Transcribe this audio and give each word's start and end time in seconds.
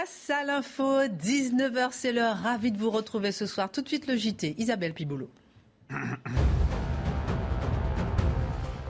Face 0.00 0.30
à 0.30 0.44
l'info, 0.44 1.02
19h, 1.08 1.88
c'est 1.90 2.12
l'heure. 2.12 2.38
Ravi 2.38 2.72
de 2.72 2.78
vous 2.78 2.90
retrouver 2.90 3.32
ce 3.32 3.44
soir. 3.44 3.70
Tout 3.70 3.82
de 3.82 3.88
suite 3.88 4.06
le 4.06 4.16
JT. 4.16 4.54
Isabelle 4.56 4.94
Piboulot. 4.94 5.28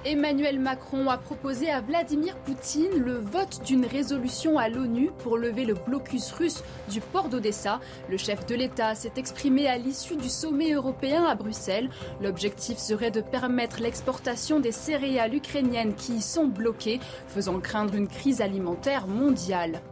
Emmanuel 0.07 0.59
Macron 0.59 1.11
a 1.11 1.19
proposé 1.19 1.71
à 1.71 1.83
Vladimir 1.83 2.35
Poutine 2.39 2.97
le 2.97 3.19
vote 3.19 3.61
d'une 3.67 3.85
résolution 3.85 4.59
à 4.59 4.71
l'ONU 4.71 5.11
pour 5.19 5.37
lever 5.37 5.67
le 5.67 5.75
blocus 5.75 6.33
russe 6.33 6.65
du 6.89 7.03
port 7.03 7.29
d'Odessa. 7.29 7.81
Le 8.09 8.17
chef 8.17 8.47
de 8.47 8.55
l'État 8.55 8.95
s'est 8.95 9.13
exprimé 9.19 9.69
à 9.69 9.77
l'issue 9.77 10.17
du 10.17 10.31
sommet 10.31 10.73
européen 10.73 11.25
à 11.25 11.35
Bruxelles. 11.35 11.91
L'objectif 12.23 12.79
serait 12.79 13.11
de 13.11 13.21
permettre 13.21 13.83
l'exportation 13.83 14.59
des 14.59 14.73
céréales 14.73 15.35
ukrainiennes 15.35 15.95
qui 15.95 16.15
y 16.15 16.23
sont 16.23 16.47
bloquées, 16.47 16.99
faisant 17.29 17.61
craindre 17.61 17.95
une 17.95 18.09
crise 18.09 18.41
alimentaire 18.41 19.07
mondiale. 19.07 19.83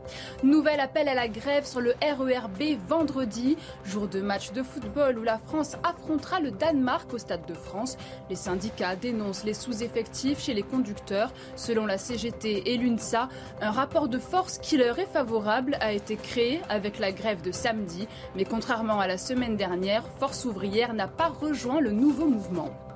Nouvel 0.42 0.80
appel 0.80 1.08
à 1.08 1.14
la 1.14 1.28
grève 1.28 1.66
sur 1.66 1.82
le 1.82 1.92
RERB 2.00 2.78
vendredi, 2.88 3.58
jour 3.84 4.08
de 4.08 4.22
match 4.22 4.52
de 4.52 4.62
football 4.62 5.18
où 5.18 5.22
la 5.22 5.36
France 5.36 5.76
affrontera 5.82 6.40
le 6.40 6.50
Danemark 6.50 7.12
au 7.12 7.18
Stade 7.18 7.44
de 7.44 7.52
France. 7.52 7.98
Les 8.30 8.36
syndicats 8.36 8.96
dénoncent 8.96 9.44
les 9.44 9.52
sous-effets 9.52 9.97
chez 10.38 10.54
les 10.54 10.62
conducteurs. 10.62 11.32
Selon 11.56 11.86
la 11.86 11.98
CGT 11.98 12.72
et 12.72 12.76
l'UNSA, 12.76 13.28
un 13.60 13.70
rapport 13.70 14.08
de 14.08 14.18
force 14.18 14.58
qui 14.58 14.76
leur 14.76 14.98
est 14.98 15.06
favorable 15.06 15.76
a 15.80 15.92
été 15.92 16.16
créé 16.16 16.60
avec 16.68 16.98
la 16.98 17.12
grève 17.12 17.42
de 17.42 17.52
samedi. 17.52 18.06
Mais 18.36 18.44
contrairement 18.44 19.00
à 19.00 19.06
la 19.06 19.18
semaine 19.18 19.56
dernière, 19.56 20.04
Force 20.18 20.44
ouvrière 20.44 20.94
n'a 20.94 21.08
pas 21.08 21.28
rejoint 21.28 21.80
le 21.80 21.92
nouveau 21.92 22.26
mouvement. 22.26 22.87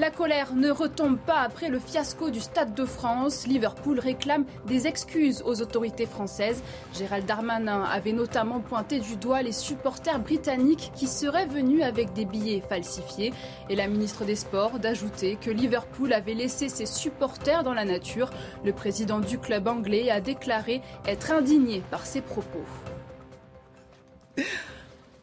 La 0.00 0.10
colère 0.10 0.54
ne 0.54 0.70
retombe 0.70 1.18
pas 1.18 1.40
après 1.40 1.68
le 1.68 1.78
fiasco 1.78 2.30
du 2.30 2.40
Stade 2.40 2.72
de 2.72 2.86
France. 2.86 3.46
Liverpool 3.46 4.00
réclame 4.00 4.46
des 4.66 4.86
excuses 4.86 5.42
aux 5.44 5.60
autorités 5.60 6.06
françaises. 6.06 6.62
Gérald 6.94 7.26
Darmanin 7.26 7.82
avait 7.82 8.14
notamment 8.14 8.60
pointé 8.60 8.98
du 8.98 9.18
doigt 9.18 9.42
les 9.42 9.52
supporters 9.52 10.18
britanniques 10.18 10.90
qui 10.94 11.06
seraient 11.06 11.44
venus 11.44 11.82
avec 11.82 12.14
des 12.14 12.24
billets 12.24 12.62
falsifiés. 12.66 13.34
Et 13.68 13.76
la 13.76 13.88
ministre 13.88 14.24
des 14.24 14.36
Sports 14.36 14.78
d'ajouter 14.78 15.36
que 15.38 15.50
Liverpool 15.50 16.14
avait 16.14 16.32
laissé 16.32 16.70
ses 16.70 16.86
supporters 16.86 17.62
dans 17.62 17.74
la 17.74 17.84
nature. 17.84 18.30
Le 18.64 18.72
président 18.72 19.20
du 19.20 19.38
club 19.38 19.68
anglais 19.68 20.10
a 20.10 20.22
déclaré 20.22 20.80
être 21.06 21.30
indigné 21.30 21.82
par 21.90 22.06
ces 22.06 22.22
propos. 22.22 22.64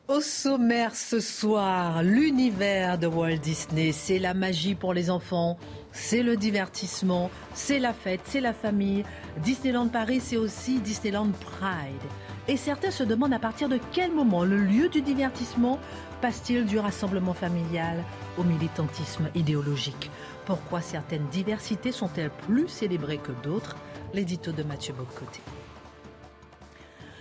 Au 0.10 0.22
sommaire 0.22 0.96
ce 0.96 1.20
soir, 1.20 2.02
l'univers 2.02 2.98
de 2.98 3.08
Walt 3.08 3.40
Disney, 3.40 3.92
c'est 3.92 4.20
la 4.20 4.34
magie 4.34 4.74
pour 4.74 4.94
les 4.94 5.10
enfants, 5.10 5.58
c'est 5.92 6.24
le 6.24 6.38
divertissement, 6.38 7.30
c'est 7.54 7.78
la 7.78 7.92
fête, 7.92 8.22
c'est 8.24 8.40
la 8.40 8.54
famille. 8.54 9.04
Disneyland 9.44 9.90
Paris, 9.90 10.22
c'est 10.22 10.38
aussi 10.38 10.80
Disneyland 10.80 11.32
Pride. 11.32 12.10
Et 12.48 12.56
certains 12.56 12.92
se 12.92 13.04
demandent 13.04 13.34
à 13.34 13.40
partir 13.40 13.68
de 13.68 13.82
quel 13.92 14.14
moment 14.14 14.46
le 14.46 14.56
lieu 14.56 14.88
du 14.88 15.02
divertissement 15.02 15.78
passe-t-il 16.22 16.66
du 16.66 16.80
rassemblement 16.80 17.34
familial 17.34 18.02
au 18.38 18.46
militantisme 18.46 19.30
idéologique? 19.36 20.10
Pourquoi 20.46 20.80
certaines 20.80 21.28
diversités 21.28 21.92
sont-elles 21.92 22.32
plus 22.48 22.70
célébrées 22.70 23.20
que 23.20 23.34
d'autres? 23.44 23.76
L'édito 24.14 24.54
de 24.54 24.64
Mathieu 24.64 24.94
Bocoté. 24.94 25.42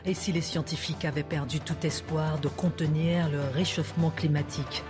Et 0.09 0.15
si 0.15 0.31
les 0.31 0.41
scientifiques 0.41 1.05
avaient 1.05 1.25
perdu 1.25 1.59
tout 1.59 1.75
espoir 1.83 2.39
de 2.39 2.47
contenir 2.47 3.29
le 3.29 3.41
réchauffement 3.53 4.11
climatique? 4.11 4.85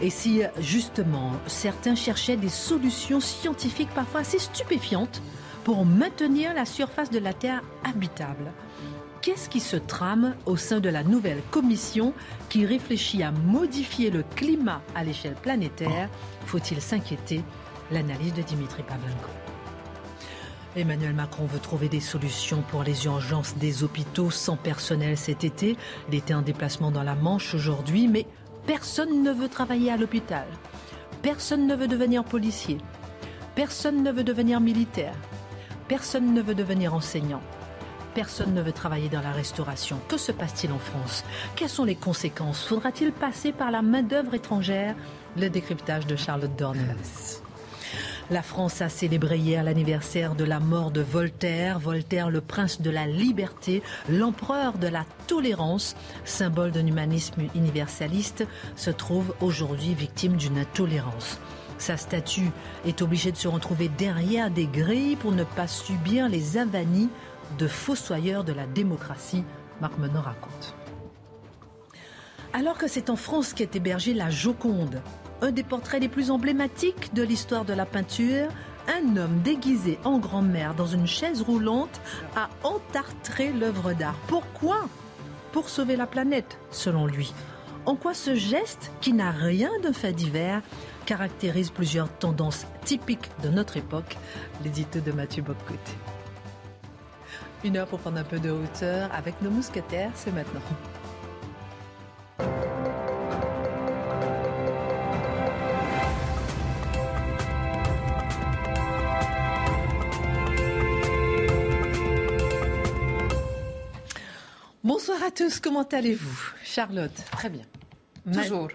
Et 0.00 0.08
si, 0.08 0.42
justement, 0.58 1.32
certains 1.46 1.94
cherchaient 1.94 2.38
des 2.38 2.48
solutions 2.48 3.20
scientifiques 3.20 3.92
parfois 3.94 4.20
assez 4.20 4.38
stupéfiantes 4.38 5.20
pour 5.64 5.84
maintenir 5.84 6.54
la 6.54 6.64
surface 6.64 7.10
de 7.10 7.18
la 7.18 7.34
Terre 7.34 7.62
habitable? 7.84 8.50
Qu'est-ce 9.20 9.50
qui 9.50 9.60
se 9.60 9.76
trame 9.76 10.34
au 10.46 10.56
sein 10.56 10.80
de 10.80 10.88
la 10.88 11.04
nouvelle 11.04 11.42
commission 11.50 12.14
qui 12.48 12.64
réfléchit 12.64 13.22
à 13.22 13.30
modifier 13.30 14.10
le 14.10 14.24
climat 14.36 14.80
à 14.94 15.04
l'échelle 15.04 15.34
planétaire? 15.34 16.08
Faut-il 16.46 16.80
s'inquiéter? 16.80 17.44
L'analyse 17.90 18.32
de 18.32 18.42
Dimitri 18.42 18.82
Pavlenko. 18.82 19.41
Emmanuel 20.74 21.12
Macron 21.12 21.44
veut 21.44 21.58
trouver 21.58 21.88
des 21.88 22.00
solutions 22.00 22.62
pour 22.70 22.82
les 22.82 23.04
urgences 23.04 23.56
des 23.56 23.84
hôpitaux 23.84 24.30
sans 24.30 24.56
personnel 24.56 25.18
cet 25.18 25.44
été. 25.44 25.76
Il 26.08 26.14
était 26.14 26.32
en 26.32 26.40
déplacement 26.40 26.90
dans 26.90 27.02
la 27.02 27.14
Manche 27.14 27.54
aujourd'hui, 27.54 28.08
mais 28.08 28.26
personne 28.66 29.22
ne 29.22 29.32
veut 29.32 29.48
travailler 29.48 29.92
à 29.92 29.98
l'hôpital. 29.98 30.46
Personne 31.20 31.66
ne 31.66 31.76
veut 31.76 31.88
devenir 31.88 32.24
policier. 32.24 32.78
Personne 33.54 34.02
ne 34.02 34.10
veut 34.10 34.24
devenir 34.24 34.60
militaire. 34.60 35.14
Personne 35.88 36.32
ne 36.32 36.40
veut 36.40 36.54
devenir 36.54 36.94
enseignant. 36.94 37.42
Personne 38.14 38.54
ne 38.54 38.62
veut 38.62 38.72
travailler 38.72 39.10
dans 39.10 39.20
la 39.20 39.32
restauration. 39.32 39.98
Que 40.08 40.16
se 40.16 40.32
passe-t-il 40.32 40.72
en 40.72 40.78
France? 40.78 41.22
Quelles 41.54 41.68
sont 41.68 41.84
les 41.84 41.96
conséquences? 41.96 42.66
Faudra-t-il 42.66 43.12
passer 43.12 43.52
par 43.52 43.70
la 43.70 43.82
main-d'œuvre 43.82 44.34
étrangère? 44.34 44.94
Le 45.36 45.48
décryptage 45.48 46.06
de 46.06 46.16
Charlotte 46.16 46.56
Dornelas. 46.56 47.41
La 48.30 48.42
France 48.42 48.80
a 48.80 48.88
célébré 48.88 49.38
hier 49.38 49.62
l'anniversaire 49.62 50.34
de 50.34 50.44
la 50.44 50.60
mort 50.60 50.90
de 50.90 51.00
Voltaire. 51.00 51.78
Voltaire, 51.78 52.30
le 52.30 52.40
prince 52.40 52.80
de 52.80 52.90
la 52.90 53.06
liberté, 53.06 53.82
l'empereur 54.08 54.78
de 54.78 54.86
la 54.86 55.04
tolérance, 55.26 55.96
symbole 56.24 56.70
d'un 56.70 56.86
humanisme 56.86 57.42
universaliste, 57.54 58.46
se 58.76 58.90
trouve 58.90 59.34
aujourd'hui 59.40 59.94
victime 59.94 60.36
d'une 60.36 60.58
intolérance. 60.58 61.40
Sa 61.78 61.96
statue 61.96 62.50
est 62.86 63.02
obligée 63.02 63.32
de 63.32 63.36
se 63.36 63.48
retrouver 63.48 63.88
derrière 63.88 64.50
des 64.50 64.66
grilles 64.66 65.16
pour 65.16 65.32
ne 65.32 65.44
pas 65.44 65.66
subir 65.66 66.28
les 66.28 66.56
avanies 66.56 67.10
de 67.58 67.66
fossoyeurs 67.66 68.44
de 68.44 68.52
la 68.52 68.66
démocratie, 68.66 69.44
Marc 69.80 69.98
Menon 69.98 70.20
raconte. 70.20 70.74
Alors 72.52 72.78
que 72.78 72.86
c'est 72.86 73.10
en 73.10 73.16
France 73.16 73.52
qu'est 73.52 73.74
hébergée 73.74 74.14
la 74.14 74.30
Joconde, 74.30 75.02
un 75.42 75.50
des 75.50 75.64
portraits 75.64 76.00
les 76.00 76.08
plus 76.08 76.30
emblématiques 76.30 77.12
de 77.14 77.22
l'histoire 77.22 77.64
de 77.64 77.72
la 77.72 77.84
peinture, 77.84 78.48
un 78.88 79.16
homme 79.16 79.40
déguisé 79.42 79.98
en 80.04 80.18
grand-mère 80.18 80.74
dans 80.74 80.86
une 80.86 81.06
chaise 81.06 81.42
roulante 81.42 82.00
a 82.36 82.48
entartré 82.62 83.52
l'œuvre 83.52 83.92
d'art. 83.92 84.14
Pourquoi? 84.28 84.88
Pour 85.50 85.68
sauver 85.68 85.96
la 85.96 86.06
planète, 86.06 86.58
selon 86.70 87.06
lui. 87.06 87.34
En 87.86 87.96
quoi 87.96 88.14
ce 88.14 88.36
geste, 88.36 88.92
qui 89.00 89.12
n'a 89.12 89.32
rien 89.32 89.70
de 89.82 89.90
fait 89.90 90.12
divers, 90.12 90.62
caractérise 91.06 91.70
plusieurs 91.70 92.08
tendances 92.08 92.64
typiques 92.84 93.30
de 93.42 93.48
notre 93.48 93.76
époque? 93.76 94.16
L'édito 94.62 95.00
de 95.00 95.10
Mathieu 95.10 95.42
Bobcote. 95.42 95.78
Une 97.64 97.76
heure 97.76 97.88
pour 97.88 97.98
prendre 97.98 98.18
un 98.18 98.24
peu 98.24 98.38
de 98.38 98.50
hauteur 98.50 99.10
avec 99.12 99.42
nos 99.42 99.50
mousquetaires, 99.50 100.12
c'est 100.14 100.32
maintenant. 100.32 100.60
Tous, 115.34 115.60
comment 115.60 115.82
allez-vous? 115.84 116.52
Charlotte 116.62 117.12
Très 117.30 117.48
bien. 117.48 117.64
Toujours. 118.30 118.68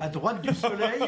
À 0.00 0.08
droite 0.08 0.40
du 0.40 0.54
soleil, 0.54 1.02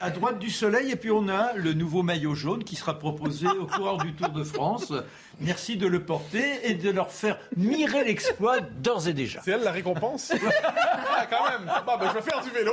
à 0.00 0.10
droite 0.10 0.38
du 0.38 0.48
soleil, 0.48 0.92
et 0.92 0.96
puis 0.96 1.10
on 1.10 1.28
a 1.28 1.54
le 1.54 1.72
nouveau 1.72 2.02
maillot 2.02 2.34
jaune 2.34 2.62
qui 2.62 2.76
sera 2.76 2.98
proposé 2.98 3.48
au 3.48 3.66
coureur 3.66 3.98
du 3.98 4.14
Tour 4.14 4.28
de 4.28 4.44
France. 4.44 4.92
Merci 5.40 5.76
de 5.76 5.88
le 5.88 6.04
porter 6.04 6.60
et 6.62 6.74
de 6.74 6.90
leur 6.90 7.10
faire 7.10 7.38
mirer 7.56 8.04
l'exploit 8.04 8.60
d'ores 8.60 9.08
et 9.08 9.12
déjà. 9.12 9.40
C'est 9.42 9.52
elle 9.52 9.64
la 9.64 9.72
récompense 9.72 10.32
ah, 10.64 11.26
Quand 11.28 11.50
même. 11.50 11.72
Bon, 11.84 11.92
ben, 11.98 12.08
je 12.10 12.14
vais 12.14 12.22
faire 12.22 12.42
du 12.42 12.50
vélo. 12.50 12.72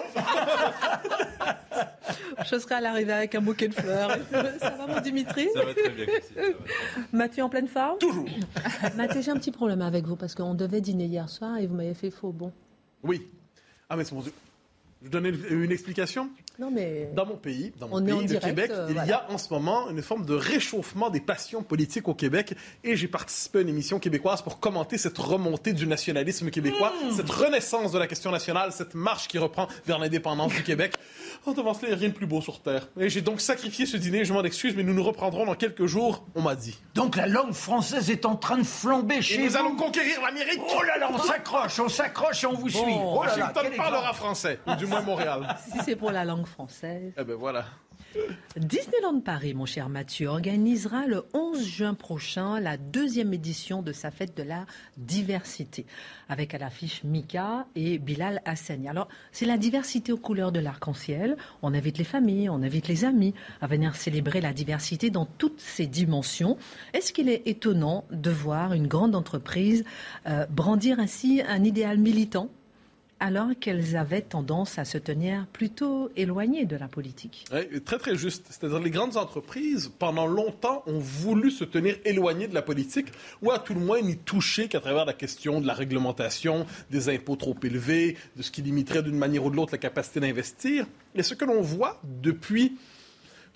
je 2.46 2.60
serai 2.60 2.76
à 2.76 2.82
l'arrivée 2.82 3.14
avec 3.14 3.34
un 3.34 3.42
bouquet 3.42 3.70
de 3.70 3.74
fleurs. 3.74 4.18
Ça 4.60 4.70
va, 4.70 4.86
mon 4.86 5.02
Dimitri 5.02 5.48
Ça 5.56 5.66
va 5.66 5.74
très 5.74 5.90
bien, 5.90 6.06
Mathieu 7.12 7.44
en 7.44 7.50
pleine 7.50 7.68
forme? 7.68 7.98
Toujours. 7.98 8.30
Mathieu, 8.96 9.22
j'ai 9.22 9.32
un 9.32 9.38
petit 9.38 9.52
problème 9.52 9.82
avec 9.82 10.06
vous 10.06 10.16
parce 10.16 10.36
qu'on 10.36 10.54
devait 10.54 10.82
dîner 10.82 11.06
hier 11.06 11.28
soir 11.28 11.58
et 11.58 11.66
vous 11.66 11.76
m'avez 11.76 11.96
fait 11.96 12.12
faux 12.12 12.32
bon? 12.32 12.52
Oui. 13.04 13.28
Ah, 13.90 13.96
mais 13.96 14.04
c'est 14.04 14.14
mon 14.14 14.24
Je 14.24 15.10
donner 15.10 15.30
une 15.50 15.72
explication 15.72 16.30
non, 16.60 16.72
mais 16.72 17.12
Dans 17.14 17.26
mon 17.28 17.36
pays, 17.36 17.72
dans 17.80 17.88
mon 17.88 18.04
pays, 18.04 18.28
le 18.28 18.40
Québec, 18.40 18.72
euh, 18.72 18.88
il 18.90 19.08
y 19.08 19.12
a 19.12 19.30
en 19.30 19.38
ce 19.38 19.54
moment 19.54 19.92
une 19.92 20.02
forme 20.02 20.26
de 20.26 20.34
réchauffement 20.34 21.12
des 21.12 21.20
passions 21.20 21.62
politiques 21.62 22.08
au 22.08 22.16
Québec 22.16 22.56
et 22.84 22.96
j'ai 22.96 23.08
participé 23.08 23.60
à 23.60 23.62
une 23.62 23.70
émission 23.70 24.00
québécoise 24.00 24.42
pour 24.42 24.60
commenter 24.60 24.98
cette 24.98 25.20
remontée 25.20 25.74
du 25.74 25.86
nationalisme 25.86 26.50
québécois, 26.50 26.92
hmm. 27.04 27.12
cette 27.12 27.30
renaissance 27.30 27.92
de 27.92 28.00
la 28.00 28.08
question 28.08 28.32
nationale, 28.32 28.72
cette 28.72 28.96
marche 28.96 29.28
qui 29.28 29.38
reprend 29.38 29.68
vers 29.86 30.00
l'indépendance 30.00 30.52
du 30.54 30.64
Québec. 30.64 30.96
Oh, 31.46 31.54
devant 31.54 31.74
cela, 31.74 31.88
il 31.88 31.92
n'y 31.92 31.96
a 31.96 32.00
rien 32.00 32.10
de 32.10 32.14
plus 32.14 32.26
beau 32.26 32.42
sur 32.42 32.62
Terre. 32.62 32.88
Et 33.00 33.10
j'ai 33.10 33.22
donc 33.22 33.40
sacrifié 33.42 33.86
ce 33.86 33.98
dîner, 33.98 34.26
je 34.26 34.34
m'en 34.34 34.44
excuse, 34.44 34.76
mais 34.76 34.84
nous 34.84 34.94
nous 34.94 35.04
reprendrons 35.04 35.46
dans 35.46 35.56
quelques 35.56 35.86
jours, 35.86 36.26
on 36.36 36.42
m'a 36.42 36.56
dit. 36.56 36.78
Donc 36.96 37.16
la 37.16 37.28
langue 37.28 37.54
française 37.54 38.10
est 38.10 38.26
en 38.26 38.36
train 38.36 38.58
de 38.58 38.64
flamber 38.64 39.22
chez 39.22 39.36
et 39.36 39.46
nous 39.46 39.56
allons 39.56 39.76
conquérir 39.76 40.22
l'Amérique 40.22 40.62
Oh 40.76 40.84
là 40.84 40.98
là, 40.98 41.10
on 41.14 41.18
s'accroche, 41.18 41.80
on 41.80 41.90
s'accroche 41.90 42.44
et 42.44 42.48
on 42.48 42.54
vous 42.54 42.70
suit. 42.70 42.82
Oh 42.98 43.20
Washington 43.20 43.66
parlera 43.76 44.14
français, 44.14 44.60
ou 44.68 44.76
du 44.76 44.86
moins 44.86 45.02
Montréal. 45.02 45.56
Si 45.72 45.80
c'est 45.86 45.96
pour 45.96 46.12
la 46.12 46.24
langue 46.26 46.46
française. 46.46 47.14
Eh 47.18 47.24
ben 47.24 47.36
voilà. 47.36 47.66
Disneyland 48.58 49.20
Paris, 49.20 49.54
mon 49.54 49.66
cher 49.66 49.88
Mathieu, 49.88 50.28
organisera 50.28 51.06
le 51.06 51.26
11 51.34 51.64
juin 51.64 51.94
prochain 51.94 52.60
la 52.60 52.78
deuxième 52.78 53.34
édition 53.34 53.82
de 53.82 53.92
sa 53.92 54.10
fête 54.10 54.36
de 54.36 54.44
la 54.44 54.66
diversité, 54.98 55.86
avec 56.28 56.56
à 56.56 56.58
l'affiche 56.58 57.04
Mika 57.04 57.68
et 57.76 58.00
Bilal 58.00 58.42
Hassani. 58.46 58.90
Alors, 58.90 59.08
c'est 59.32 59.46
la 59.46 59.58
diversité 59.58 60.12
aux 60.12 60.18
couleurs 60.18 60.52
de 60.52 60.60
l'arc-en-ciel. 60.60 61.38
On 61.62 61.74
invite 61.74 62.00
les 62.00 62.04
familles, 62.04 62.50
on 62.50 62.64
invite 62.64 62.88
les 62.88 63.06
amis 63.06 63.36
à 63.62 63.68
venir 63.68 63.96
célébrer 63.96 64.42
la 64.42 64.54
diversité 64.54 65.12
dans 65.12 65.26
toutes 65.26 65.60
ses 65.60 65.86
dimensions. 65.86 66.58
Est-ce 66.94 67.14
qu'il 67.14 67.30
est 67.30 67.44
étonnant 67.48 68.06
de 68.12 68.32
voir 68.32 68.74
une 68.74 68.88
grande 68.88 69.16
entreprise 69.16 69.84
euh, 70.28 70.46
brandir 70.48 71.00
ainsi 71.00 71.44
un 71.48 71.64
idéal 71.64 72.00
militant? 72.00 72.50
Alors 73.20 73.50
qu'elles 73.60 73.96
avaient 73.96 74.22
tendance 74.22 74.78
à 74.78 74.86
se 74.86 74.98
tenir 74.98 75.48
plutôt 75.48 76.10
éloignées 76.16 76.66
de 76.66 76.76
la 76.76 76.88
politique. 76.88 77.46
Très 77.86 77.98
très 77.98 78.16
juste. 78.16 78.46
C'est-à-dire 78.50 78.80
les 78.80 78.92
grandes 78.92 79.18
entreprises, 79.18 79.92
pendant 80.00 80.28
longtemps, 80.28 80.84
ont 80.86 81.00
voulu 81.00 81.52
se 81.52 81.64
tenir 81.64 81.98
éloignées 82.06 82.48
de 82.48 82.54
la 82.54 82.62
politique, 82.62 83.08
ou 83.42 83.52
à 83.52 83.60
tout 83.60 83.74
le 83.74 83.80
moins 83.80 84.02
n'y 84.02 84.18
toucher 84.18 84.68
qu'à 84.68 84.80
travers 84.80 85.06
la 85.06 85.14
question 85.14 85.62
de 85.62 85.68
la 85.68 85.74
réglementation, 85.74 86.66
des 86.92 87.10
impôts 87.10 87.36
trop 87.36 87.56
élevés, 87.64 88.18
de 88.36 88.42
ce 88.44 88.52
qui 88.52 88.62
limiterait 88.62 89.04
d'une 89.04 89.18
manière 89.18 89.46
ou 89.46 89.50
de 89.50 89.56
l'autre 89.56 89.74
la 89.74 89.80
capacité 89.80 90.20
d'investir. 90.20 90.86
Et 91.16 91.24
ce 91.24 91.34
que 91.34 91.46
l'on 91.46 91.62
voit 91.62 92.00
depuis 92.04 92.78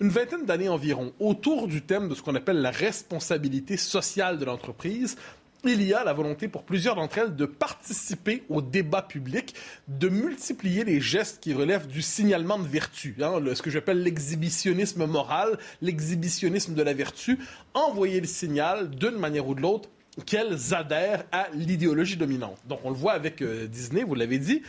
une 0.00 0.08
vingtaine 0.08 0.44
d'années 0.44 0.68
environ, 0.68 1.12
autour 1.20 1.68
du 1.68 1.82
thème 1.82 2.08
de 2.08 2.14
ce 2.16 2.22
qu'on 2.22 2.34
appelle 2.34 2.60
la 2.60 2.72
responsabilité 2.72 3.76
sociale 3.76 4.38
de 4.38 4.44
l'entreprise, 4.44 5.16
il 5.64 5.82
y 5.82 5.94
a 5.94 6.02
la 6.04 6.12
volonté 6.12 6.48
pour 6.48 6.64
plusieurs 6.64 6.96
d'entre 6.96 7.18
elles 7.18 7.36
de 7.36 7.46
participer 7.46 8.42
au 8.48 8.60
débat 8.60 9.02
public, 9.02 9.54
de 9.88 10.08
multiplier 10.08 10.84
les 10.84 11.00
gestes 11.00 11.40
qui 11.40 11.52
relèvent 11.52 11.86
du 11.86 12.02
signalement 12.02 12.58
de 12.58 12.66
vertu, 12.66 13.14
hein, 13.20 13.40
ce 13.54 13.62
que 13.62 13.70
j'appelle 13.70 14.02
l'exhibitionnisme 14.02 15.06
moral, 15.06 15.58
l'exhibitionnisme 15.80 16.74
de 16.74 16.82
la 16.82 16.94
vertu, 16.94 17.38
envoyer 17.74 18.20
le 18.20 18.26
signal 18.26 18.90
d'une 18.90 19.16
manière 19.16 19.46
ou 19.46 19.54
de 19.54 19.60
l'autre 19.60 19.88
qu'elles 20.26 20.74
adhèrent 20.74 21.24
à 21.32 21.48
l'idéologie 21.54 22.16
dominante. 22.16 22.58
Donc 22.66 22.80
on 22.84 22.90
le 22.90 22.96
voit 22.96 23.12
avec 23.12 23.40
euh, 23.40 23.66
Disney, 23.66 24.02
vous 24.02 24.14
l'avez 24.14 24.38
dit, 24.38 24.62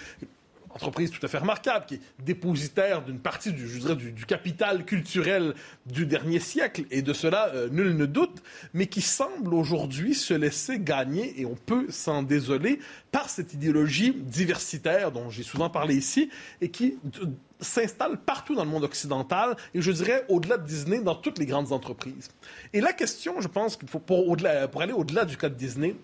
entreprise 0.74 1.12
tout 1.12 1.24
à 1.24 1.30
fait 1.30 1.38
remarquable, 1.38 1.86
qui 1.86 1.96
est 1.96 2.02
dépositaire 2.20 3.04
d'une 3.04 3.20
partie 3.20 3.54
du, 3.54 4.25
capital 4.25 4.86
culturel 4.86 5.54
du 5.86 6.06
dernier 6.06 6.40
siècle, 6.40 6.86
et 6.92 7.02
de 7.02 7.14
cela, 7.14 7.50
euh, 7.54 7.70
nul 7.70 7.96
ne 7.96 8.06
doute, 8.06 8.42
mais 8.74 8.88
qui 8.88 9.02
semble 9.02 9.54
aujourd'hui 9.54 10.16
se 10.16 10.34
laisser 10.34 10.80
gagner, 10.80 11.40
et 11.40 11.46
on 11.46 11.56
peut 11.56 11.88
s'en 11.90 12.24
désoler, 12.24 12.80
par 13.12 13.30
cette 13.30 13.54
idéologie 13.54 14.14
diversitaire 14.14 15.12
dont 15.12 15.30
j'ai 15.30 15.44
souvent 15.44 15.70
parlé 15.70 15.96
ici, 15.96 16.30
et 16.62 16.70
qui 16.70 16.98
s'installe 17.60 18.18
partout 18.18 18.56
dans 18.56 18.64
le 18.64 18.70
monde 18.70 18.84
occidental, 18.84 19.56
et 19.74 19.81
je 19.81 19.92
dirais 19.92 20.25
au-delà 20.30 20.58
de 20.58 20.66
Disney, 20.66 21.00
dans 21.00 21.16
toutes 21.16 21.38
les 21.38 21.46
grandes 21.46 21.72
entreprises. 21.72 22.30
Et 22.74 22.81
la 22.81 22.94
question, 22.94 23.40
je 23.42 23.48
pense 23.48 23.78
qu'il 23.78 23.88
faut, 23.88 24.00
pour 24.00 24.36
aller 24.81 24.94
au-delà 24.94 25.25
du 25.25 25.38
cas 25.38 25.50
de 25.50 25.56
Disney, 25.56 25.96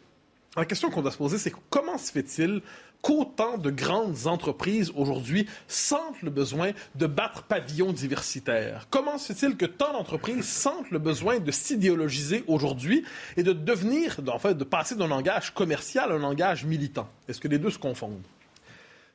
la 0.57 0.65
question 0.65 0.89
qu'on 0.89 1.01
doit 1.01 1.11
se 1.11 1.17
poser, 1.17 1.37
c'est 1.37 1.53
comment 1.69 1.97
se 1.97 2.11
fait-il 2.11 2.61
qu'autant 3.01 3.57
de 3.57 3.69
grandes 3.69 4.27
entreprises 4.27 4.91
aujourd'hui 4.95 5.47
sentent 5.67 6.21
le 6.21 6.29
besoin 6.29 6.71
de 6.95 7.07
battre 7.07 7.43
pavillon 7.43 7.93
diversitaire? 7.93 8.87
Comment 8.89 9.17
se 9.17 9.33
fait-il 9.33 9.55
que 9.55 9.65
tant 9.65 9.93
d'entreprises 9.93 10.47
sentent 10.47 10.91
le 10.91 10.99
besoin 10.99 11.39
de 11.39 11.51
s'idéologiser 11.51 12.43
aujourd'hui 12.47 13.05
et 13.37 13.43
de 13.43 13.53
devenir, 13.53 14.19
en 14.27 14.39
fait, 14.39 14.55
de 14.55 14.63
passer 14.63 14.95
d'un 14.95 15.07
langage 15.07 15.53
commercial 15.53 16.11
à 16.11 16.15
un 16.15 16.19
langage 16.19 16.65
militant? 16.65 17.07
Est-ce 17.27 17.39
que 17.39 17.47
les 17.47 17.59
deux 17.59 17.71
se 17.71 17.79
confondent? 17.79 18.25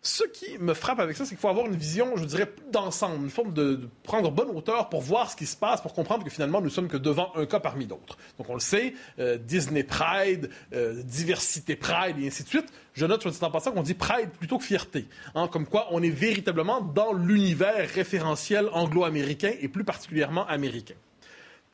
Ce 0.07 0.23
qui 0.23 0.59
me 0.59 0.75
frappe 0.75 1.01
avec 1.01 1.17
ça, 1.17 1.25
c'est 1.25 1.31
qu'il 1.31 1.39
faut 1.39 1.49
avoir 1.49 1.65
une 1.65 1.77
vision, 1.77 2.15
je 2.19 2.27
dirais, 2.27 2.53
d'ensemble, 2.71 3.25
une 3.25 3.31
forme 3.31 3.55
de, 3.55 3.89
prendre 4.03 4.31
bonne 4.31 4.51
hauteur 4.51 4.91
pour 4.91 5.01
voir 5.01 5.31
ce 5.31 5.37
qui 5.37 5.47
se 5.47 5.57
passe, 5.57 5.81
pour 5.81 5.95
comprendre 5.95 6.25
que 6.25 6.31
finalement, 6.31 6.61
nous 6.61 6.69
sommes 6.69 6.89
que 6.89 6.99
devant 6.99 7.33
un 7.37 7.47
cas 7.47 7.59
parmi 7.59 7.87
d'autres. 7.87 8.19
Donc, 8.37 8.51
on 8.51 8.53
le 8.53 8.61
sait, 8.61 8.93
euh, 9.19 9.39
Disney 9.39 9.83
Pride, 9.83 10.51
euh, 10.75 11.03
Diversité 11.03 11.75
Pride, 11.75 12.19
et 12.21 12.27
ainsi 12.27 12.43
de 12.43 12.49
suite. 12.49 12.71
Je 12.93 13.07
note, 13.07 13.23
sur 13.23 13.31
le 13.31 13.45
en 13.47 13.51
passant, 13.51 13.73
qu'on 13.73 13.83
dit 13.83 13.95
Pride 13.95 14.29
plutôt 14.39 14.59
que 14.59 14.65
fierté. 14.65 15.09
Hein, 15.35 15.49
comme 15.49 15.65
quoi, 15.65 15.89
on 15.91 16.03
est 16.03 16.11
véritablement 16.11 16.83
dans 16.83 17.15
l'univers 17.15 17.89
référentiel 17.89 18.69
anglo-américain 18.75 19.53
et 19.59 19.69
plus 19.69 19.85
particulièrement 19.85 20.47
américain. 20.49 20.97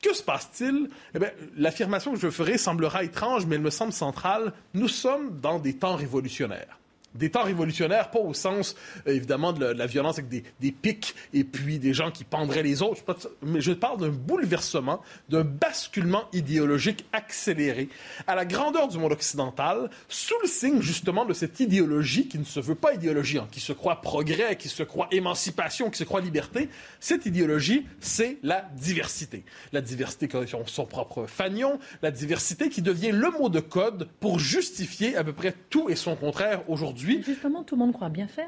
Que 0.01 0.13
se 0.15 0.23
passe-t-il? 0.23 0.87
Eh 1.15 1.19
l'affirmation 1.57 2.13
que 2.13 2.19
je 2.19 2.29
ferai 2.29 2.57
semblera 2.57 3.03
étrange, 3.03 3.45
mais 3.45 3.55
elle 3.55 3.61
me 3.61 3.69
semble 3.69 3.91
centrale. 3.91 4.53
Nous 4.73 4.87
sommes 4.87 5.41
dans 5.41 5.59
des 5.59 5.75
temps 5.75 5.97
révolutionnaires 5.97 6.77
des 7.15 7.29
temps 7.29 7.43
révolutionnaires, 7.43 8.11
pas 8.11 8.19
au 8.19 8.33
sens, 8.33 8.75
euh, 9.07 9.13
évidemment, 9.13 9.53
de 9.53 9.65
la, 9.65 9.85
violence 9.85 10.19
avec 10.19 10.29
des, 10.29 10.71
pics 10.71 11.13
et 11.33 11.43
puis 11.43 11.79
des 11.79 11.93
gens 11.93 12.11
qui 12.11 12.23
pendraient 12.23 12.63
les 12.63 12.81
autres. 12.81 13.01
Mais 13.41 13.61
je 13.61 13.73
parle 13.73 13.99
d'un 13.99 14.09
bouleversement, 14.09 15.01
d'un 15.29 15.43
basculement 15.43 16.25
idéologique 16.33 17.05
accéléré 17.11 17.89
à 18.27 18.35
la 18.35 18.45
grandeur 18.45 18.87
du 18.87 18.97
monde 18.97 19.11
occidental, 19.11 19.89
sous 20.07 20.35
le 20.41 20.47
signe 20.47 20.81
justement 20.81 21.25
de 21.25 21.33
cette 21.33 21.59
idéologie 21.59 22.27
qui 22.27 22.37
ne 22.37 22.43
se 22.43 22.59
veut 22.59 22.75
pas 22.75 22.93
idéologie, 22.93 23.37
hein, 23.37 23.47
qui 23.51 23.59
se 23.59 23.73
croit 23.73 24.01
progrès, 24.01 24.55
qui 24.55 24.69
se 24.69 24.83
croit 24.83 25.07
émancipation, 25.11 25.89
qui 25.89 25.97
se 25.97 26.03
croit 26.03 26.21
liberté. 26.21 26.69
Cette 26.99 27.25
idéologie, 27.25 27.85
c'est 27.99 28.37
la 28.43 28.69
diversité. 28.75 29.43
La 29.73 29.81
diversité 29.81 30.27
qui 30.27 30.37
a 30.37 30.45
son 30.65 30.85
propre 30.85 31.25
fanion, 31.27 31.79
la 32.01 32.11
diversité 32.11 32.69
qui 32.69 32.81
devient 32.81 33.11
le 33.11 33.29
mot 33.31 33.49
de 33.49 33.59
code 33.59 34.07
pour 34.19 34.39
justifier 34.39 35.15
à 35.17 35.23
peu 35.23 35.33
près 35.33 35.53
tout 35.69 35.89
et 35.89 35.95
son 35.95 36.15
contraire 36.15 36.61
aujourd'hui 36.69 37.00
Justement, 37.25 37.63
tout 37.63 37.75
le 37.75 37.79
monde 37.79 37.93
croit 37.93 38.09
bien 38.09 38.27
faire. 38.27 38.47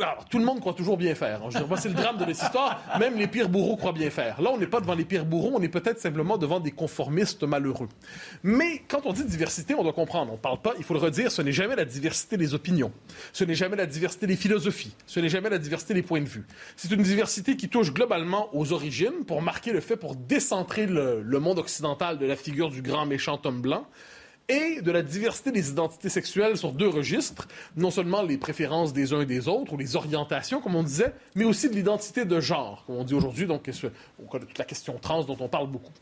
alors, 0.00 0.24
tout 0.28 0.38
le 0.38 0.44
monde 0.44 0.60
croit 0.60 0.74
toujours 0.74 0.96
bien 0.96 1.14
faire. 1.14 1.42
Hein. 1.42 1.48
Je 1.50 1.76
c'est 1.76 1.88
le 1.88 1.94
drame 1.94 2.16
de 2.16 2.24
l'histoire. 2.24 2.82
Même 2.98 3.16
les 3.16 3.26
pires 3.26 3.48
bourreaux 3.48 3.76
croient 3.76 3.92
bien 3.92 4.10
faire. 4.10 4.40
Là, 4.40 4.50
on 4.52 4.58
n'est 4.58 4.66
pas 4.66 4.80
devant 4.80 4.94
les 4.94 5.04
pires 5.04 5.24
bourreaux, 5.24 5.52
on 5.54 5.62
est 5.62 5.68
peut-être 5.68 6.00
simplement 6.00 6.38
devant 6.38 6.60
des 6.60 6.70
conformistes 6.70 7.42
malheureux. 7.42 7.88
Mais 8.42 8.82
quand 8.88 9.00
on 9.04 9.12
dit 9.12 9.24
diversité, 9.24 9.74
on 9.74 9.82
doit 9.82 9.92
comprendre. 9.92 10.32
On 10.32 10.36
parle 10.36 10.60
pas, 10.60 10.74
il 10.78 10.84
faut 10.84 10.94
le 10.94 11.00
redire, 11.00 11.30
ce 11.30 11.42
n'est 11.42 11.52
jamais 11.52 11.76
la 11.76 11.84
diversité 11.84 12.36
des 12.36 12.54
opinions. 12.54 12.92
Ce 13.32 13.44
n'est 13.44 13.54
jamais 13.54 13.76
la 13.76 13.86
diversité 13.86 14.26
des 14.26 14.36
philosophies. 14.36 14.94
Ce 15.06 15.20
n'est 15.20 15.28
jamais 15.28 15.50
la 15.50 15.58
diversité 15.58 15.94
des 15.94 16.02
points 16.02 16.20
de 16.20 16.28
vue. 16.28 16.46
C'est 16.76 16.90
une 16.90 17.02
diversité 17.02 17.56
qui 17.56 17.68
touche 17.68 17.92
globalement 17.92 18.48
aux 18.54 18.72
origines 18.72 19.24
pour 19.26 19.42
marquer 19.42 19.72
le 19.72 19.80
fait, 19.80 19.96
pour 19.96 20.16
décentrer 20.16 20.86
le 20.86 21.38
monde 21.38 21.58
occidental 21.58 22.18
de 22.18 22.26
la 22.26 22.36
figure 22.36 22.70
du 22.70 22.82
grand 22.82 23.06
méchant 23.06 23.40
homme 23.44 23.60
blanc 23.60 23.86
et 24.48 24.80
de 24.80 24.90
la 24.90 25.02
diversité 25.02 25.50
des 25.52 25.70
identités 25.70 26.08
sexuelles 26.08 26.56
sur 26.56 26.72
deux 26.72 26.88
registres, 26.88 27.48
non 27.76 27.90
seulement 27.90 28.22
les 28.22 28.38
préférences 28.38 28.92
des 28.92 29.12
uns 29.12 29.22
et 29.22 29.26
des 29.26 29.48
autres, 29.48 29.72
ou 29.72 29.76
les 29.76 29.96
orientations, 29.96 30.60
comme 30.60 30.76
on 30.76 30.82
disait, 30.82 31.14
mais 31.34 31.44
aussi 31.44 31.68
de 31.68 31.74
l'identité 31.74 32.24
de 32.24 32.40
genre, 32.40 32.84
comme 32.86 32.96
on 32.96 33.04
dit 33.04 33.14
aujourd'hui, 33.14 33.46
donc 33.46 33.68
au 34.18 34.26
cas 34.30 34.38
de 34.38 34.44
toute 34.44 34.58
la 34.58 34.64
question 34.64 34.98
trans 35.00 35.24
dont 35.24 35.36
on 35.40 35.48
parle 35.48 35.68
beaucoup. 35.68 35.92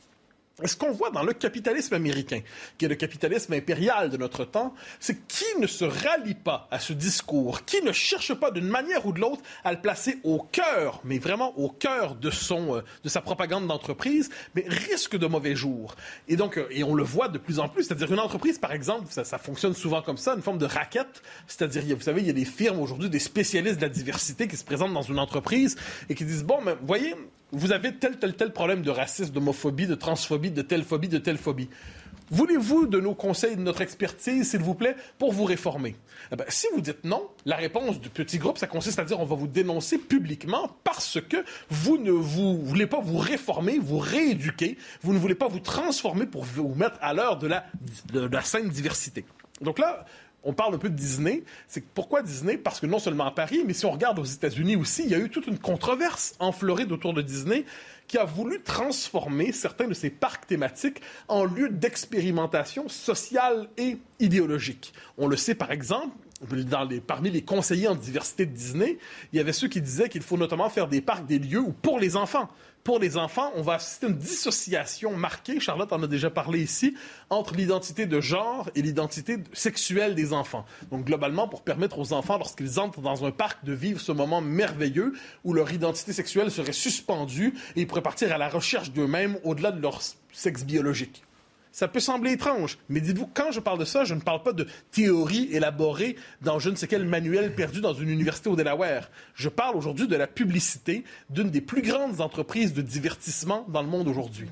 Ce 0.63 0.77
qu'on 0.77 0.93
voit 0.93 1.11
dans 1.11 1.25
le 1.25 1.33
capitalisme 1.33 1.95
américain, 1.95 2.41
qui 2.79 2.85
est 2.85 2.89
le 2.89 2.95
capitalisme 2.95 3.53
impérial 3.55 4.09
de 4.09 4.17
notre 4.17 4.45
temps, 4.45 4.73
c'est 5.01 5.27
qui 5.27 5.59
ne 5.59 5.67
se 5.67 5.85
rallie 5.85 6.37
pas 6.37 6.69
à 6.71 6.79
ce 6.79 6.93
discours, 6.93 7.65
qui 7.65 7.83
ne 7.83 7.91
cherche 7.91 8.33
pas 8.35 8.53
d'une 8.53 8.69
manière 8.69 9.05
ou 9.05 9.13
de 9.13 9.19
l'autre 9.19 9.43
à 9.65 9.73
le 9.73 9.81
placer 9.81 10.21
au 10.23 10.39
cœur, 10.39 11.01
mais 11.03 11.19
vraiment 11.19 11.59
au 11.59 11.71
cœur 11.71 12.15
de 12.15 12.31
son, 12.31 12.77
euh, 12.77 12.83
de 13.03 13.09
sa 13.09 13.21
propagande 13.21 13.67
d'entreprise, 13.67 14.31
mais 14.55 14.65
risque 14.69 15.17
de 15.17 15.27
mauvais 15.27 15.57
jours. 15.57 15.97
Et 16.29 16.37
donc, 16.37 16.57
euh, 16.57 16.69
et 16.71 16.85
on 16.85 16.95
le 16.95 17.03
voit 17.03 17.27
de 17.27 17.39
plus 17.39 17.59
en 17.59 17.69
plus, 17.69 17.83
c'est-à-dire 17.83 18.13
une 18.13 18.21
entreprise, 18.21 18.59
par 18.59 18.71
exemple, 18.71 19.07
ça, 19.11 19.25
ça, 19.25 19.39
fonctionne 19.39 19.75
souvent 19.75 20.03
comme 20.03 20.19
ça, 20.19 20.35
une 20.35 20.43
forme 20.43 20.59
de 20.59 20.67
raquette, 20.67 21.23
c'est-à-dire, 21.49 21.97
vous 21.97 22.03
savez, 22.03 22.21
il 22.21 22.29
y 22.29 22.31
a 22.31 22.35
des 22.35 22.45
firmes 22.45 22.79
aujourd'hui, 22.79 23.11
des 23.11 23.19
spécialistes 23.19 23.79
de 23.79 23.83
la 23.83 23.89
diversité 23.89 24.47
qui 24.47 24.57
se 24.57 24.65
présentent 24.65 24.95
dans 24.95 25.03
une 25.03 25.19
entreprise 25.19 25.75
et 26.09 26.15
qui 26.15 26.25
disent, 26.25 26.45
bon, 26.45 26.61
mais 26.65 26.77
voyez, 26.81 27.17
vous 27.53 27.73
avez 27.73 27.95
tel, 27.95 28.19
tel, 28.19 28.35
tel 28.35 28.53
problème 28.53 28.83
de 28.83 28.91
racisme, 28.91 29.33
d'homophobie, 29.33 29.87
de 29.87 29.95
transphobie, 29.95 30.51
de 30.51 30.63
telle 30.63 30.85
phobie, 30.85 31.09
de 31.09 31.19
telle 31.19 31.39
phobie. 31.39 31.69
Voulez-vous 32.31 32.87
de 32.87 33.01
nos 33.01 33.15
conseils, 33.15 33.55
de 33.55 33.61
notre 33.61 33.83
expertise, 33.83 34.51
s'il 34.51 34.61
vous 34.61 34.75
plaît, 34.75 34.97
pour 35.19 35.33
vous 35.33 35.45
réformer? 35.45 35.95
Eh 36.33 36.37
ben, 36.37 36.45
si 36.49 36.67
vous 36.75 36.81
dites 36.81 37.05
non, 37.05 37.29
la 37.45 37.57
réponse 37.57 38.01
du 38.01 38.09
petit 38.09 38.39
groupe, 38.39 38.57
ça 38.57 38.67
consiste 38.67 38.99
à 38.99 39.05
dire 39.05 39.21
on 39.21 39.27
va 39.27 39.37
vous 39.37 39.47
dénoncer 39.47 39.99
publiquement 39.99 40.75
parce 40.85 41.21
que 41.21 41.45
vous 41.69 41.99
ne 41.99 42.11
voulez 42.11 42.87
pas 42.87 43.01
vous 43.01 43.19
réformer, 43.19 43.79
vous 43.79 43.99
rééduquer, 43.99 44.79
vous 45.03 45.13
ne 45.13 45.19
voulez 45.19 45.35
pas 45.35 45.49
vous 45.49 45.61
transformer 45.61 46.27
pour 46.27 46.45
vous 46.45 46.75
mettre 46.75 46.97
à 47.03 47.13
l'heure 47.13 47.39
de 47.39 47.47
la, 47.47 47.67
de 48.13 48.21
la 48.21 48.43
diversité. 48.71 49.27
Donc 49.61 49.79
là, 49.79 50.07
on 50.45 50.53
parle 50.53 50.75
un 50.75 50.79
peu 50.79 50.91
de 50.91 50.95
Disney. 50.95 51.43
C'est 51.69 51.85
pourquoi 51.85 52.23
Disney? 52.23 52.57
Parce 52.57 52.81
que 52.81 52.87
non 52.87 52.99
seulement 52.99 53.27
à 53.27 53.31
Paris, 53.31 53.63
mais 53.67 53.73
si 53.73 53.87
on 53.87 53.91
regarde 53.91 54.19
aux 54.19 54.25
États-Unis 54.25 54.77
aussi, 54.77 55.03
il 55.05 55.11
y 55.11 55.15
a 55.15 55.19
eu 55.19 55.31
toute 55.31 55.47
une 55.47 55.59
controverse 55.59 56.35
en 56.39 56.53
Floride 56.53 56.93
autour 56.93 57.15
de 57.15 57.23
Disney 57.23 57.65
qui 58.07 58.19
a 58.19 58.25
voulu 58.25 58.63
transformer 58.63 59.53
certains 59.53 59.89
de 59.89 59.95
ses 59.95 60.11
parcs 60.11 60.47
thématiques 60.47 61.01
en 61.29 61.45
lieux 61.45 61.71
d'expérimentation 61.71 62.89
sociale 62.89 63.69
et 63.79 63.97
idéologique. 64.21 64.93
On 65.17 65.27
le 65.27 65.37
sait 65.37 65.55
par 65.55 65.73
exemple, 65.73 66.15
parmi 67.07 67.31
les 67.31 67.43
conseillers 67.43 67.89
en 67.89 67.95
diversité 67.95 68.45
de 68.45 68.53
Disney, 68.53 68.99
il 69.33 69.37
y 69.37 69.41
avait 69.41 69.53
ceux 69.53 69.69
qui 69.69 69.81
disaient 69.81 70.09
qu'il 70.09 70.23
faut 70.23 70.37
notamment 70.37 70.69
faire 70.69 70.89
des 70.89 71.01
parcs, 71.01 71.27
des 71.27 71.39
lieux 71.39 71.65
pour 71.81 71.99
les 71.99 72.17
enfants 72.17 72.49
pour 72.85 72.99
les 72.99 73.17
enfants, 73.17 73.51
on 73.57 73.63
va 73.63 73.75
assister 73.75 74.07
à 74.07 74.11
une 74.11 74.19
dissociation 74.19 75.17
marquée, 75.17 75.59
Charlotte 75.59 75.91
en 75.93 76.03
a 76.03 76.07
déjà 76.07 76.29
parlé 76.29 76.61
ici, 76.61 76.95
entre 77.31 77.55
l'identité 77.55 78.05
de 78.05 78.21
genre 78.21 78.69
et 78.75 78.83
l'identité 78.83 79.39
sexuelle 79.55 80.15
des 80.15 80.35
enfants. 80.35 80.67
Donc 80.91 81.07
globalement, 81.07 81.49
pour 81.49 81.63
permettre 81.63 81.99
aux 81.99 82.13
enfants, 82.13 82.37
lorsqu'ils 82.37 82.79
entrent 82.79 83.01
dans 83.01 83.25
un 83.25 83.31
parc, 83.31 83.65
de 83.65 83.73
vivre 83.73 84.01
ce 84.01 84.13
moment 84.13 84.43
merveilleux 84.43 85.15
où 85.45 85.55
leur 85.55 85.73
identité 85.73 86.13
sexuelle 86.13 86.51
serait 86.51 86.73
suspendue 86.73 87.55
et 87.75 87.81
ils 87.81 87.87
pourraient 87.87 88.03
partir 88.03 88.33
à 88.33 88.39
la 88.39 88.51
recherche 88.51 88.93
d'eux-mêmes 88.93 89.39
au-delà 89.45 89.73
de 89.73 89.81
leur 89.81 90.01
sexe 90.33 90.65
biologique. 90.65 91.24
Ça 91.75 91.89
peut 91.89 91.99
sembler 91.99 92.31
étrange, 92.31 92.79
mais 92.89 93.01
dites-vous, 93.01 93.29
quand 93.35 93.51
je 93.51 93.59
parle 93.59 93.81
de 93.81 93.85
ça, 93.85 94.05
je 94.05 94.15
ne 94.15 94.21
parle 94.21 94.45
pas 94.45 94.53
de 94.53 94.69
théorie 94.93 95.49
élaborée 95.51 96.15
dans 96.41 96.61
je 96.61 96.71
ne 96.71 96.77
sais 96.77 96.87
quel 96.87 97.05
manuel 97.05 97.53
perdu 97.53 97.81
dans 97.81 97.95
une 97.95 98.11
université 98.11 98.49
au 98.49 98.55
Delaware. 98.55 99.11
Je 99.35 99.49
parle 99.49 99.75
aujourd'hui 99.75 100.07
de 100.07 100.15
la 100.15 100.29
publicité 100.29 101.03
d'une 101.31 101.51
des 101.51 101.61
plus 101.61 101.83
grandes 101.83 102.21
entreprises 102.21 102.75
de 102.75 102.81
divertissement 102.81 103.67
dans 103.69 103.83
le 103.83 103.89
monde 103.89 104.07
aujourd'hui. 104.07 104.47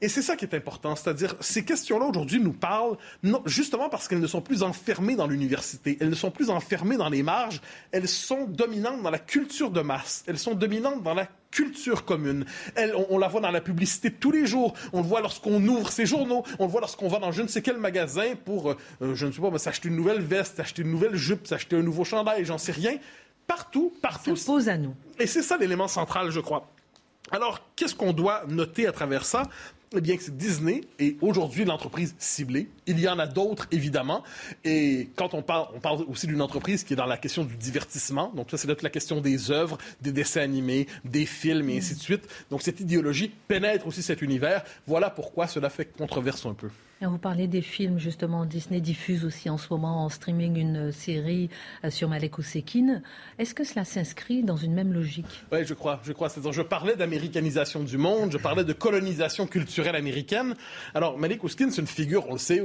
Et 0.00 0.08
c'est 0.08 0.22
ça 0.22 0.36
qui 0.36 0.44
est 0.44 0.54
important, 0.54 0.94
c'est-à-dire 0.94 1.34
ces 1.40 1.64
questions-là 1.64 2.06
aujourd'hui 2.06 2.40
nous 2.40 2.52
parlent 2.52 2.98
non, 3.22 3.42
justement 3.46 3.88
parce 3.88 4.08
qu'elles 4.08 4.20
ne 4.20 4.26
sont 4.26 4.42
plus 4.42 4.62
enfermées 4.62 5.16
dans 5.16 5.26
l'université, 5.26 5.96
elles 6.00 6.10
ne 6.10 6.14
sont 6.14 6.30
plus 6.30 6.50
enfermées 6.50 6.96
dans 6.96 7.08
les 7.08 7.22
marges, 7.22 7.62
elles 7.92 8.08
sont 8.08 8.44
dominantes 8.44 9.02
dans 9.02 9.10
la 9.10 9.18
culture 9.18 9.70
de 9.70 9.80
masse, 9.80 10.24
elles 10.26 10.38
sont 10.38 10.54
dominantes 10.54 11.02
dans 11.02 11.14
la 11.14 11.28
culture 11.50 12.04
commune. 12.04 12.44
Elle, 12.74 12.94
on, 13.08 13.16
la 13.16 13.28
voit 13.28 13.40
dans 13.40 13.50
la 13.50 13.62
publicité 13.62 14.10
tous 14.10 14.30
les 14.30 14.44
jours. 14.44 14.74
On 14.92 15.00
le 15.00 15.06
voit 15.06 15.22
lorsqu'on 15.22 15.66
ouvre 15.66 15.90
ses 15.90 16.04
journaux. 16.04 16.44
On 16.58 16.66
le 16.66 16.70
voit 16.70 16.82
lorsqu'on 16.82 17.08
va 17.08 17.18
dans 17.18 17.32
je 17.32 17.40
ne 17.40 17.48
sais 17.48 17.62
quel 17.62 17.78
magasin 17.78 18.34
pour, 18.44 18.72
euh, 18.72 18.76
euh, 19.00 19.14
je 19.14 19.24
ne 19.24 19.32
sais 19.32 19.40
pas, 19.40 19.58
s'acheter 19.58 19.88
une 19.88 19.96
nouvelle 19.96 20.20
veste, 20.20 20.56
s'acheter 20.56 20.82
une 20.82 20.90
nouvelle 20.90 21.16
jupe, 21.16 21.46
s'acheter 21.46 21.76
un 21.76 21.82
nouveau 21.82 22.04
chandail, 22.04 22.44
j'en 22.44 22.58
sais 22.58 22.72
rien. 22.72 22.98
Partout, 23.46 23.94
partout. 24.02 24.36
Ça 24.36 24.52
pose 24.52 24.68
à 24.68 24.76
nous. 24.76 24.94
Et 25.18 25.26
c'est 25.26 25.40
ça 25.40 25.56
l'élément 25.56 25.88
central, 25.88 26.30
je 26.30 26.40
crois. 26.40 26.68
Alors, 27.30 27.60
qu'est-ce 27.74 27.94
qu'on 27.94 28.12
doit 28.12 28.44
noter 28.48 28.86
à 28.86 28.92
travers 28.92 29.24
ça? 29.24 29.44
Eh 29.94 30.00
bien, 30.00 30.16
c'est 30.18 30.36
Disney 30.36 30.82
est 30.98 31.16
aujourd'hui 31.20 31.64
l'entreprise 31.64 32.14
ciblée. 32.18 32.68
Il 32.86 32.98
y 32.98 33.08
en 33.08 33.18
a 33.18 33.26
d'autres, 33.26 33.68
évidemment. 33.70 34.24
Et 34.64 35.10
quand 35.16 35.34
on 35.34 35.42
parle, 35.42 35.68
on 35.74 35.80
parle 35.80 36.04
aussi 36.08 36.26
d'une 36.26 36.42
entreprise 36.42 36.82
qui 36.82 36.94
est 36.94 36.96
dans 36.96 37.06
la 37.06 37.16
question 37.16 37.44
du 37.44 37.56
divertissement. 37.56 38.32
Donc, 38.34 38.50
ça, 38.50 38.56
c'est 38.56 38.66
toute 38.66 38.82
la 38.82 38.90
question 38.90 39.20
des 39.20 39.50
œuvres, 39.50 39.78
des 40.00 40.12
dessins 40.12 40.40
animés, 40.40 40.86
des 41.04 41.26
films 41.26 41.70
et 41.70 41.78
ainsi 41.78 41.94
de 41.94 42.00
suite. 42.00 42.26
Donc, 42.50 42.62
cette 42.62 42.80
idéologie 42.80 43.30
pénètre 43.48 43.86
aussi 43.86 44.02
cet 44.02 44.22
univers. 44.22 44.64
Voilà 44.86 45.08
pourquoi 45.10 45.46
cela 45.46 45.70
fait 45.70 45.84
controverse 45.84 46.44
un 46.46 46.54
peu. 46.54 46.68
Vous 47.02 47.18
parlez 47.18 47.46
des 47.46 47.60
films, 47.60 47.98
justement. 47.98 48.46
Disney 48.46 48.80
diffuse 48.80 49.26
aussi 49.26 49.50
en 49.50 49.58
ce 49.58 49.66
moment 49.70 50.06
en 50.06 50.08
streaming 50.08 50.56
une 50.56 50.92
série 50.92 51.50
euh, 51.84 51.90
sur 51.90 52.08
Malek 52.08 52.38
Ousekine. 52.38 53.02
Est-ce 53.38 53.54
que 53.54 53.64
cela 53.64 53.84
s'inscrit 53.84 54.42
dans 54.42 54.56
une 54.56 54.72
même 54.72 54.94
logique? 54.94 55.44
Oui, 55.52 55.58
je 55.66 55.74
crois. 55.74 56.00
Je 56.04 56.14
crois. 56.14 56.28
Je 56.28 56.62
parlais 56.62 56.96
d'américanisation 56.96 57.84
du 57.84 57.98
monde, 57.98 58.32
je 58.32 58.38
parlais 58.38 58.64
de 58.64 58.72
colonisation 58.72 59.46
culturelle 59.46 59.94
américaine. 59.94 60.54
Alors, 60.94 61.18
Malek 61.18 61.44
Ousekine, 61.44 61.70
c'est 61.70 61.82
une 61.82 61.86
figure, 61.86 62.24
on 62.30 62.32
le 62.32 62.38
sait, 62.38 62.62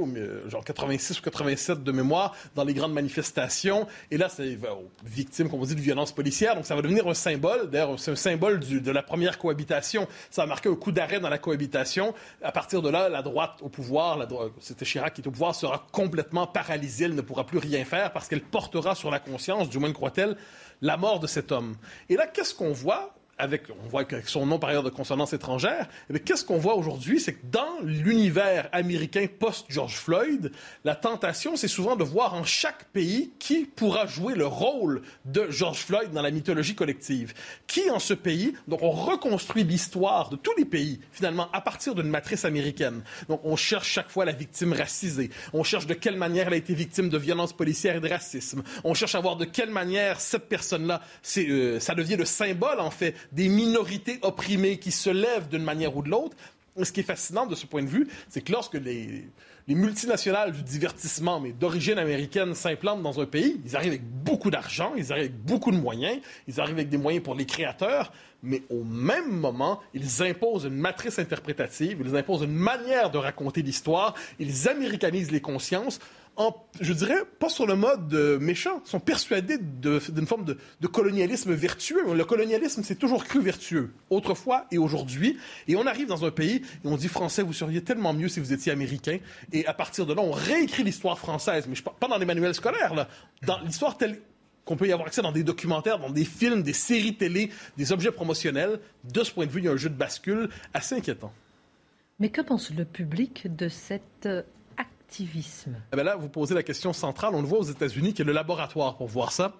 genre 0.48 0.64
86 0.64 1.20
ou 1.20 1.22
87 1.22 1.84
de 1.84 1.92
mémoire, 1.92 2.34
dans 2.54 2.64
les 2.64 2.72
grandes 2.72 2.94
manifestations. 2.94 3.86
Et 4.10 4.16
là, 4.16 4.30
c'est 4.30 4.58
victime, 5.04 5.50
comme 5.50 5.60
on 5.60 5.66
dit, 5.66 5.74
de 5.74 5.80
violence 5.80 6.12
policière. 6.12 6.54
Donc, 6.54 6.64
ça 6.64 6.74
va 6.74 6.80
devenir 6.80 7.06
un 7.06 7.14
symbole. 7.14 7.68
D'ailleurs, 7.68 8.00
c'est 8.00 8.12
un 8.12 8.16
symbole 8.16 8.60
de 8.60 8.90
la 8.90 9.02
première 9.02 9.36
cohabitation. 9.36 10.08
Ça 10.30 10.44
a 10.44 10.46
marqué 10.46 10.70
un 10.70 10.74
coup 10.74 10.90
d'arrêt 10.90 11.20
dans 11.20 11.28
la 11.28 11.38
cohabitation. 11.38 12.14
À 12.42 12.50
partir 12.50 12.80
de 12.80 12.88
là, 12.88 13.10
la 13.10 13.20
droite 13.20 13.58
au 13.60 13.68
pouvoir, 13.68 14.21
c'était 14.60 14.84
Chirac 14.84 15.14
qui 15.14 15.20
est 15.20 15.26
au 15.26 15.30
pouvoir, 15.30 15.54
sera 15.54 15.86
complètement 15.92 16.46
paralysée. 16.46 17.04
Elle 17.04 17.14
ne 17.14 17.20
pourra 17.20 17.44
plus 17.44 17.58
rien 17.58 17.84
faire 17.84 18.12
parce 18.12 18.28
qu'elle 18.28 18.42
portera 18.42 18.94
sur 18.94 19.10
la 19.10 19.18
conscience, 19.18 19.68
du 19.68 19.78
moins 19.78 19.92
croit-elle, 19.92 20.36
la 20.80 20.96
mort 20.96 21.20
de 21.20 21.26
cet 21.26 21.52
homme. 21.52 21.76
Et 22.08 22.16
là, 22.16 22.26
qu'est-ce 22.26 22.54
qu'on 22.54 22.72
voit? 22.72 23.14
Avec, 23.42 23.64
on 23.84 23.88
voit 23.88 24.02
avec 24.02 24.28
son 24.28 24.46
nom 24.46 24.60
par 24.60 24.70
ailleurs 24.70 24.84
de 24.84 24.90
consonance 24.90 25.32
étrangère, 25.32 25.88
mais 26.08 26.18
eh 26.18 26.20
qu'est-ce 26.20 26.44
qu'on 26.44 26.58
voit 26.58 26.76
aujourd'hui, 26.76 27.18
c'est 27.18 27.32
que 27.32 27.44
dans 27.50 27.80
l'univers 27.82 28.68
américain 28.70 29.26
post-George 29.26 29.96
Floyd, 29.96 30.52
la 30.84 30.94
tentation, 30.94 31.56
c'est 31.56 31.66
souvent 31.66 31.96
de 31.96 32.04
voir 32.04 32.34
en 32.34 32.44
chaque 32.44 32.84
pays 32.92 33.32
qui 33.40 33.64
pourra 33.64 34.06
jouer 34.06 34.36
le 34.36 34.46
rôle 34.46 35.02
de 35.24 35.50
George 35.50 35.80
Floyd 35.80 36.12
dans 36.12 36.22
la 36.22 36.30
mythologie 36.30 36.76
collective. 36.76 37.34
Qui 37.66 37.90
en 37.90 37.98
ce 37.98 38.14
pays, 38.14 38.54
donc 38.68 38.80
on 38.82 38.90
reconstruit 38.90 39.64
l'histoire 39.64 40.30
de 40.30 40.36
tous 40.36 40.54
les 40.56 40.64
pays, 40.64 41.00
finalement, 41.10 41.48
à 41.52 41.60
partir 41.60 41.96
d'une 41.96 42.08
matrice 42.08 42.44
américaine. 42.44 43.02
Donc 43.28 43.40
on 43.42 43.56
cherche 43.56 43.88
chaque 43.88 44.10
fois 44.10 44.24
la 44.24 44.32
victime 44.32 44.72
racisée, 44.72 45.30
on 45.52 45.64
cherche 45.64 45.88
de 45.88 45.94
quelle 45.94 46.16
manière 46.16 46.46
elle 46.46 46.54
a 46.54 46.58
été 46.58 46.74
victime 46.74 47.08
de 47.08 47.18
violences 47.18 47.52
policières 47.52 47.96
et 47.96 48.00
de 48.00 48.08
racisme, 48.08 48.62
on 48.84 48.94
cherche 48.94 49.16
à 49.16 49.20
voir 49.20 49.36
de 49.36 49.46
quelle 49.46 49.70
manière 49.70 50.20
cette 50.20 50.48
personne-là, 50.48 51.02
euh, 51.38 51.80
ça 51.80 51.96
devient 51.96 52.16
le 52.16 52.24
symbole, 52.24 52.78
en 52.78 52.92
fait, 52.92 53.16
des 53.32 53.48
minorités 53.48 54.18
opprimées 54.22 54.78
qui 54.78 54.90
se 54.90 55.10
lèvent 55.10 55.48
d'une 55.48 55.64
manière 55.64 55.96
ou 55.96 56.02
de 56.02 56.10
l'autre. 56.10 56.36
Ce 56.82 56.90
qui 56.90 57.00
est 57.00 57.04
fascinant 57.04 57.46
de 57.46 57.54
ce 57.54 57.66
point 57.66 57.82
de 57.82 57.88
vue, 57.88 58.08
c'est 58.30 58.40
que 58.40 58.50
lorsque 58.50 58.74
les, 58.74 59.26
les 59.68 59.74
multinationales 59.74 60.52
du 60.52 60.62
divertissement, 60.62 61.38
mais 61.38 61.52
d'origine 61.52 61.98
américaine, 61.98 62.54
s'implantent 62.54 63.02
dans 63.02 63.20
un 63.20 63.26
pays, 63.26 63.60
ils 63.64 63.76
arrivent 63.76 63.92
avec 63.92 64.04
beaucoup 64.04 64.50
d'argent, 64.50 64.92
ils 64.96 65.12
arrivent 65.12 65.26
avec 65.26 65.44
beaucoup 65.44 65.70
de 65.70 65.76
moyens, 65.76 66.18
ils 66.48 66.60
arrivent 66.60 66.76
avec 66.76 66.88
des 66.88 66.96
moyens 66.96 67.22
pour 67.22 67.34
les 67.34 67.46
créateurs, 67.46 68.12
mais 68.42 68.62
au 68.70 68.82
même 68.82 69.30
moment, 69.30 69.80
ils 69.94 70.22
imposent 70.22 70.64
une 70.64 70.74
matrice 70.74 71.18
interprétative, 71.18 72.02
ils 72.04 72.16
imposent 72.16 72.42
une 72.42 72.54
manière 72.54 73.10
de 73.10 73.18
raconter 73.18 73.62
l'histoire, 73.62 74.14
ils 74.40 74.68
américanisent 74.68 75.30
les 75.30 75.40
consciences 75.40 76.00
je 76.80 76.92
dirais, 76.92 77.22
pas 77.38 77.48
sur 77.48 77.66
le 77.66 77.76
mode 77.76 78.12
méchant, 78.40 78.80
sont 78.84 79.00
persuadés 79.00 79.58
d'une 79.58 80.26
forme 80.26 80.44
de, 80.44 80.86
colonialisme 80.86 81.52
vertueux. 81.52 82.14
Le 82.14 82.24
colonialisme, 82.24 82.82
c'est 82.82 82.96
toujours 82.96 83.24
cru 83.24 83.40
vertueux, 83.40 83.92
autrefois 84.10 84.66
et 84.70 84.78
aujourd'hui. 84.78 85.38
Et 85.68 85.76
on 85.76 85.86
arrive 85.86 86.08
dans 86.08 86.24
un 86.24 86.30
pays 86.30 86.62
et 86.84 86.88
on 86.88 86.96
dit 86.96 87.08
français, 87.08 87.42
vous 87.42 87.52
seriez 87.52 87.82
tellement 87.82 88.12
mieux 88.12 88.28
si 88.28 88.40
vous 88.40 88.52
étiez 88.52 88.72
américain. 88.72 89.18
Et 89.52 89.66
à 89.66 89.74
partir 89.74 90.06
de 90.06 90.14
là, 90.14 90.22
on 90.22 90.32
réécrit 90.32 90.84
l'histoire 90.84 91.18
française, 91.18 91.66
mais 91.68 91.74
je, 91.74 91.82
pas 91.82 92.08
dans 92.08 92.18
les 92.18 92.26
manuels 92.26 92.54
scolaires, 92.54 92.94
là, 92.94 93.08
dans 93.46 93.60
l'histoire 93.60 93.96
telle 93.96 94.20
qu'on 94.64 94.76
peut 94.76 94.86
y 94.86 94.92
avoir 94.92 95.08
accès 95.08 95.22
dans 95.22 95.32
des 95.32 95.42
documentaires, 95.42 95.98
dans 95.98 96.10
des 96.10 96.24
films, 96.24 96.62
des 96.62 96.72
séries 96.72 97.16
télé, 97.16 97.50
des 97.76 97.92
objets 97.92 98.12
promotionnels. 98.12 98.78
De 99.04 99.24
ce 99.24 99.32
point 99.32 99.46
de 99.46 99.50
vue, 99.50 99.60
il 99.60 99.64
y 99.64 99.68
a 99.68 99.72
un 99.72 99.76
jeu 99.76 99.90
de 99.90 99.96
bascule 99.96 100.48
assez 100.72 100.94
inquiétant. 100.94 101.32
Mais 102.20 102.30
que 102.30 102.40
pense 102.40 102.70
le 102.70 102.84
public 102.84 103.54
de 103.54 103.68
cette 103.68 104.28
eh 105.92 105.96
ben 105.96 106.04
là, 106.04 106.16
vous 106.16 106.28
posez 106.28 106.54
la 106.54 106.62
question 106.62 106.92
centrale. 106.92 107.34
On 107.34 107.42
le 107.42 107.46
voit 107.46 107.58
aux 107.58 107.64
États-Unis, 107.64 108.14
qui 108.14 108.22
est 108.22 108.24
le 108.24 108.32
laboratoire 108.32 108.96
pour 108.96 109.08
voir 109.08 109.32
ça. 109.32 109.54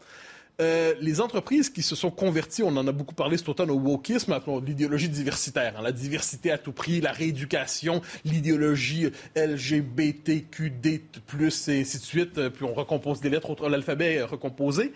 Euh, 0.60 0.94
les 1.00 1.20
entreprises 1.20 1.70
qui 1.70 1.82
se 1.82 1.96
sont 1.96 2.10
converties, 2.10 2.62
on 2.62 2.76
en 2.76 2.86
a 2.86 2.92
beaucoup 2.92 3.14
parlé 3.14 3.38
cet 3.38 3.48
automne 3.48 3.70
au 3.70 3.78
wokisme, 3.78 4.38
l'idéologie 4.64 5.08
diversitaire, 5.08 5.74
hein, 5.78 5.82
la 5.82 5.92
diversité 5.92 6.52
à 6.52 6.58
tout 6.58 6.72
prix, 6.72 7.00
la 7.00 7.10
rééducation, 7.10 8.02
l'idéologie 8.24 9.08
LGBTQD+, 9.34 10.86
et 10.86 11.80
ainsi 11.80 11.98
de 11.98 12.02
suite, 12.02 12.38
euh, 12.38 12.50
puis 12.50 12.64
on 12.64 12.74
recompose 12.74 13.20
des 13.20 13.30
lettres, 13.30 13.68
l'alphabet 13.68 14.22
recomposé 14.22 14.92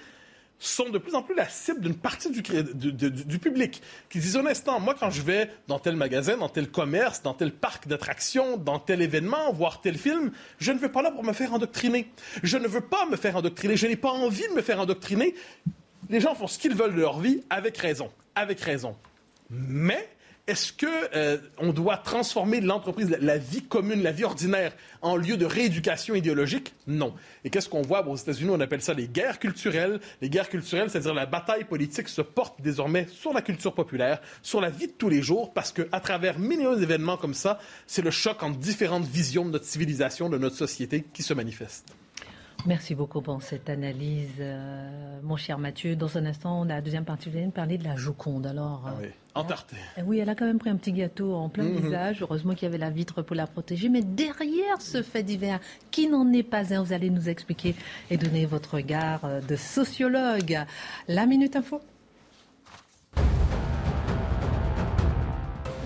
sont 0.58 0.88
de 0.88 0.98
plus 0.98 1.14
en 1.14 1.22
plus 1.22 1.34
la 1.34 1.48
cible 1.48 1.80
d'une 1.80 1.94
partie 1.94 2.30
du, 2.30 2.42
public 3.38 3.82
qui 4.08 4.18
disent 4.18 4.36
honnêtement, 4.36 4.80
moi 4.80 4.94
quand 4.98 5.10
je 5.10 5.22
vais 5.22 5.50
dans 5.68 5.78
tel 5.78 5.96
magasin, 5.96 6.36
dans 6.36 6.48
tel 6.48 6.70
commerce, 6.70 7.22
dans 7.22 7.34
tel 7.34 7.52
parc 7.52 7.86
d'attractions, 7.88 8.56
dans 8.56 8.78
tel 8.78 9.02
événement, 9.02 9.52
voir 9.52 9.80
tel 9.80 9.98
film, 9.98 10.32
je 10.58 10.72
ne 10.72 10.78
veux 10.78 10.90
pas 10.90 11.02
là 11.02 11.10
pour 11.10 11.24
me 11.24 11.32
faire 11.32 11.52
endoctriner. 11.52 12.10
Je 12.42 12.56
ne 12.56 12.66
veux 12.66 12.80
pas 12.80 13.06
me 13.06 13.16
faire 13.16 13.36
endoctriner. 13.36 13.76
Je 13.76 13.86
n'ai 13.86 13.96
pas 13.96 14.10
envie 14.10 14.48
de 14.48 14.54
me 14.54 14.62
faire 14.62 14.80
endoctriner. 14.80 15.34
Les 16.08 16.20
gens 16.20 16.34
font 16.34 16.46
ce 16.46 16.58
qu'ils 16.58 16.74
veulent 16.74 16.94
de 16.94 17.00
leur 17.00 17.20
vie 17.20 17.42
avec 17.50 17.76
raison. 17.76 18.10
Avec 18.34 18.60
raison. 18.60 18.96
Mais 19.50 20.08
est-ce 20.46 20.72
que 20.72 20.86
euh, 21.16 21.38
doit 21.72 21.96
transformer 21.96 22.60
l'entreprise, 22.60 23.16
la, 23.20 23.36
vie 23.36 23.62
commune, 23.62 24.02
la 24.02 24.12
vie 24.12 24.24
ordinaire, 24.24 24.72
en 25.02 25.16
lieu 25.16 25.36
de 25.36 25.44
rééducation 25.44 26.14
idéologique? 26.14 26.72
Non. 26.86 27.14
Et 27.44 27.50
qu'est-ce 27.50 27.68
qu'on 27.68 27.82
voit? 27.82 28.06
Aux 28.06 28.14
États-Unis 28.14 28.50
On 28.52 28.60
appelle 28.60 28.80
ça 28.80 28.94
les 28.94 29.08
guerres 29.08 29.40
culturelles. 29.40 29.98
Les 30.22 30.30
guerres 30.30 30.48
culturelles, 30.48 30.88
c'est-à-dire 30.88 31.14
la 31.14 31.26
bataille 31.26 31.64
politique 31.64 32.08
se 32.08 32.22
porte 32.22 32.60
désormais 32.62 33.08
sur 33.10 33.32
la 33.32 33.42
culture 33.42 33.74
populaire, 33.74 34.20
sur 34.42 34.60
la 34.60 34.70
vie 34.70 34.86
de 34.86 34.92
tous 34.92 35.08
les 35.08 35.20
jours, 35.20 35.52
parce 35.52 35.72
que 35.72 35.88
à 35.90 35.98
travers 35.98 36.38
millions 36.38 36.76
d'événements 36.76 37.16
comme 37.16 37.34
ça, 37.34 37.58
c'est 37.88 38.02
le 38.02 38.12
choc 38.12 38.42
entre 38.42 38.58
différentes 38.58 39.06
visions 39.06 39.44
de 39.44 39.50
notre 39.50 39.64
civilisation, 39.64 40.28
de 40.28 40.38
notre 40.38 40.56
société, 40.56 41.04
qui 41.12 41.24
se 41.24 41.34
manifeste. 41.34 41.86
Merci 42.66 42.96
beaucoup 42.96 43.20
pour 43.20 43.40
cette 43.42 43.70
analyse, 43.70 44.34
euh, 44.40 45.20
mon 45.22 45.36
cher 45.36 45.56
Mathieu. 45.56 45.94
Dans 45.94 46.18
un 46.18 46.26
instant, 46.26 46.60
on 46.60 46.64
a 46.64 46.74
la 46.74 46.80
deuxième 46.80 47.04
partie, 47.04 47.30
vous 47.30 47.36
allez 47.36 47.46
parler 47.46 47.78
de 47.78 47.84
la 47.84 47.94
Joconde. 47.94 48.46
Alors, 48.46 48.82
ah 48.86 48.94
oui. 49.00 49.06
Entartée. 49.36 49.76
Eh 49.98 50.02
oui, 50.02 50.18
elle 50.18 50.28
a 50.30 50.34
quand 50.34 50.46
même 50.46 50.58
pris 50.58 50.70
un 50.70 50.76
petit 50.76 50.92
gâteau 50.92 51.34
en 51.34 51.48
plein 51.48 51.64
mhm. 51.64 51.76
visage. 51.76 52.22
Heureusement 52.22 52.54
qu'il 52.54 52.64
y 52.64 52.66
avait 52.66 52.78
la 52.78 52.90
vitre 52.90 53.22
pour 53.22 53.36
la 53.36 53.46
protéger. 53.46 53.88
Mais 53.88 54.02
derrière 54.02 54.80
ce 54.80 55.02
fait 55.02 55.22
divers, 55.22 55.60
qui 55.90 56.08
n'en 56.08 56.32
est 56.32 56.42
pas 56.42 56.74
un, 56.74 56.82
vous 56.82 56.92
allez 56.92 57.10
nous 57.10 57.28
expliquer 57.28 57.76
et 58.10 58.16
donner 58.16 58.46
votre 58.46 58.74
regard 58.74 59.24
euh, 59.24 59.40
de 59.40 59.54
sociologue. 59.54 60.58
La 61.06 61.26
Minute 61.26 61.54
Info. 61.54 61.80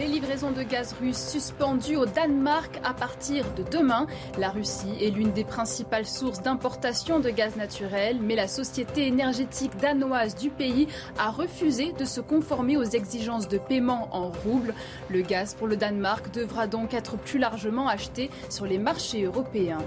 Les 0.01 0.07
livraisons 0.07 0.51
de 0.51 0.63
gaz 0.63 0.95
russe 0.99 1.29
suspendues 1.29 1.97
au 1.97 2.07
Danemark 2.07 2.81
à 2.83 2.95
partir 2.95 3.45
de 3.53 3.63
demain. 3.63 4.07
La 4.39 4.49
Russie 4.49 4.97
est 4.99 5.11
l'une 5.11 5.33
des 5.33 5.45
principales 5.45 6.07
sources 6.07 6.41
d'importation 6.41 7.21
de 7.21 7.29
gaz 7.29 7.57
naturel, 7.57 8.17
mais 8.19 8.35
la 8.35 8.49
société 8.49 9.07
énergétique 9.07 9.77
danoise 9.77 10.37
du 10.37 10.49
pays 10.49 10.89
a 11.19 11.31
refusé 11.31 11.93
de 11.93 12.07
se 12.07 12.23
conformer 12.23 12.79
aux 12.79 12.85
exigences 12.85 13.47
de 13.47 13.59
paiement 13.59 14.09
en 14.13 14.31
roubles. 14.31 14.73
Le 15.11 15.21
gaz 15.21 15.53
pour 15.53 15.67
le 15.67 15.77
Danemark 15.77 16.33
devra 16.33 16.67
donc 16.67 16.95
être 16.95 17.19
plus 17.19 17.39
largement 17.39 17.87
acheté 17.87 18.31
sur 18.49 18.65
les 18.65 18.79
marchés 18.79 19.25
européens. 19.25 19.85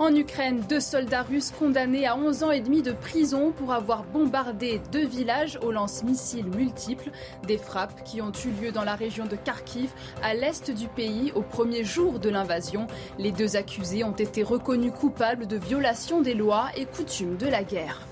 En 0.00 0.12
Ukraine, 0.12 0.64
deux 0.68 0.80
soldats 0.80 1.22
russes 1.22 1.52
condamnés 1.56 2.08
à 2.08 2.16
11 2.16 2.42
ans 2.42 2.50
et 2.50 2.60
demi 2.60 2.82
de 2.82 2.90
prison 2.90 3.52
pour 3.52 3.72
avoir 3.72 4.02
bombardé 4.02 4.80
deux 4.90 5.06
villages 5.06 5.56
aux 5.62 5.70
lance-missiles 5.70 6.46
multiples, 6.46 7.12
des 7.46 7.58
frappes 7.58 8.02
qui 8.02 8.20
ont 8.20 8.32
eu 8.44 8.50
lieu 8.60 8.72
dans 8.72 8.82
la 8.82 8.96
région 8.96 9.24
de 9.24 9.35
Kharkiv, 9.36 9.90
à 10.22 10.34
l'est 10.34 10.70
du 10.70 10.88
pays, 10.88 11.32
au 11.34 11.42
premier 11.42 11.84
jour 11.84 12.18
de 12.18 12.28
l'invasion. 12.28 12.86
Les 13.18 13.32
deux 13.32 13.56
accusés 13.56 14.04
ont 14.04 14.12
été 14.12 14.42
reconnus 14.42 14.92
coupables 14.92 15.46
de 15.46 15.56
violation 15.56 16.20
des 16.20 16.34
lois 16.34 16.66
et 16.76 16.86
coutumes 16.86 17.36
de 17.36 17.46
la 17.46 17.64
guerre. 17.64 18.06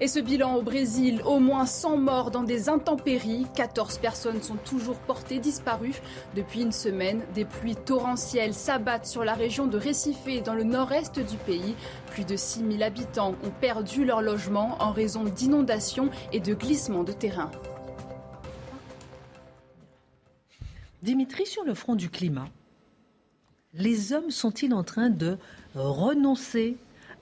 Et 0.00 0.08
ce 0.08 0.20
bilan 0.20 0.56
au 0.56 0.62
Brésil, 0.62 1.22
au 1.24 1.38
moins 1.38 1.64
100 1.64 1.96
morts 1.96 2.30
dans 2.30 2.42
des 2.42 2.68
intempéries. 2.68 3.46
14 3.54 3.96
personnes 3.98 4.42
sont 4.42 4.56
toujours 4.56 4.98
portées 4.98 5.38
disparues. 5.38 6.02
Depuis 6.34 6.60
une 6.60 6.72
semaine, 6.72 7.22
des 7.34 7.46
pluies 7.46 7.76
torrentielles 7.76 8.52
s'abattent 8.52 9.06
sur 9.06 9.24
la 9.24 9.32
région 9.32 9.66
de 9.66 9.78
Recife 9.78 10.42
dans 10.44 10.54
le 10.54 10.64
nord-est 10.64 11.18
du 11.18 11.36
pays. 11.38 11.74
Plus 12.10 12.24
de 12.24 12.36
6000 12.36 12.82
habitants 12.82 13.34
ont 13.42 13.52
perdu 13.60 14.04
leur 14.04 14.20
logement 14.20 14.76
en 14.80 14.92
raison 14.92 15.24
d'inondations 15.24 16.10
et 16.32 16.40
de 16.40 16.52
glissements 16.52 17.04
de 17.04 17.12
terrain. 17.12 17.50
Dimitri, 21.02 21.46
sur 21.46 21.64
le 21.64 21.74
front 21.74 21.94
du 21.94 22.10
climat, 22.10 22.48
les 23.74 24.12
hommes 24.12 24.30
sont-ils 24.30 24.72
en 24.72 24.82
train 24.82 25.10
de 25.10 25.38
renoncer 25.74 26.76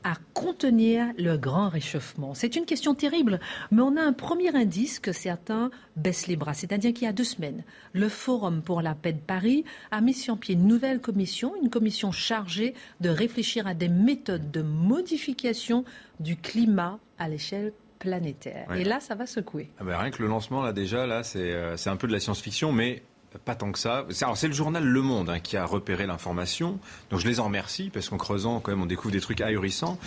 à 0.04 0.14
contenir 0.35 1.07
le 1.19 1.37
grand 1.37 1.69
réchauffement? 1.69 2.35
C'est 2.35 2.57
une 2.57 2.66
question 2.66 2.95
terrible, 2.95 3.40
mais 3.71 3.83
on 3.83 3.97
a 3.97 4.02
un 4.02 4.12
premier 4.12 4.54
indice 4.54 5.00
que 5.00 5.12
certains 5.12 5.71
baissent 5.97 6.26
les 6.26 6.37
bras. 6.37 6.54
C'est-à-dire 6.54 6.93
qu'il 6.93 7.04
y 7.04 7.09
a 7.09 7.12
deux 7.12 7.25
semaines, 7.25 7.64
le 7.93 8.09
Forum 8.09 8.62
pour 8.62 8.83
la 8.83 8.95
paix 8.95 9.14
de 9.14 9.19
Paris 9.19 9.64
a 9.90 10.00
mis 10.00 10.14
sur 10.14 10.38
pied 10.38 10.54
une 10.54 10.66
nouvelle 10.66 11.00
commission, 11.00 11.54
une 11.62 11.71
commission 11.71 12.12
chargée 12.12 12.75
de 13.00 13.09
réfléchir 13.09 13.66
à 13.66 13.75
des 13.75 13.88
méthodes 13.88 14.50
de 14.50 14.62
modification 14.62 15.85
du 16.21 16.37
climat 16.37 16.99
à 17.19 17.28
l'échelle 17.28 17.73
planétaire. 17.99 18.71
Et 18.75 18.85
là, 18.85 19.00
ça 19.00 19.14
va 19.14 19.26
secouer. 19.26 19.71
Ah 19.78 19.85
ben, 19.85 19.97
rien 19.97 20.11
que 20.11 20.23
le 20.23 20.28
lancement, 20.28 20.62
là 20.62 20.73
déjà, 20.73 21.07
là, 21.07 21.23
c'est 21.23 21.52
euh, 21.52 21.76
un 21.87 21.97
peu 21.97 22.07
de 22.07 22.12
la 22.12 22.21
science-fiction, 22.21 22.71
mais 22.71 23.02
pas 23.38 23.55
tant 23.55 23.73
que 23.73 23.79
ça. 23.79 24.07
c'est 24.11 24.49
le 24.49 24.55
journal 24.55 24.85
Le 24.85 25.03
Monde 25.03 25.31
hein, 25.31 25.41
qui 25.41 25.57
a 25.57 25.64
repéré 25.64 26.07
l'information. 26.07 26.79
Donc 27.11 27.21
je 27.21 27.26
les 27.26 27.41
en 27.41 27.45
remercie 27.45 27.91
parce 27.93 28.09
qu'en 28.09 28.17
creusant, 28.17 28.61
quand 28.61 28.73
même, 28.73 28.83
on 28.83 28.87
découvre 28.87 29.12
des 29.12 29.21
trucs 29.21 29.41
ahurissants. 29.41 29.99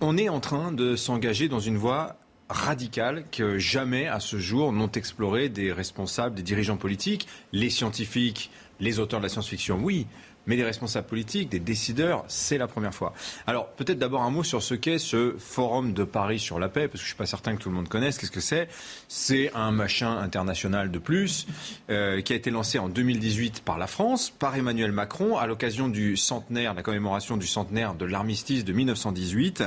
On 0.00 0.16
est 0.16 0.28
en 0.28 0.40
train 0.40 0.72
de 0.72 0.96
s'engager 0.96 1.48
dans 1.48 1.60
une 1.60 1.76
voie 1.76 2.16
radicale 2.48 3.24
que 3.32 3.58
jamais 3.58 4.06
à 4.06 4.20
ce 4.20 4.38
jour 4.38 4.72
n'ont 4.72 4.90
exploré 4.90 5.48
des 5.48 5.72
responsables, 5.72 6.34
des 6.34 6.42
dirigeants 6.42 6.76
politiques, 6.76 7.26
les 7.52 7.70
scientifiques, 7.70 8.50
les 8.78 8.98
auteurs 8.98 9.20
de 9.20 9.24
la 9.24 9.28
science-fiction, 9.28 9.80
oui, 9.82 10.06
mais 10.46 10.56
des 10.56 10.64
responsables 10.64 11.06
politiques, 11.06 11.48
des 11.50 11.60
décideurs, 11.60 12.24
c'est 12.28 12.58
la 12.58 12.66
première 12.66 12.94
fois. 12.94 13.12
Alors 13.46 13.68
peut-être 13.68 13.98
d'abord 13.98 14.22
un 14.22 14.30
mot 14.30 14.44
sur 14.44 14.62
ce 14.62 14.74
qu'est 14.74 14.98
ce 14.98 15.34
Forum 15.38 15.92
de 15.92 16.04
Paris 16.04 16.38
sur 16.38 16.58
la 16.58 16.68
paix, 16.68 16.88
parce 16.88 16.92
que 16.92 16.98
je 16.98 17.04
ne 17.04 17.08
suis 17.08 17.16
pas 17.16 17.26
certain 17.26 17.56
que 17.56 17.62
tout 17.62 17.68
le 17.68 17.74
monde 17.74 17.88
connaisse. 17.88 18.18
Qu'est-ce 18.18 18.30
que 18.30 18.40
c'est? 18.40 18.68
C'est 19.08 19.52
un 19.54 19.70
machin 19.70 20.16
international 20.18 20.90
de 20.90 20.98
plus 20.98 21.46
euh, 21.90 22.20
qui 22.20 22.32
a 22.32 22.36
été 22.36 22.50
lancé 22.50 22.78
en 22.78 22.88
2018 22.88 23.62
par 23.64 23.78
la 23.78 23.86
France, 23.86 24.30
par 24.30 24.56
Emmanuel 24.56 24.92
Macron, 24.92 25.36
à 25.36 25.46
l'occasion 25.46 25.88
du 25.88 26.16
centenaire, 26.16 26.74
la 26.74 26.82
commémoration 26.82 27.36
du 27.36 27.46
centenaire 27.46 27.94
de 27.94 28.04
l'armistice 28.04 28.64
de 28.64 28.72
1918, 28.72 29.64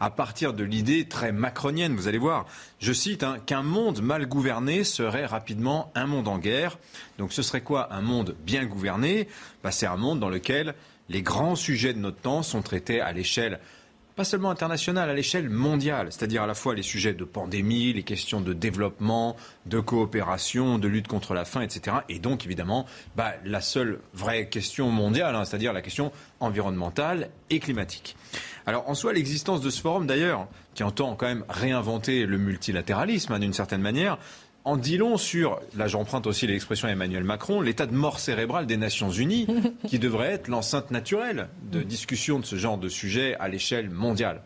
à 0.00 0.10
partir 0.10 0.52
de 0.52 0.64
l'idée 0.64 1.06
très 1.06 1.32
macronienne, 1.32 1.94
vous 1.94 2.08
allez 2.08 2.18
voir, 2.18 2.46
je 2.80 2.92
cite, 2.92 3.22
hein, 3.22 3.38
qu'un 3.44 3.62
monde 3.62 4.02
mal 4.02 4.26
gouverné 4.26 4.84
serait 4.84 5.26
rapidement 5.26 5.90
un 5.94 6.06
monde 6.06 6.28
en 6.28 6.38
guerre. 6.38 6.78
Donc 7.18 7.32
ce 7.32 7.42
serait 7.42 7.62
quoi 7.62 7.92
un 7.92 8.00
monde 8.00 8.36
bien 8.44 8.64
gouverné? 8.64 9.28
Bah, 9.62 9.70
C'est 9.70 9.86
un 9.86 9.96
monde 9.96 10.20
dans 10.20 10.30
lequel 10.30 10.74
les 11.08 11.22
grands 11.22 11.56
sujets 11.56 11.92
de 11.92 11.98
notre 11.98 12.20
temps 12.20 12.42
sont 12.42 12.62
traités 12.62 13.00
à 13.00 13.12
l'échelle 13.12 13.60
pas 14.16 14.24
seulement 14.24 14.50
internationale, 14.50 15.10
à 15.10 15.14
l'échelle 15.14 15.50
mondiale, 15.50 16.08
c'est-à-dire 16.10 16.42
à 16.44 16.46
la 16.46 16.54
fois 16.54 16.74
les 16.74 16.82
sujets 16.82 17.14
de 17.14 17.24
pandémie, 17.24 17.92
les 17.92 18.04
questions 18.04 18.40
de 18.40 18.52
développement, 18.52 19.36
de 19.66 19.80
coopération, 19.80 20.78
de 20.78 20.86
lutte 20.86 21.08
contre 21.08 21.34
la 21.34 21.44
faim, 21.44 21.62
etc. 21.62 21.96
Et 22.08 22.20
donc, 22.20 22.44
évidemment, 22.44 22.86
bah, 23.16 23.32
la 23.44 23.60
seule 23.60 24.00
vraie 24.12 24.48
question 24.48 24.90
mondiale, 24.90 25.34
hein, 25.34 25.44
c'est-à-dire 25.44 25.72
la 25.72 25.82
question 25.82 26.12
environnementale 26.38 27.30
et 27.50 27.58
climatique. 27.58 28.16
Alors, 28.66 28.88
en 28.88 28.94
soi, 28.94 29.12
l'existence 29.12 29.60
de 29.60 29.68
ce 29.68 29.80
forum, 29.80 30.06
d'ailleurs, 30.06 30.46
qui 30.74 30.84
entend 30.84 31.14
quand 31.16 31.26
même 31.26 31.44
réinventer 31.48 32.24
le 32.24 32.38
multilatéralisme 32.38 33.32
hein, 33.32 33.38
d'une 33.38 33.52
certaine 33.52 33.82
manière, 33.82 34.18
en 34.64 34.76
dit 34.76 34.96
long 34.96 35.16
sur, 35.16 35.60
là 35.76 35.88
j'emprunte 35.88 36.26
aussi 36.26 36.46
l'expression 36.46 36.88
Emmanuel 36.88 37.24
Macron, 37.24 37.60
l'état 37.60 37.86
de 37.86 37.94
mort 37.94 38.18
cérébrale 38.18 38.66
des 38.66 38.76
Nations 38.76 39.10
Unies, 39.10 39.46
qui 39.86 39.98
devrait 39.98 40.32
être 40.32 40.48
l'enceinte 40.48 40.90
naturelle 40.90 41.48
de 41.70 41.82
discussion 41.82 42.38
de 42.38 42.46
ce 42.46 42.56
genre 42.56 42.78
de 42.78 42.88
sujet 42.88 43.36
à 43.36 43.48
l'échelle 43.48 43.90
mondiale. 43.90 44.42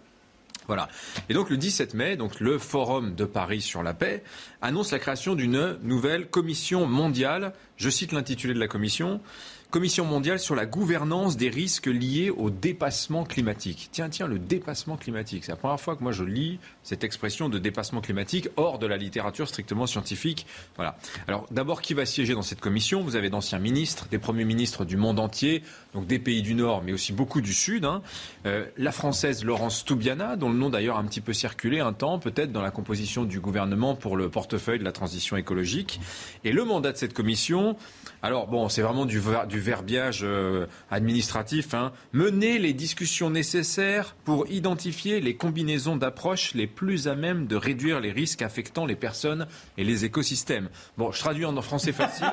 Voilà. 0.67 0.89
Et 1.31 1.35
donc 1.35 1.49
le 1.49 1.57
17 1.57 1.95
mai, 1.95 2.17
donc 2.17 2.41
le 2.41 2.59
Forum 2.59 3.15
de 3.15 3.25
Paris 3.25 3.63
sur 3.63 3.83
la 3.83 3.95
paix 3.95 4.23
annonce 4.61 4.93
la 4.93 4.99
création 4.99 5.35
d'une 5.35 5.79
nouvelle 5.83 6.27
commission 6.27 6.87
mondiale. 6.87 7.55
Je 7.77 7.89
cite 7.89 8.13
l'intitulé 8.13 8.53
de 8.53 8.59
la 8.59 8.69
commission 8.69 9.23
Commission 9.71 10.07
mondiale 10.07 10.39
sur 10.39 10.55
la 10.55 10.65
gouvernance 10.65 11.37
des 11.37 11.51
risques 11.51 11.89
liés 11.89 12.31
au 12.31 12.49
dépassement 12.49 13.25
climatique. 13.25 13.91
Tiens, 13.93 14.09
tiens, 14.09 14.27
le 14.27 14.39
dépassement 14.39 14.97
climatique. 14.97 15.45
C'est 15.45 15.53
la 15.53 15.57
première 15.57 15.79
fois 15.79 15.95
que 15.95 16.03
moi 16.03 16.11
je 16.11 16.25
lis 16.25 16.59
cette 16.83 17.05
expression 17.05 17.51
de 17.51 17.59
dépassement 17.59 18.01
climatique 18.01 18.49
hors 18.57 18.79
de 18.79 18.87
la 18.87 18.97
littérature 18.97 19.47
strictement 19.47 19.87
scientifique. 19.87 20.47
Voilà. 20.77 20.97
Alors 21.27 21.45
d'abord, 21.51 21.83
qui 21.83 21.93
va 21.93 22.07
siéger 22.07 22.33
dans 22.33 22.41
cette 22.41 22.61
commission? 22.61 23.03
Vous 23.03 23.15
avez 23.15 23.29
d'anciens 23.29 23.59
ministres, 23.59 24.07
des 24.11 24.19
premiers 24.19 24.47
ministres 24.47 24.87
du 24.87 24.97
monde 24.97 25.19
entier, 25.19 25.63
donc 25.95 26.07
des 26.07 26.19
pays 26.19 26.43
du 26.43 26.55
Nord, 26.55 26.83
mais 26.85 26.93
aussi 26.93 27.13
beaucoup 27.13 27.41
du 27.41 27.55
Sud. 27.55 27.85
Hein. 27.85 28.03
Euh, 28.47 28.67
la 28.77 28.93
française 28.93 29.45
Laurence 29.45 29.85
Toubiana, 29.85 30.37
dont 30.37 30.51
le 30.51 30.57
nom 30.57 30.69
d'ailleurs 30.71 30.97
a 30.97 31.01
un 31.01 31.05
petit 31.05 31.21
peu 31.21 31.33
circulé 31.33 31.81
un 31.81 31.93
temps, 31.93 32.19
peut-être 32.19 32.53
dans 32.53 32.63
la 32.63 32.71
composition 32.71 33.25
du 33.25 33.41
gouvernement 33.41 33.95
pour 33.95 34.17
le 34.17 34.29
portefeuille 34.29 34.79
de 34.79 34.85
la 34.85 34.93
transition 34.93 35.37
écologique. 35.37 36.01
Et 36.45 36.53
le 36.53 36.65
mandat 36.65 36.93
de 36.93 36.99
cette 36.99 37.15
commission, 37.15 37.77
alors 38.23 38.49
bon, 38.49 38.69
c'est 38.69 38.83
vraiment 38.83 39.07
du, 39.07 39.21
du 39.49 39.61
verbiage 39.61 40.21
euh, 40.23 40.67
administratif. 40.91 41.73
Hein. 41.73 41.93
Mener 42.13 42.59
les 42.59 42.75
discussions 42.75 43.31
nécessaires 43.31 44.15
pour 44.25 44.47
identifier 44.51 45.21
les 45.21 45.37
combinaisons 45.37 45.97
d'approches 45.97 46.55
les 46.55 46.67
plus 46.67 47.09
à 47.09 47.15
même 47.15 47.47
de 47.47 47.57
réduire 47.57 48.01
les 48.01 48.13
risques 48.13 48.43
affectant 48.43 48.85
les 48.85 48.97
personnes 48.97 49.47
et 49.79 49.85
les 49.85 50.05
écosystèmes. 50.05 50.69
Bon, 50.99 51.13
je 51.13 51.19
traduis 51.19 51.45
en 51.45 51.59
français 51.63 51.93
facile. 51.93 52.27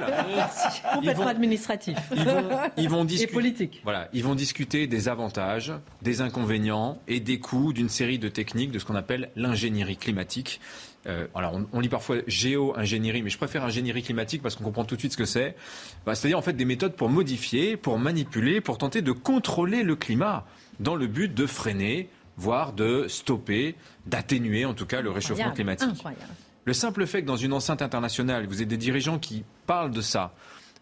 Complètement 0.93 1.27
administratif. 1.27 1.97
Ils 2.15 2.23
vont, 2.23 2.49
ils 2.77 2.89
vont 2.89 3.05
discuter. 3.05 3.45
Politique. 3.55 3.81
Voilà, 3.83 4.09
ils 4.13 4.23
vont 4.23 4.35
discuter 4.35 4.87
des 4.87 5.07
avantages, 5.07 5.73
des 6.01 6.21
inconvénients 6.21 6.99
et 7.07 7.19
des 7.19 7.39
coûts 7.39 7.73
d'une 7.73 7.89
série 7.89 8.19
de 8.19 8.27
techniques 8.27 8.71
de 8.71 8.79
ce 8.79 8.85
qu'on 8.85 8.95
appelle 8.95 9.29
l'ingénierie 9.35 9.97
climatique. 9.97 10.59
Euh, 11.07 11.27
on, 11.71 11.79
lit 11.79 11.89
parfois 11.89 12.17
géo-ingénierie, 12.25 13.21
mais 13.21 13.29
je 13.29 13.37
préfère 13.37 13.63
ingénierie 13.63 14.01
climatique 14.01 14.41
parce 14.41 14.55
qu'on 14.55 14.63
comprend 14.63 14.85
tout 14.85 14.95
de 14.95 14.99
suite 14.99 15.13
ce 15.13 15.17
que 15.17 15.25
c'est. 15.25 15.55
Bah, 16.05 16.15
c'est-à-dire 16.15 16.39
en 16.39 16.41
fait 16.41 16.53
des 16.53 16.65
méthodes 16.65 16.95
pour 16.95 17.09
modifier, 17.09 17.77
pour 17.77 17.99
manipuler, 17.99 18.59
pour 18.59 18.77
tenter 18.77 19.01
de 19.01 19.11
contrôler 19.11 19.83
le 19.83 19.95
climat 19.95 20.45
dans 20.79 20.95
le 20.95 21.07
but 21.07 21.33
de 21.33 21.45
freiner, 21.45 22.09
voire 22.37 22.73
de 22.73 23.07
stopper, 23.07 23.75
d'atténuer 24.07 24.65
en 24.65 24.73
tout 24.73 24.87
cas 24.87 25.01
le 25.01 25.11
réchauffement 25.11 25.51
climatique. 25.51 26.03
Le 26.65 26.73
simple 26.73 27.05
fait 27.05 27.21
que 27.21 27.27
dans 27.27 27.37
une 27.37 27.53
enceinte 27.53 27.83
internationale, 27.83 28.47
vous 28.47 28.55
ayez 28.55 28.65
des 28.65 28.77
dirigeants 28.77 29.19
qui 29.19 29.43
parlent 29.67 29.91
de 29.91 30.01
ça, 30.01 30.33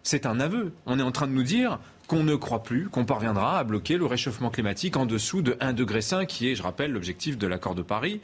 c'est 0.04 0.26
un 0.26 0.40
aveu. 0.40 0.74
On 0.86 1.00
est 1.00 1.04
en 1.04 1.12
train 1.12 1.28
de 1.28 1.34
nous 1.34 1.44
dire 1.44 1.80
qu'on 2.08 2.24
ne 2.24 2.36
croit 2.36 2.64
plus 2.64 2.90
qu'on 2.90 3.06
parviendra 3.06 3.60
à 3.60 3.64
bloquer 3.64 3.98
le 3.98 4.06
réchauffement 4.06 4.50
climatique 4.50 4.98
en 4.98 5.06
dessous 5.06 5.42
de 5.42 5.54
1,5 5.54 5.74
degré, 5.74 6.28
qui 6.28 6.50
est, 6.50 6.56
je 6.56 6.64
rappelle, 6.64 6.92
l'objectif 6.92 7.38
de 7.38 7.48
l'accord 7.48 7.76
de 7.76 7.82
Paris, 7.82 8.22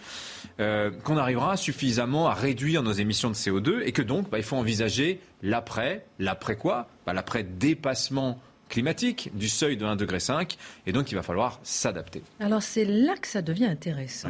euh, 0.59 0.91
qu'on 1.03 1.17
arrivera 1.17 1.57
suffisamment 1.57 2.27
à 2.27 2.33
réduire 2.33 2.83
nos 2.83 2.91
émissions 2.91 3.29
de 3.29 3.35
CO2 3.35 3.81
et 3.83 3.91
que 3.91 4.01
donc 4.01 4.29
bah, 4.29 4.37
il 4.37 4.43
faut 4.43 4.57
envisager 4.57 5.19
l'après. 5.41 6.05
L'après 6.19 6.55
quoi? 6.55 6.87
Bah, 7.05 7.13
L'après 7.13 7.43
dépassement 7.43 8.39
climatique 8.69 9.31
du 9.33 9.49
seuil 9.49 9.77
de 9.77 9.85
1,5 9.85 9.95
degré, 9.95 10.17
et 10.85 10.91
donc 10.91 11.11
il 11.11 11.15
va 11.15 11.23
falloir 11.23 11.59
s'adapter. 11.63 12.21
Alors 12.39 12.61
c'est 12.61 12.85
là 12.85 13.15
que 13.17 13.27
ça 13.27 13.41
devient 13.41 13.65
intéressant. 13.65 14.29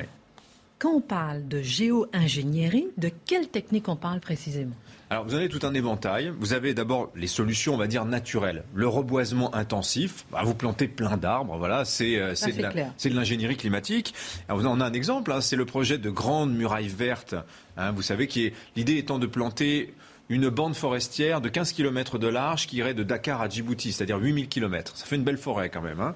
Quand 0.79 0.93
on 0.93 1.01
parle 1.01 1.45
de 1.47 1.62
géo-ingénierie, 1.62 2.88
de 2.97 3.12
quelle 3.25 3.49
technique 3.49 3.89
on 3.89 3.97
parle 3.97 4.21
précisément? 4.21 4.75
Alors, 5.12 5.26
vous 5.26 5.34
avez 5.34 5.50
tout 5.50 5.65
un 5.65 5.74
éventail. 5.74 6.32
Vous 6.39 6.54
avez 6.54 6.76
d'abord 6.76 7.12
les 7.15 7.26
solutions, 7.26 7.74
on 7.74 7.78
va 7.78 7.88
dire, 7.88 8.06
naturelles. 8.06 8.63
Le 8.76 8.88
reboisement 8.88 9.54
intensif, 9.56 10.26
bah, 10.32 10.41
vous 10.43 10.54
plantez 10.54 10.88
plein 10.88 11.17
d'arbres, 11.17 11.58
voilà, 11.58 11.84
c'est 11.84 12.19
euh, 12.19 12.34
de 12.34 13.15
l'ingénierie 13.15 13.58
climatique. 13.58 14.13
Alors, 14.48 14.62
on 14.63 14.80
a 14.80 14.86
un 14.86 14.93
exemple, 14.93 15.32
hein, 15.32 15.41
c'est 15.41 15.56
le 15.56 15.65
projet 15.65 15.98
de 15.98 16.12
grande 16.12 16.54
muraille 16.54 16.89
verte. 16.89 17.34
Hein, 17.76 17.91
vous 17.91 18.04
savez, 18.04 18.28
qui 18.28 18.45
est 18.45 18.54
l'idée 18.76 18.98
étant 18.98 19.17
de 19.17 19.26
planter 19.26 19.95
une 20.30 20.50
bande 20.50 20.76
forestière 20.76 21.41
de 21.41 21.50
15 21.50 21.72
km 21.74 22.19
de 22.19 22.28
large 22.28 22.67
qui 22.67 22.78
irait 22.78 22.93
de 22.93 23.02
Dakar 23.02 23.41
à 23.41 23.50
Djibouti, 23.50 23.91
c'est-à-dire 23.91 24.19
8000 24.19 24.48
km. 24.48 24.95
Ça 24.95 25.08
fait 25.08 25.15
une 25.15 25.24
belle 25.24 25.39
forêt 25.39 25.69
quand 25.69 25.82
même. 25.82 26.02
Hein. 26.02 26.13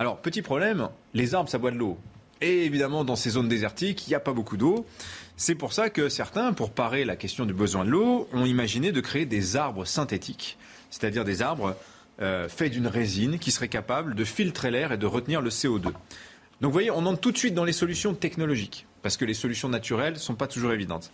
Alors, 0.00 0.16
petit 0.18 0.42
problème, 0.42 0.88
les 1.14 1.36
arbres, 1.36 1.48
ça 1.48 1.58
boit 1.58 1.70
de 1.70 1.76
l'eau. 1.76 1.98
Et 2.40 2.64
évidemment, 2.64 3.04
dans 3.04 3.14
ces 3.14 3.30
zones 3.30 3.48
désertiques, 3.48 4.08
il 4.08 4.10
n'y 4.10 4.16
a 4.16 4.20
pas 4.20 4.32
beaucoup 4.32 4.56
d'eau. 4.56 4.86
C'est 5.36 5.56
pour 5.56 5.72
ça 5.72 5.90
que 5.90 6.08
certains, 6.08 6.52
pour 6.52 6.70
parer 6.70 7.04
la 7.04 7.16
question 7.16 7.44
du 7.44 7.52
besoin 7.52 7.84
de 7.84 7.90
l'eau, 7.90 8.28
ont 8.32 8.44
imaginé 8.44 8.92
de 8.92 9.00
créer 9.00 9.26
des 9.26 9.56
arbres 9.56 9.84
synthétiques, 9.84 10.58
c'est-à-dire 10.90 11.24
des 11.24 11.42
arbres 11.42 11.76
euh, 12.22 12.48
faits 12.48 12.72
d'une 12.72 12.86
résine 12.86 13.40
qui 13.40 13.50
seraient 13.50 13.68
capables 13.68 14.14
de 14.14 14.24
filtrer 14.24 14.70
l'air 14.70 14.92
et 14.92 14.98
de 14.98 15.06
retenir 15.06 15.40
le 15.40 15.50
CO2. 15.50 15.82
Donc 15.82 15.94
vous 16.60 16.70
voyez, 16.70 16.92
on 16.92 17.04
entre 17.06 17.20
tout 17.20 17.32
de 17.32 17.38
suite 17.38 17.54
dans 17.54 17.64
les 17.64 17.72
solutions 17.72 18.14
technologiques 18.14 18.86
parce 19.04 19.18
que 19.18 19.26
les 19.26 19.34
solutions 19.34 19.68
naturelles 19.68 20.14
ne 20.14 20.18
sont 20.18 20.34
pas 20.34 20.46
toujours 20.46 20.72
évidentes. 20.72 21.10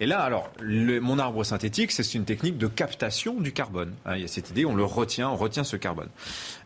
Et 0.00 0.06
là, 0.06 0.18
alors, 0.18 0.50
mon 0.60 1.20
arbre 1.20 1.44
synthétique, 1.44 1.92
c'est 1.92 2.14
une 2.14 2.24
technique 2.24 2.58
de 2.58 2.66
captation 2.66 3.40
du 3.40 3.52
carbone. 3.52 3.94
Hein, 4.04 4.16
il 4.16 4.22
y 4.22 4.24
a 4.24 4.28
cette 4.28 4.50
idée, 4.50 4.64
on 4.64 4.74
le 4.74 4.82
retient, 4.82 5.30
on 5.30 5.36
retient 5.36 5.62
ce 5.62 5.76
carbone. 5.76 6.08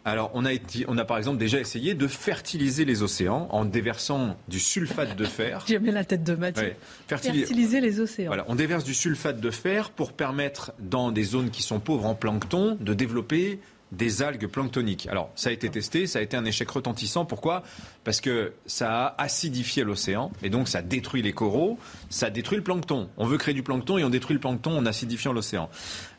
Alors, 0.06 0.30
on 0.32 0.46
a, 0.46 0.50
on 0.88 0.96
a 0.96 1.04
par 1.04 1.18
exemple 1.18 1.37
déjà 1.37 1.61
essayé 1.61 1.92
de 1.92 2.06
fertiliser 2.06 2.87
les 2.87 3.02
océans 3.02 3.48
en 3.50 3.66
déversant 3.66 4.38
du 4.48 4.58
sulfate 4.58 5.14
de 5.14 5.26
fer. 5.26 5.62
J'ai 5.68 5.78
mis 5.78 5.90
la 5.90 6.06
tête 6.06 6.24
de 6.24 6.35
Mathieu. 6.35 6.72
Fertiliser 7.06 7.82
les 7.82 8.00
océans. 8.00 8.28
Voilà, 8.28 8.46
on 8.48 8.54
déverse 8.54 8.85
du 8.85 8.94
sulfate 8.94 9.40
de 9.40 9.50
fer 9.50 9.90
pour 9.90 10.14
permettre, 10.14 10.72
dans 10.78 11.12
des 11.12 11.24
zones 11.24 11.50
qui 11.50 11.62
sont 11.62 11.80
pauvres 11.80 12.06
en 12.06 12.14
plancton, 12.14 12.78
de 12.80 12.94
développer 12.94 13.61
des 13.92 14.22
algues 14.22 14.46
planctoniques. 14.46 15.07
Alors, 15.09 15.31
ça 15.37 15.50
a 15.50 15.52
été 15.52 15.68
testé, 15.68 16.07
ça 16.07 16.18
a 16.18 16.22
été 16.22 16.37
un 16.37 16.44
échec 16.44 16.68
retentissant. 16.68 17.24
Pourquoi? 17.24 17.62
Parce 18.05 18.20
que 18.20 18.52
ça 18.66 19.07
a 19.07 19.22
acidifié 19.22 19.85
l'océan 19.85 20.33
et 20.42 20.50
donc 20.50 20.68
ça 20.68 20.83
détruit 20.83 21.22
les 21.22 21.33
coraux, 21.33 21.78
ça 22.11 22.31
détruit 22.31 22.57
le 22.57 22.64
plancton. 22.64 23.09
On 23.18 23.26
veut 23.26 23.38
créer 23.38 23.55
du 23.55 23.62
plancton 23.62 23.98
et 23.98 24.05
on 24.05 24.11
détruit 24.11 24.35
le 24.35 24.40
plancton 24.40 24.76
en 24.76 24.87
acidifiant 24.87 25.33
l'océan. 25.33 25.68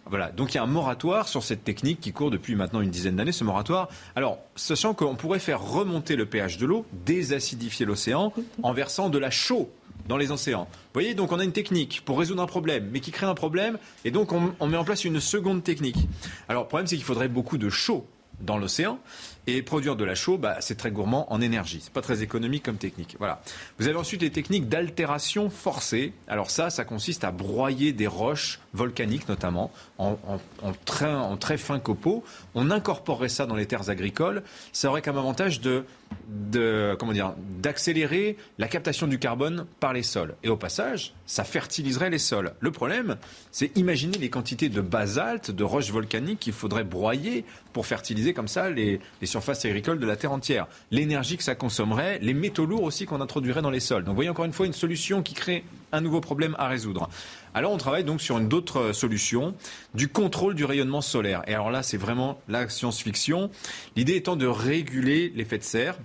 Voilà, 0.06 0.32
donc 0.32 0.54
il 0.54 0.58
y 0.58 0.60
a 0.60 0.64
un 0.64 0.68
moratoire 0.68 1.30
sur 1.30 1.44
cette 1.44 1.64
technique 1.64 2.02
qui 2.02 2.12
court 2.12 2.30
depuis 2.30 2.56
maintenant 2.56 2.82
une 2.82 2.90
dizaine 2.90 3.16
d'années, 3.16 3.32
ce 3.32 3.46
moratoire. 3.46 3.88
Alors, 4.16 4.40
sachant 4.56 4.94
qu'on 4.94 5.16
pourrait 5.16 5.40
faire 5.40 5.62
remonter 5.62 6.16
le 6.16 6.26
pH 6.26 6.58
de 6.58 6.66
l'eau, 6.66 6.86
désacidifier 7.06 7.86
l'océan 7.86 8.34
en 8.64 8.74
versant 8.74 9.10
de 9.10 9.18
la 9.18 9.32
chaux 9.32 9.72
dans 10.08 10.18
les 10.18 10.32
océans. 10.32 10.68
Vous 10.72 10.90
voyez, 10.94 11.14
donc 11.14 11.32
on 11.32 11.40
a 11.40 11.44
une 11.44 11.52
technique 11.52 12.02
pour 12.06 12.20
résoudre 12.20 12.42
un 12.42 12.48
problème, 12.48 12.90
mais 12.92 13.00
qui 13.00 13.12
crée 13.12 13.26
un 13.26 13.36
problème, 13.36 13.78
et 14.06 14.12
donc 14.12 14.32
on, 14.32 14.68
met 14.68 14.78
en 14.78 14.84
place 14.84 15.06
une 15.06 15.20
seconde 15.20 15.64
technique. 15.64 16.08
Alors 16.50 16.64
le 16.64 16.68
problème, 16.68 16.88
c'est 16.88 16.96
qu'il 16.96 17.06
faudrait 17.06 17.28
beaucoup 17.28 17.58
de 17.58 17.70
chaud 17.70 18.06
dans 18.42 18.58
l'océan. 18.58 19.00
Et 19.46 19.62
produire 19.62 19.96
de 19.96 20.06
la 20.06 20.16
chaux, 20.16 20.38
bah, 20.38 20.58
c'est 20.62 20.76
très 20.76 20.92
gourmand 20.92 21.32
en 21.32 21.42
énergie. 21.42 21.80
C'est 21.84 21.92
pas 21.92 22.02
très 22.02 22.22
économique 22.22 22.64
comme 22.64 22.78
technique. 22.78 23.16
Voilà. 23.20 23.42
Vous 23.78 23.88
avez 23.88 23.98
ensuite 23.98 24.22
les 24.22 24.32
techniques 24.32 24.70
d'altération 24.70 25.50
forcée. 25.50 26.14
Alors 26.28 26.50
ça, 26.50 26.70
ça 26.70 26.86
consiste 26.86 27.24
à 27.24 27.32
broyer 27.32 27.92
des 27.92 28.08
roches 28.08 28.60
volcaniques 28.74 29.28
notamment 29.28 29.72
en, 29.98 30.18
très, 30.86 31.14
en 31.14 31.38
fin 31.58 31.80
copeaux. 31.80 32.24
On 32.56 32.72
incorporerait 32.72 33.30
ça 33.30 33.46
dans 33.46 33.56
les 33.56 33.66
terres 33.66 33.90
agricoles. 33.90 34.44
Ça 34.72 34.90
aurait 34.90 35.02
comme 35.02 35.18
avantage 35.18 35.60
de 35.62 35.86
comment 36.98 37.14
dire, 37.14 37.34
d'accélérer 37.62 38.38
la 38.58 38.68
captation 38.68 39.08
du 39.08 39.20
carbone 39.20 39.66
par 39.80 39.94
les 39.94 40.04
sols. 40.04 40.36
Et 40.44 40.50
au 40.50 40.58
passage, 40.58 41.14
ça 41.26 41.44
fertiliserait 41.44 42.10
les 42.10 42.20
sols. 42.20 42.54
Le 42.60 42.72
problème, 42.72 43.18
c'est 43.52 43.76
imaginer 43.78 44.18
les 44.18 44.30
quantités 44.30 44.70
de 44.70 44.82
basalte, 44.82 45.52
de 45.52 45.64
roches 45.64 45.92
volcaniques 45.92 46.40
qu'il 46.40 46.54
faudrait 46.54 46.84
broyer 46.84 47.46
pour 47.72 47.86
fertiliser 47.86 48.34
comme 48.34 48.48
ça 48.48 48.70
les, 48.70 49.00
les 49.22 49.28
surface 49.34 49.66
agricole 49.66 50.00
de 50.00 50.06
la 50.06 50.16
terre 50.16 50.32
entière, 50.32 50.68
l'énergie 50.92 51.38
que 51.38 51.44
ça 51.44 51.56
consommerait, 51.56 52.20
les 52.22 52.36
métaux 52.36 52.68
lourds 52.68 52.84
aussi 52.84 53.06
qu'on 53.08 53.20
introduirait 53.20 53.64
dans 53.64 53.72
les 53.72 53.80
sols. 53.80 54.04
Donc 54.04 54.12
vous 54.12 54.16
voyez 54.16 54.30
encore 54.30 54.46
une 54.46 54.54
fois 54.54 54.68
une 54.68 54.74
solution 54.74 55.24
qui 55.24 55.34
crée 55.34 55.64
un 55.92 56.02
nouveau 56.02 56.22
problème 56.22 56.56
à 56.60 56.68
résoudre. 56.68 57.10
Alors 57.56 57.72
on 57.72 57.78
travaille 57.78 58.04
donc 58.04 58.22
sur 58.22 58.38
une 58.38 58.54
autre 58.54 58.94
solution, 58.94 59.56
du 59.96 60.08
contrôle 60.08 60.54
du 60.54 60.66
rayonnement 60.66 61.02
solaire. 61.02 61.42
Et 61.48 61.54
alors 61.56 61.72
là, 61.72 61.82
c'est 61.82 61.98
vraiment 61.98 62.40
la 62.48 62.70
science-fiction. 62.70 63.50
L'idée 63.96 64.16
étant 64.16 64.36
de 64.36 64.46
réguler 64.46 65.32
l'effet 65.36 65.58
de 65.58 65.64
serre 65.64 65.98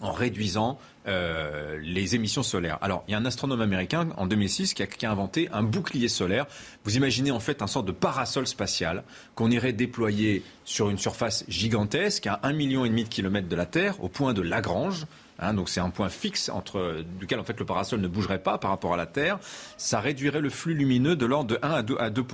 en 0.00 0.12
réduisant 0.12 0.78
euh, 1.06 1.78
les 1.82 2.14
émissions 2.14 2.42
solaires. 2.42 2.78
Alors, 2.82 3.02
il 3.08 3.12
y 3.12 3.14
a 3.14 3.18
un 3.18 3.24
astronome 3.24 3.60
américain 3.60 4.08
en 4.16 4.26
2006 4.26 4.74
qui 4.74 5.06
a, 5.06 5.10
inventé 5.10 5.48
un 5.52 5.62
bouclier 5.62 6.08
solaire. 6.08 6.46
Vous 6.84 6.96
imaginez 6.96 7.30
en 7.30 7.40
fait 7.40 7.62
un 7.62 7.66
sorte 7.66 7.86
de 7.86 7.92
parasol 7.92 8.46
spatial 8.46 9.04
qu'on 9.34 9.50
irait 9.50 9.72
déployer 9.72 10.42
sur 10.64 10.90
une 10.90 10.98
surface 10.98 11.44
gigantesque 11.48 12.26
à 12.26 12.40
un 12.42 12.52
million 12.52 12.84
et 12.84 12.88
demi 12.88 13.04
de 13.04 13.08
kilomètres 13.08 13.48
de 13.48 13.56
la 13.56 13.66
Terre, 13.66 14.02
au 14.02 14.08
point 14.08 14.34
de 14.34 14.42
Lagrange. 14.42 15.06
Hein, 15.40 15.54
donc 15.54 15.68
c'est 15.68 15.80
un 15.80 15.90
point 15.90 16.08
fixe 16.08 16.48
entre 16.48 17.04
duquel 17.18 17.38
en 17.38 17.44
fait 17.44 17.58
le 17.58 17.64
parasol 17.64 18.00
ne 18.00 18.08
bougerait 18.08 18.42
pas 18.42 18.58
par 18.58 18.70
rapport 18.70 18.94
à 18.94 18.96
la 18.96 19.06
Terre. 19.06 19.38
Ça 19.76 20.00
réduirait 20.00 20.40
le 20.40 20.50
flux 20.50 20.74
lumineux 20.74 21.16
de 21.16 21.26
l'ordre 21.26 21.50
de 21.50 21.58
1 21.62 21.70
à 21.70 21.82
2 21.82 21.96
à 21.98 22.10
2 22.10 22.24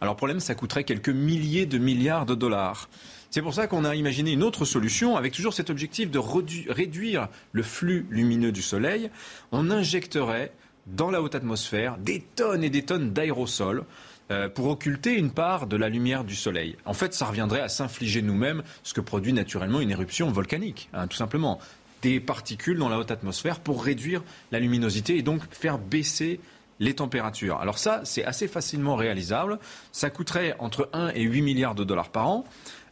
Alors 0.00 0.16
problème, 0.16 0.40
ça 0.40 0.54
coûterait 0.54 0.84
quelques 0.84 1.08
milliers 1.08 1.66
de 1.66 1.78
milliards 1.78 2.26
de 2.26 2.34
dollars. 2.34 2.88
C'est 3.30 3.42
pour 3.42 3.52
ça 3.52 3.66
qu'on 3.66 3.84
a 3.84 3.94
imaginé 3.94 4.32
une 4.32 4.42
autre 4.42 4.64
solution 4.64 5.16
avec 5.16 5.34
toujours 5.34 5.52
cet 5.52 5.68
objectif 5.68 6.10
de 6.10 6.18
réduire 6.18 7.28
le 7.52 7.62
flux 7.62 8.06
lumineux 8.10 8.52
du 8.52 8.62
Soleil. 8.62 9.10
On 9.52 9.70
injecterait 9.70 10.52
dans 10.86 11.10
la 11.10 11.20
haute 11.20 11.34
atmosphère 11.34 11.98
des 11.98 12.24
tonnes 12.36 12.64
et 12.64 12.70
des 12.70 12.84
tonnes 12.84 13.12
d'aérosols 13.12 13.84
euh, 14.30 14.48
pour 14.48 14.68
occulter 14.68 15.14
une 15.14 15.30
part 15.30 15.66
de 15.66 15.76
la 15.76 15.90
lumière 15.90 16.24
du 16.24 16.34
Soleil. 16.34 16.76
En 16.86 16.94
fait, 16.94 17.12
ça 17.12 17.26
reviendrait 17.26 17.60
à 17.60 17.68
s'infliger 17.68 18.22
nous-mêmes 18.22 18.62
ce 18.82 18.94
que 18.94 19.02
produit 19.02 19.34
naturellement 19.34 19.80
une 19.80 19.90
éruption 19.90 20.30
volcanique, 20.30 20.88
hein, 20.94 21.06
tout 21.06 21.16
simplement. 21.16 21.58
Des 22.00 22.20
particules 22.20 22.78
dans 22.78 22.88
la 22.88 22.98
haute 22.98 23.10
atmosphère 23.10 23.60
pour 23.60 23.84
réduire 23.84 24.22
la 24.52 24.60
luminosité 24.60 25.18
et 25.18 25.22
donc 25.22 25.42
faire 25.50 25.78
baisser 25.78 26.40
les 26.80 26.94
températures. 26.94 27.58
Alors 27.60 27.78
ça, 27.78 28.00
c'est 28.04 28.24
assez 28.24 28.48
facilement 28.48 28.96
réalisable. 28.96 29.58
Ça 29.92 30.10
coûterait 30.10 30.54
entre 30.58 30.88
1 30.92 31.10
et 31.10 31.22
8 31.22 31.42
milliards 31.42 31.74
de 31.74 31.84
dollars 31.84 32.10
par 32.10 32.28
an. 32.28 32.44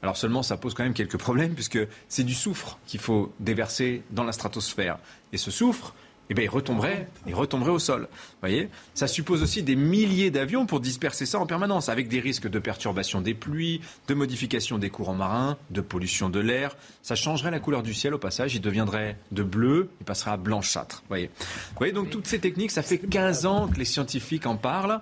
Alors 0.03 0.17
seulement, 0.17 0.43
ça 0.43 0.57
pose 0.57 0.75
quand 0.75 0.85
même 0.85 0.95
quelques 0.95 1.19
problèmes 1.19 1.55
puisque 1.55 1.79
c'est 2.09 2.25
du 2.25 2.35
soufre 2.35 2.79
qu'il 2.87 3.01
faut 3.01 3.33
déverser 3.41 4.03
dans 4.11 4.25
la 4.25 4.33
stratosphère. 4.33 4.99
Et 5.33 5.39
ce 5.39 5.51
soufre, 5.51 5.95
eh 6.31 6.35
bien, 6.35 6.45
il 6.45 6.51
retomberait, 6.51 7.09
il 7.27 7.35
retomberait 7.35 7.71
au 7.71 7.79
sol. 7.79 8.09
Voyez? 8.41 8.69
Ça 8.95 9.07
suppose 9.07 9.43
aussi 9.43 9.63
des 9.63 9.77
milliers 9.77 10.31
d'avions 10.31 10.67
pour 10.67 10.81
disperser 10.81 11.27
ça 11.27 11.39
en 11.39 11.47
permanence, 11.47 11.89
avec 11.89 12.09
des 12.09 12.21
risques 12.21 12.49
de 12.49 12.59
perturbation 12.59 13.21
des 13.21 13.35
pluies, 13.35 13.81
de 14.09 14.15
modification 14.15 14.79
des 14.79 14.91
courants 14.91 15.15
marins, 15.15 15.57
de 15.71 15.81
pollution 15.81 16.29
de 16.29 16.41
l'air. 16.41 16.77
Ça 17.03 17.15
changerait 17.15 17.51
la 17.51 17.61
couleur 17.61 17.83
du 17.83 17.95
ciel 17.95 18.15
au 18.15 18.19
passage, 18.19 18.55
il 18.55 18.61
deviendrait 18.61 19.17
de 19.31 19.43
bleu, 19.43 19.89
il 20.01 20.05
passerait 20.05 20.33
à 20.33 20.37
blanchâtre. 20.37 21.05
Voyez? 21.09 21.31
Voyez, 21.77 21.93
donc 21.93 22.11
toutes 22.11 22.27
ces 22.27 22.41
techniques, 22.41 22.71
ça 22.73 22.83
fait 22.83 22.99
15 22.99 23.47
ans 23.47 23.69
que 23.69 23.79
les 23.79 23.85
scientifiques 23.85 24.47
en 24.47 24.57
parlent. 24.57 25.01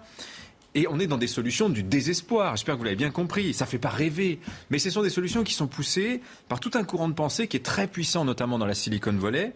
Et 0.76 0.88
on 0.88 0.98
est 0.98 1.06
dans 1.06 1.18
des 1.18 1.28
solutions 1.28 1.68
du 1.68 1.84
désespoir. 1.84 2.56
J'espère 2.56 2.74
que 2.74 2.78
vous 2.78 2.84
l'avez 2.84 2.96
bien 2.96 3.12
compris. 3.12 3.54
Ça 3.54 3.64
ne 3.64 3.70
fait 3.70 3.78
pas 3.78 3.90
rêver. 3.90 4.40
Mais 4.70 4.80
ce 4.80 4.90
sont 4.90 5.02
des 5.02 5.10
solutions 5.10 5.44
qui 5.44 5.54
sont 5.54 5.68
poussées 5.68 6.20
par 6.48 6.58
tout 6.58 6.72
un 6.74 6.82
courant 6.82 7.08
de 7.08 7.14
pensée 7.14 7.46
qui 7.46 7.56
est 7.56 7.64
très 7.64 7.87
puissant, 7.87 8.24
notamment 8.24 8.58
dans 8.58 8.66
la 8.66 8.74
Silicon 8.74 9.12
Valley, 9.12 9.52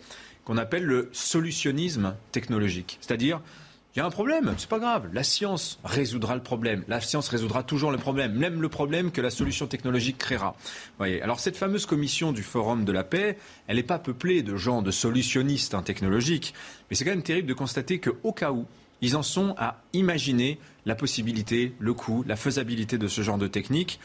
qu'on 0.48 0.56
appelle 0.56 0.84
le 0.84 1.10
solutionnisme 1.12 2.14
technologique. 2.32 2.96
C'est-à-dire, 3.02 3.42
il 3.94 3.98
y 3.98 4.00
a 4.00 4.06
un 4.06 4.10
problème, 4.10 4.54
c'est 4.56 4.68
pas 4.68 4.78
grave. 4.78 5.10
La 5.12 5.22
science 5.22 5.78
résoudra 5.84 6.36
le 6.36 6.42
problème. 6.42 6.84
La 6.88 7.02
science 7.02 7.28
résoudra 7.28 7.62
toujours 7.62 7.90
le 7.90 7.98
problème, 7.98 8.32
même 8.32 8.62
le 8.62 8.70
problème 8.70 9.10
que 9.10 9.20
la 9.20 9.28
solution 9.28 9.66
technologique 9.66 10.16
créera. 10.16 10.56
Alors 11.00 11.38
cette 11.38 11.58
fameuse 11.58 11.84
commission 11.84 12.32
du 12.32 12.42
Forum 12.42 12.86
de 12.86 12.92
la 12.92 13.04
paix, 13.04 13.36
elle 13.66 13.76
n'est 13.76 13.82
pas 13.82 13.98
peuplée 13.98 14.42
de 14.42 14.56
gens 14.56 14.80
de 14.80 14.90
solutionnistes 14.90 15.76
technologiques, 15.84 16.54
mais 16.88 16.96
c'est 16.96 17.04
quand 17.04 17.10
même 17.10 17.22
terrible 17.22 17.48
de 17.48 17.54
constater 17.54 18.00
qu'au 18.00 18.32
cas 18.32 18.50
où 18.50 18.64
ils 19.02 19.16
en 19.16 19.22
sont 19.22 19.54
à 19.58 19.82
imaginer 19.92 20.58
la 20.86 20.94
possibilité, 20.94 21.74
le 21.78 21.92
coût, 21.92 22.24
la 22.26 22.36
faisabilité 22.36 22.96
de 22.96 23.06
ce 23.06 23.20
genre 23.20 23.38
de 23.38 23.48
technique 23.48 24.00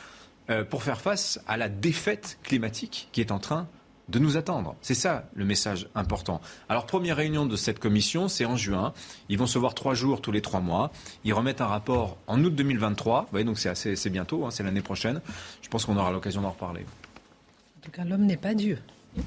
euh, 0.49 0.65
pour 0.65 0.83
faire 0.83 0.99
face 0.99 1.39
à 1.47 1.55
la 1.55 1.69
défaite 1.69 2.37
climatique 2.43 3.07
qui 3.13 3.21
est 3.21 3.31
en 3.31 3.39
train 3.39 3.61
de 3.61 3.82
nous 4.19 4.37
attendre. 4.37 4.75
C'est 4.81 4.93
ça 4.93 5.25
le 5.33 5.45
message 5.45 5.87
important. 5.95 6.41
Alors 6.69 6.85
première 6.85 7.17
réunion 7.17 7.45
de 7.45 7.55
cette 7.55 7.79
commission, 7.79 8.27
c'est 8.27 8.45
en 8.45 8.55
juin. 8.55 8.93
Ils 9.29 9.37
vont 9.37 9.47
se 9.47 9.57
voir 9.57 9.73
trois 9.73 9.93
jours 9.93 10.21
tous 10.21 10.31
les 10.31 10.41
trois 10.41 10.59
mois. 10.59 10.91
Ils 11.23 11.33
remettent 11.33 11.61
un 11.61 11.67
rapport 11.67 12.17
en 12.27 12.43
août 12.43 12.53
2023. 12.53 13.21
Vous 13.21 13.27
voyez, 13.31 13.45
donc 13.45 13.59
c'est 13.59 13.69
assez, 13.69 14.09
bientôt, 14.09 14.45
hein, 14.45 14.51
c'est 14.51 14.63
l'année 14.63 14.81
prochaine. 14.81 15.21
Je 15.61 15.69
pense 15.69 15.85
qu'on 15.85 15.97
aura 15.97 16.11
l'occasion 16.11 16.41
d'en 16.41 16.51
reparler. 16.51 16.81
En 16.81 17.85
tout 17.85 17.91
cas, 17.91 18.03
l'homme 18.03 18.25
n'est 18.25 18.37
pas 18.37 18.53
Dieu. 18.53 18.79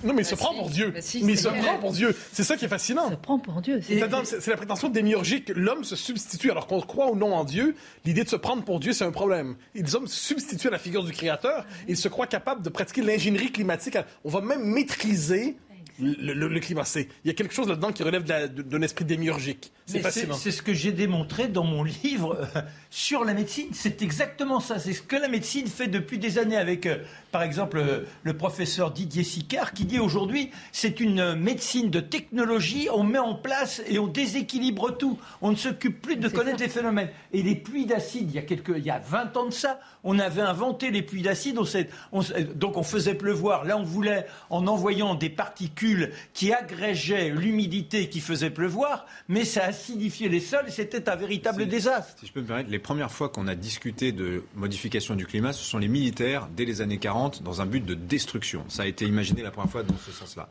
Non, 0.03 0.13
mais 0.15 0.23
il 0.23 0.25
se 0.25 0.33
Bah 0.35 0.39
prend 0.39 0.55
pour 0.55 0.71
Dieu. 0.71 0.87
Bah 0.87 0.93
mais 0.95 1.01
il 1.01 1.37
c'est 1.39 1.45
se 1.45 1.49
prend 1.49 1.79
pour 1.79 1.93
Dieu. 1.93 2.15
C'est 2.33 2.43
ça 2.43 2.57
qui 2.57 2.65
est 2.65 2.69
fascinant. 2.69 3.09
Se 3.11 3.15
prend 3.17 3.39
pour 3.39 3.61
Dieu. 3.61 3.81
C'est 3.83 4.47
la 4.49 4.57
prétention 4.57 4.89
démiurgique. 4.89 5.51
L'homme 5.55 5.85
se 5.85 5.95
substitue, 5.97 6.51
alors 6.51 6.67
qu'on 6.67 6.81
croit 6.81 7.11
ou 7.11 7.17
non 7.17 7.35
en 7.35 7.45
Dieu, 7.45 7.75
l'idée 8.05 8.25
de 8.25 8.29
se 8.29 8.37
prendre 8.37 8.65
pour 8.65 8.81
Dieu, 8.81 8.93
c'est 8.93 9.05
un 9.05 9.13
problème. 9.13 9.57
Les 9.75 9.95
hommes 9.95 10.07
se 10.09 10.17
substituent 10.19 10.69
à 10.69 10.73
la 10.73 10.79
figure 10.79 11.05
du 11.05 11.13
Créateur. 11.13 11.65
Ils 11.89 11.97
se 11.97 12.09
croient 12.09 12.27
capables 12.27 12.63
de 12.63 12.69
pratiquer 12.69 13.03
l'ingénierie 13.03 13.53
climatique. 13.53 13.97
On 14.25 14.31
va 14.31 14.41
même 14.41 14.65
maîtriser 14.65 15.57
le, 16.01 16.33
le- 16.35 16.49
le 16.49 16.61
climat. 16.61 16.85
C'est- 16.85 17.09
Il 17.25 17.29
y 17.29 17.31
a 17.31 17.35
quelque 17.35 17.55
chose 17.55 17.69
là-dedans 17.69 17.93
qui 17.93 18.03
relève 18.03 18.25
d'un 18.25 18.83
esprit 18.83 19.05
démiurgique. 19.05 19.73
C'est 19.87 20.51
ce 20.51 20.63
que 20.63 20.75
j'ai 20.75 20.91
démontré 20.91 21.47
dans 21.47 21.63
mon 21.63 21.85
livre 21.85 22.37
euh, 22.57 22.61
sur 22.91 23.25
la 23.25 23.35
médecine. 23.35 23.69
C'est 23.73 24.03
exactement 24.03 24.59
ça. 24.59 24.81
C'est 24.81 24.93
ce 24.93 25.03
que 25.03 25.15
la 25.15 25.29
médecine 25.29 25.69
fait 25.69 25.87
depuis 25.87 26.19
des 26.19 26.39
années 26.39 26.57
avec, 26.57 26.87
euh, 26.87 26.99
par 27.31 27.45
exemple, 27.45 27.79
euh, 27.79 28.01
le 28.25 28.37
professeur 28.37 28.91
Didier 28.91 29.23
Sicard 29.23 29.73
qui 29.73 29.85
dit 29.85 30.01
aujourd'hui 30.01 30.51
c'est 30.73 30.99
une 30.99 31.37
médecine 31.37 31.89
de 31.91 32.01
technologie. 32.01 32.89
On 32.93 33.05
met 33.05 33.21
en 33.21 33.37
place 33.37 33.81
et 33.87 34.01
on 34.01 34.09
déséquilibre 34.09 34.97
tout. 34.97 35.19
On 35.41 35.53
ne 35.53 35.57
s'occupe 35.57 36.03
plus 36.03 36.17
de 36.17 36.29
connaître 36.29 36.61
les 36.61 36.69
phénomènes. 36.69 37.11
Et 37.33 37.45
les 37.45 37.55
pluies 37.55 37.87
d'acide, 37.87 38.29
il 38.31 38.35
y 38.35 38.39
a 38.39 38.43
quelques, 38.43 38.75
il 38.77 38.85
y 38.85 38.91
a 38.91 38.99
20 38.99 39.37
ans 39.37 39.47
de 39.47 39.53
ça, 39.53 39.79
on 40.03 40.19
avait 40.19 40.43
inventé 40.43 40.91
les 40.91 41.03
pluies 41.03 41.23
d'acide. 41.23 41.59
On 41.59 41.65
on 42.13 42.23
donc 42.57 42.77
on 42.77 42.83
faisait 42.83 43.15
pleuvoir. 43.15 43.65
Là, 43.65 43.79
on 43.79 43.85
voulait 43.85 44.27
en 44.51 44.67
envoyant 44.67 45.15
des 45.15 45.31
particules 45.31 46.11
qui 46.35 46.53
agrégeaient 46.53 47.31
l'humidité 47.31 48.09
qui 48.09 48.21
faisait 48.21 48.51
pleuvoir, 48.51 49.07
mais 49.29 49.45
ça 49.45 49.71
acidifiait 49.77 50.29
les 50.29 50.41
sols. 50.41 50.67
C'était 50.69 51.09
un 51.09 51.17
véritable 51.17 51.67
désastre. 51.67 52.15
Si 52.21 52.27
je 52.27 52.33
peux 52.33 52.41
me 52.41 52.47
permettre, 52.47 52.71
les 52.71 52.79
premières 52.79 53.13
fois 53.13 53.29
qu'on 53.29 53.47
a 53.47 53.55
discuté 53.55 54.13
de 54.13 54.43
modification 54.55 55.15
du 55.15 55.27
climat, 55.27 55.53
ce 55.53 55.65
sont 55.65 55.79
les 55.79 55.89
militaires, 55.89 56.49
dès 56.57 56.65
les 56.65 56.81
années 56.81 56.99
40, 56.99 57.43
dans 57.43 57.61
un 57.61 57.67
but 57.67 57.85
de 57.85 57.95
destruction. 57.95 58.65
Ça 58.69 58.83
a 58.83 58.87
été 58.87 59.05
imaginé 59.05 59.43
la 59.43 59.51
première 59.51 59.71
fois 59.71 59.83
dans 59.83 59.99
ce 59.99 60.13
sens-là. 60.13 60.49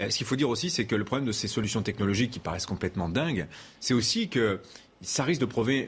Euh, 0.00 0.10
Ce 0.10 0.18
qu'il 0.18 0.26
faut 0.26 0.36
dire 0.36 0.48
aussi, 0.48 0.70
c'est 0.70 0.84
que 0.84 0.96
le 0.96 1.04
problème 1.04 1.26
de 1.26 1.32
ces 1.32 1.48
solutions 1.48 1.82
technologiques 1.82 2.32
qui 2.32 2.38
paraissent 2.40 2.66
complètement 2.66 3.08
dingues, 3.08 3.46
c'est 3.80 3.94
aussi 3.94 4.28
que 4.28 4.60
ça 5.02 5.24
risque 5.24 5.40
de 5.42 5.46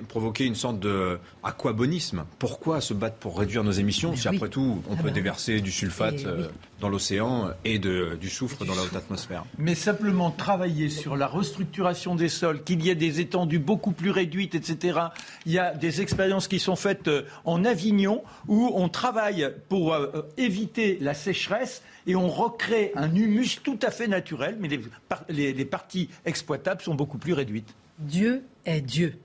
provoquer 0.08 0.44
une 0.44 0.54
sorte 0.54 0.78
de 0.80 1.18
aquabonisme. 1.42 2.24
Pourquoi 2.38 2.80
se 2.80 2.94
battre 2.94 3.16
pour 3.16 3.38
réduire 3.38 3.64
nos 3.64 3.72
émissions 3.72 4.10
Mais 4.10 4.16
si 4.16 4.28
oui. 4.28 4.36
après 4.36 4.48
tout 4.48 4.82
on 4.88 4.92
Ah 4.94 4.96
peut 4.96 5.04
bah, 5.08 5.10
déverser 5.10 5.60
du 5.60 5.72
sulfate 5.72 6.20
Et 6.20 6.26
euh, 6.26 6.36
oui. 6.42 6.54
dans 6.80 6.88
l'océan 6.88 7.50
et 7.64 7.78
de, 7.78 8.16
du 8.20 8.28
soufre 8.28 8.64
dans 8.64 8.74
la 8.74 8.82
haute 8.82 8.94
atmosphère? 8.94 9.44
Mais 9.56 9.74
simplement 9.74 10.30
travailler 10.30 10.90
sur 10.90 11.16
la 11.16 11.26
restructuration 11.26 12.14
des 12.16 12.28
sols, 12.28 12.62
qu'il 12.62 12.84
y 12.84 12.90
ait 12.90 12.94
des 12.94 13.20
étendues 13.20 13.58
beaucoup 13.58 13.92
plus 13.92 14.10
réduites, 14.10 14.54
etc. 14.54 14.98
Il 15.46 15.52
y 15.52 15.58
a 15.58 15.74
des 15.74 16.00
expériences 16.00 16.46
qui 16.48 16.58
sont 16.58 16.76
faites 16.76 17.08
euh, 17.08 17.22
en 17.44 17.64
Avignon 17.64 18.22
où 18.46 18.70
on 18.74 18.88
travaille 18.88 19.48
pour 19.68 19.94
euh, 19.94 20.10
euh, 20.14 20.22
éviter 20.36 20.98
la 21.00 21.14
sécheresse 21.14 21.82
et 22.06 22.14
on 22.14 22.28
recrée 22.28 22.92
un 22.94 23.14
humus 23.14 23.60
tout 23.62 23.78
à 23.82 23.90
fait 23.90 24.06
naturel, 24.06 24.56
mais 24.60 24.68
les, 24.68 24.80
par- 25.08 25.24
les- 25.28 25.52
les 25.52 25.64
parties 25.64 26.08
exploitables 26.24 26.82
sont 26.82 26.94
beaucoup 26.94 27.18
plus 27.18 27.32
réduites. 27.32 27.74
Dieu 27.98 28.42
est 28.68 28.80
Dieu. 28.80 29.18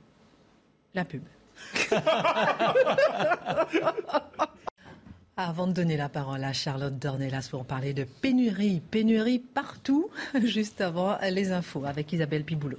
La 0.94 1.06
pub. 1.06 1.24
Avant 5.36 5.66
de 5.66 5.74
donner 5.74 5.98
la 5.98 6.10
parole 6.10 6.44
à 6.44 6.54
Charlotte 6.54 6.98
Dornelas 6.98 7.48
pour 7.50 7.66
parler 7.66 7.94
de 7.94 8.04
pénurie, 8.04 8.80
pénurie 8.80 9.40
partout, 9.40 10.12
juste 10.44 10.80
avant 10.80 11.18
les 11.28 11.52
infos 11.52 11.86
avec 11.86 12.14
Isabelle 12.14 12.44
Piboulot. 12.44 12.78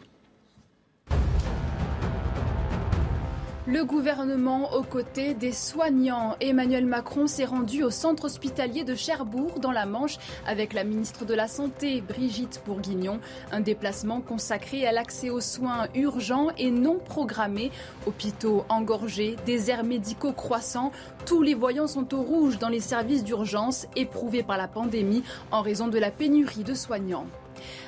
Le 3.66 3.82
gouvernement 3.82 4.74
aux 4.74 4.82
côtés 4.82 5.32
des 5.32 5.52
soignants. 5.52 6.36
Emmanuel 6.38 6.84
Macron 6.84 7.26
s'est 7.26 7.46
rendu 7.46 7.82
au 7.82 7.88
centre 7.88 8.26
hospitalier 8.26 8.84
de 8.84 8.94
Cherbourg 8.94 9.58
dans 9.58 9.72
la 9.72 9.86
Manche 9.86 10.18
avec 10.46 10.74
la 10.74 10.84
ministre 10.84 11.24
de 11.24 11.32
la 11.32 11.48
Santé, 11.48 12.02
Brigitte 12.02 12.60
Bourguignon. 12.66 13.20
Un 13.52 13.60
déplacement 13.60 14.20
consacré 14.20 14.86
à 14.86 14.92
l'accès 14.92 15.30
aux 15.30 15.40
soins 15.40 15.88
urgents 15.94 16.48
et 16.58 16.70
non 16.70 16.98
programmés. 16.98 17.70
Hôpitaux 18.06 18.66
engorgés, 18.68 19.36
déserts 19.46 19.84
médicaux 19.84 20.32
croissants. 20.32 20.92
Tous 21.24 21.40
les 21.40 21.54
voyants 21.54 21.86
sont 21.86 22.12
au 22.12 22.20
rouge 22.20 22.58
dans 22.58 22.68
les 22.68 22.80
services 22.80 23.24
d'urgence 23.24 23.86
éprouvés 23.96 24.42
par 24.42 24.58
la 24.58 24.68
pandémie 24.68 25.24
en 25.50 25.62
raison 25.62 25.88
de 25.88 25.98
la 25.98 26.10
pénurie 26.10 26.64
de 26.64 26.74
soignants. 26.74 27.24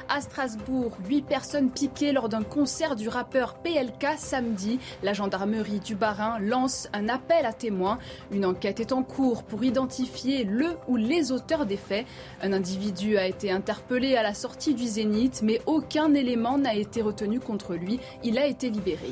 À 0.08 0.20
Strasbourg, 0.20 0.96
huit 1.08 1.22
personnes 1.22 1.68
piquées 1.70 2.12
lors 2.12 2.28
d'un 2.28 2.44
concert 2.44 2.94
du 2.94 3.08
rappeur 3.08 3.54
PLK 3.54 4.16
samedi. 4.16 4.78
La 5.02 5.12
gendarmerie 5.12 5.80
du 5.80 5.96
Bas-Rhin 5.96 6.38
lance 6.38 6.88
un 6.92 7.08
appel 7.08 7.44
à 7.44 7.52
témoins. 7.52 7.98
Une 8.30 8.46
enquête 8.46 8.78
est 8.78 8.92
en 8.92 9.02
cours 9.02 9.42
pour 9.42 9.64
identifier 9.64 10.44
le 10.44 10.76
ou 10.86 10.96
les 10.96 11.32
auteurs 11.32 11.66
des 11.66 11.76
faits. 11.76 12.06
Un 12.40 12.52
individu 12.52 13.18
a 13.18 13.26
été 13.26 13.50
interpellé 13.50 14.14
à 14.14 14.22
la 14.22 14.34
sortie 14.34 14.74
du 14.74 14.86
Zénith, 14.86 15.40
mais 15.42 15.60
aucun 15.66 16.14
élément 16.14 16.56
n'a 16.56 16.76
été 16.76 17.02
retenu 17.02 17.40
contre 17.40 17.74
lui. 17.74 17.98
Il 18.22 18.38
a 18.38 18.46
été 18.46 18.70
libéré. 18.70 19.10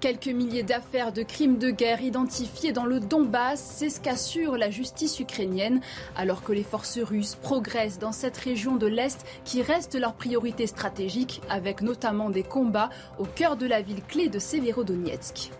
Quelques 0.00 0.28
milliers 0.28 0.62
d'affaires 0.62 1.12
de 1.12 1.24
crimes 1.24 1.58
de 1.58 1.70
guerre 1.70 2.02
identifiés 2.02 2.70
dans 2.70 2.84
le 2.84 3.00
Donbass, 3.00 3.60
c'est 3.60 3.90
ce 3.90 4.00
qu'assure 4.00 4.56
la 4.56 4.70
justice 4.70 5.18
ukrainienne, 5.18 5.80
alors 6.14 6.44
que 6.44 6.52
les 6.52 6.62
forces 6.62 7.00
russes 7.00 7.34
progressent 7.34 7.98
dans 7.98 8.12
cette 8.12 8.36
région 8.36 8.76
de 8.76 8.86
l'Est 8.86 9.26
qui 9.44 9.60
reste 9.60 9.96
leur 9.96 10.14
priorité 10.14 10.68
stratégique, 10.68 11.40
avec 11.50 11.82
notamment 11.82 12.30
des 12.30 12.44
combats 12.44 12.90
au 13.18 13.24
cœur 13.24 13.56
de 13.56 13.66
la 13.66 13.82
ville 13.82 14.04
clé 14.04 14.28
de 14.28 14.38
Severodonetsk. 14.38 15.50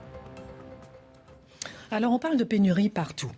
Alors 1.91 2.13
on 2.13 2.21
parle 2.21 2.37
de 2.37 2.45
pénurie 2.45 2.91
partout, 2.91 3.33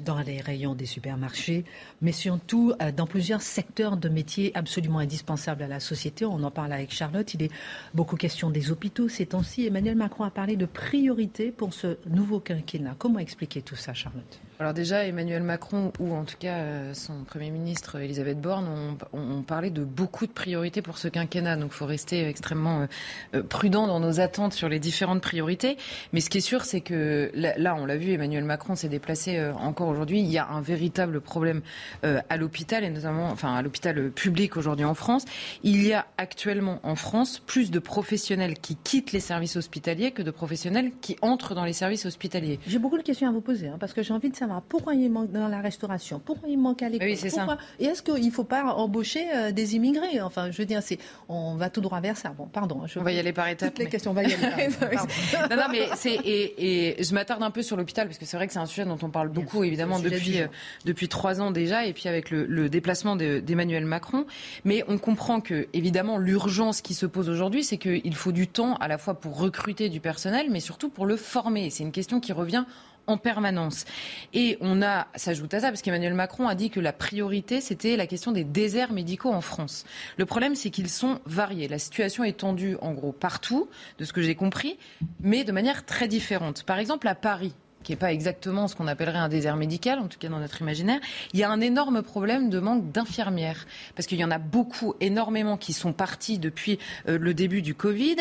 dans 0.00 0.18
les 0.20 0.40
rayons 0.40 0.74
des 0.74 0.86
supermarchés, 0.86 1.64
mais 2.02 2.12
surtout 2.12 2.72
euh, 2.82 2.92
dans 2.92 3.06
plusieurs 3.06 3.42
secteurs 3.42 3.96
de 3.96 4.08
métiers 4.08 4.50
absolument 4.54 4.98
indispensables 4.98 5.62
à 5.62 5.68
la 5.68 5.80
société. 5.80 6.24
On 6.24 6.42
en 6.42 6.50
parle 6.50 6.72
avec 6.72 6.92
Charlotte. 6.92 7.32
Il 7.34 7.42
est 7.42 7.50
beaucoup 7.94 8.16
question 8.16 8.50
des 8.50 8.70
hôpitaux 8.70 9.08
ces 9.08 9.26
temps-ci. 9.26 9.66
Emmanuel 9.66 9.96
Macron 9.96 10.24
a 10.24 10.30
parlé 10.30 10.56
de 10.56 10.66
priorité 10.66 11.50
pour 11.52 11.72
ce 11.72 11.96
nouveau 12.08 12.40
quinquennat. 12.40 12.96
Comment 12.98 13.18
expliquer 13.18 13.62
tout 13.62 13.76
ça, 13.76 13.94
Charlotte? 13.94 14.40
Alors 14.60 14.72
déjà, 14.72 15.04
Emmanuel 15.04 15.42
Macron, 15.42 15.92
ou 15.98 16.14
en 16.14 16.22
tout 16.22 16.36
cas 16.38 16.58
euh, 16.58 16.94
son 16.94 17.24
Premier 17.24 17.50
ministre 17.50 17.98
Elisabeth 18.00 18.40
Borne, 18.40 18.68
ont, 19.12 19.42
parlé 19.42 19.70
de 19.70 19.82
beaucoup 19.82 20.28
de 20.28 20.32
priorités 20.32 20.80
pour 20.80 20.96
ce 20.96 21.08
quinquennat. 21.08 21.56
Donc 21.56 21.72
il 21.72 21.76
faut 21.76 21.86
rester 21.86 22.28
extrêmement 22.28 22.82
euh, 22.82 22.86
euh, 23.34 23.42
prudent 23.42 23.88
dans 23.88 23.98
nos 23.98 24.20
attentes 24.20 24.52
sur 24.52 24.68
les 24.68 24.78
différentes 24.78 25.20
priorités. 25.20 25.76
Mais 26.12 26.20
ce 26.20 26.30
qui 26.30 26.38
est 26.38 26.40
sûr, 26.40 26.64
c'est 26.64 26.82
que 26.82 27.32
là, 27.34 27.74
on 27.74 27.84
l'a 27.84 27.96
vu, 27.96 28.12
Emmanuel 28.12 28.44
Macron 28.44 28.76
s'est 28.76 28.88
déplacé 28.88 29.44
encore 29.58 29.88
aujourd'hui. 29.88 30.20
Il 30.20 30.30
y 30.30 30.38
a 30.38 30.46
un 30.46 30.60
véritable 30.60 31.20
problème 31.20 31.60
à 32.02 32.36
l'hôpital, 32.36 32.84
et 32.84 32.90
notamment 32.90 33.30
enfin, 33.30 33.54
à 33.54 33.62
l'hôpital 33.62 34.10
public 34.10 34.56
aujourd'hui 34.56 34.84
en 34.84 34.94
France. 34.94 35.24
Il 35.62 35.84
y 35.84 35.92
a 35.92 36.06
actuellement 36.16 36.78
en 36.84 36.94
France 36.94 37.42
plus 37.44 37.70
de 37.70 37.78
professionnels 37.78 38.58
qui 38.58 38.76
quittent 38.76 39.12
les 39.12 39.20
services 39.20 39.56
hospitaliers 39.56 40.12
que 40.12 40.22
de 40.22 40.30
professionnels 40.30 40.92
qui 41.00 41.16
entrent 41.22 41.54
dans 41.54 41.64
les 41.64 41.72
services 41.72 42.06
hospitaliers. 42.06 42.60
J'ai 42.66 42.78
beaucoup 42.78 42.98
de 42.98 43.02
questions 43.02 43.28
à 43.28 43.32
vous 43.32 43.40
poser, 43.40 43.68
hein, 43.68 43.76
parce 43.80 43.92
que 43.92 44.02
j'ai 44.02 44.14
envie 44.14 44.30
de 44.30 44.36
savoir 44.36 44.53
pourquoi 44.60 44.94
il 44.94 45.10
manque 45.10 45.30
dans 45.32 45.48
la 45.48 45.60
restauration, 45.60 46.20
pourquoi 46.24 46.48
il 46.48 46.58
manque 46.58 46.82
à 46.82 46.88
l'école. 46.88 47.08
Oui, 47.08 47.18
pourquoi- 47.30 47.58
Et 47.78 47.84
est-ce 47.86 48.02
qu'il 48.02 48.24
ne 48.26 48.30
faut 48.30 48.44
pas 48.44 48.64
embaucher 48.64 49.24
euh, 49.34 49.52
des 49.52 49.76
immigrés? 49.76 50.20
Enfin, 50.20 50.50
je 50.50 50.58
veux 50.58 50.66
dire, 50.66 50.82
c'est, 50.82 50.98
on 51.28 51.54
va 51.56 51.70
tout 51.70 51.80
droit 51.80 52.00
vers 52.00 52.16
ça. 52.16 52.30
Bon, 52.30 52.46
pardon. 52.46 52.82
Je 52.86 52.98
On 52.98 53.02
va 53.02 53.12
y 53.12 53.18
aller 53.18 53.32
par 53.32 53.48
étapes. 53.48 53.70
Toutes 53.70 53.78
les 53.78 53.84
mais- 53.84 53.90
questions, 53.90 54.10
on 54.10 54.14
va 54.14 54.22
y 54.22 54.32
aller. 54.32 54.68
par- 54.78 54.90
pardon. 54.90 55.12
non, 55.50 55.56
non, 55.56 55.68
mais 55.70 55.88
c'est 55.96 56.14
et, 56.14 56.96
et 56.98 57.02
je 57.02 57.14
m'attarde 57.14 57.42
un 57.42 57.50
peu 57.50 57.62
sur 57.62 57.76
l'hôpital 57.76 58.06
parce 58.06 58.18
que 58.18 58.24
c'est 58.24 58.36
vrai 58.36 58.46
que 58.46 58.52
c'est 58.52 58.58
un 58.58 58.66
sujet 58.66 58.84
dont 58.84 58.98
on 59.02 59.10
parle 59.10 59.28
beaucoup 59.28 59.64
évidemment 59.64 59.98
depuis 59.98 60.40
euh, 60.40 60.46
depuis 60.84 61.08
trois 61.08 61.40
ans 61.40 61.50
déjà 61.50 61.84
et 61.86 61.92
puis 61.92 62.08
avec 62.08 62.30
le, 62.30 62.44
le 62.46 62.68
déplacement 62.68 63.16
de- 63.16 63.40
d'Emmanuel 63.40 63.84
Macron. 63.84 64.26
Mais 64.64 64.84
on 64.88 64.98
comprend 64.98 65.40
que 65.40 65.68
évidemment 65.72 66.18
l'urgence 66.18 66.80
qui 66.80 66.94
se 66.94 67.06
pose 67.06 67.28
aujourd'hui, 67.28 67.64
c'est 67.64 67.78
qu'il 67.78 68.14
faut 68.14 68.32
du 68.32 68.46
temps 68.48 68.74
à 68.76 68.88
la 68.88 68.98
fois 68.98 69.14
pour 69.14 69.38
recruter 69.38 69.88
du 69.88 70.00
personnel, 70.00 70.48
mais 70.50 70.60
surtout 70.60 70.88
pour 70.88 71.06
le 71.06 71.16
former. 71.16 71.70
C'est 71.70 71.82
une 71.82 71.92
question 71.92 72.20
qui 72.20 72.32
revient 72.32 72.64
en 73.06 73.16
permanence. 73.16 73.84
Et 74.32 74.56
on 74.60 74.82
a, 74.82 75.06
s'ajoute 75.14 75.52
à 75.54 75.60
ça, 75.60 75.68
parce 75.68 75.82
qu'Emmanuel 75.82 76.14
Macron 76.14 76.48
a 76.48 76.54
dit 76.54 76.70
que 76.70 76.80
la 76.80 76.92
priorité, 76.92 77.60
c'était 77.60 77.96
la 77.96 78.06
question 78.06 78.32
des 78.32 78.44
déserts 78.44 78.92
médicaux 78.92 79.32
en 79.32 79.40
France. 79.40 79.84
Le 80.16 80.26
problème, 80.26 80.54
c'est 80.54 80.70
qu'ils 80.70 80.90
sont 80.90 81.20
variés. 81.26 81.68
La 81.68 81.78
situation 81.78 82.24
est 82.24 82.38
tendue, 82.38 82.76
en 82.80 82.92
gros, 82.92 83.12
partout, 83.12 83.68
de 83.98 84.04
ce 84.04 84.12
que 84.12 84.22
j'ai 84.22 84.34
compris, 84.34 84.78
mais 85.20 85.44
de 85.44 85.52
manière 85.52 85.84
très 85.84 86.08
différente. 86.08 86.62
Par 86.64 86.78
exemple, 86.78 87.08
à 87.08 87.14
Paris, 87.14 87.54
qui 87.84 87.92
n'est 87.92 87.96
pas 87.96 88.12
exactement 88.12 88.66
ce 88.66 88.74
qu'on 88.74 88.88
appellerait 88.88 89.18
un 89.18 89.28
désert 89.28 89.56
médical, 89.56 90.00
en 90.00 90.08
tout 90.08 90.18
cas 90.18 90.28
dans 90.28 90.40
notre 90.40 90.60
imaginaire, 90.60 90.98
il 91.32 91.38
y 91.38 91.44
a 91.44 91.50
un 91.50 91.60
énorme 91.60 92.02
problème 92.02 92.50
de 92.50 92.58
manque 92.58 92.90
d'infirmières. 92.90 93.66
Parce 93.94 94.06
qu'il 94.06 94.18
y 94.18 94.24
en 94.24 94.30
a 94.30 94.38
beaucoup, 94.38 94.94
énormément, 95.00 95.56
qui 95.56 95.72
sont 95.72 95.92
partis 95.92 96.38
depuis 96.38 96.78
euh, 97.08 97.18
le 97.18 97.34
début 97.34 97.62
du 97.62 97.74
Covid, 97.74 98.16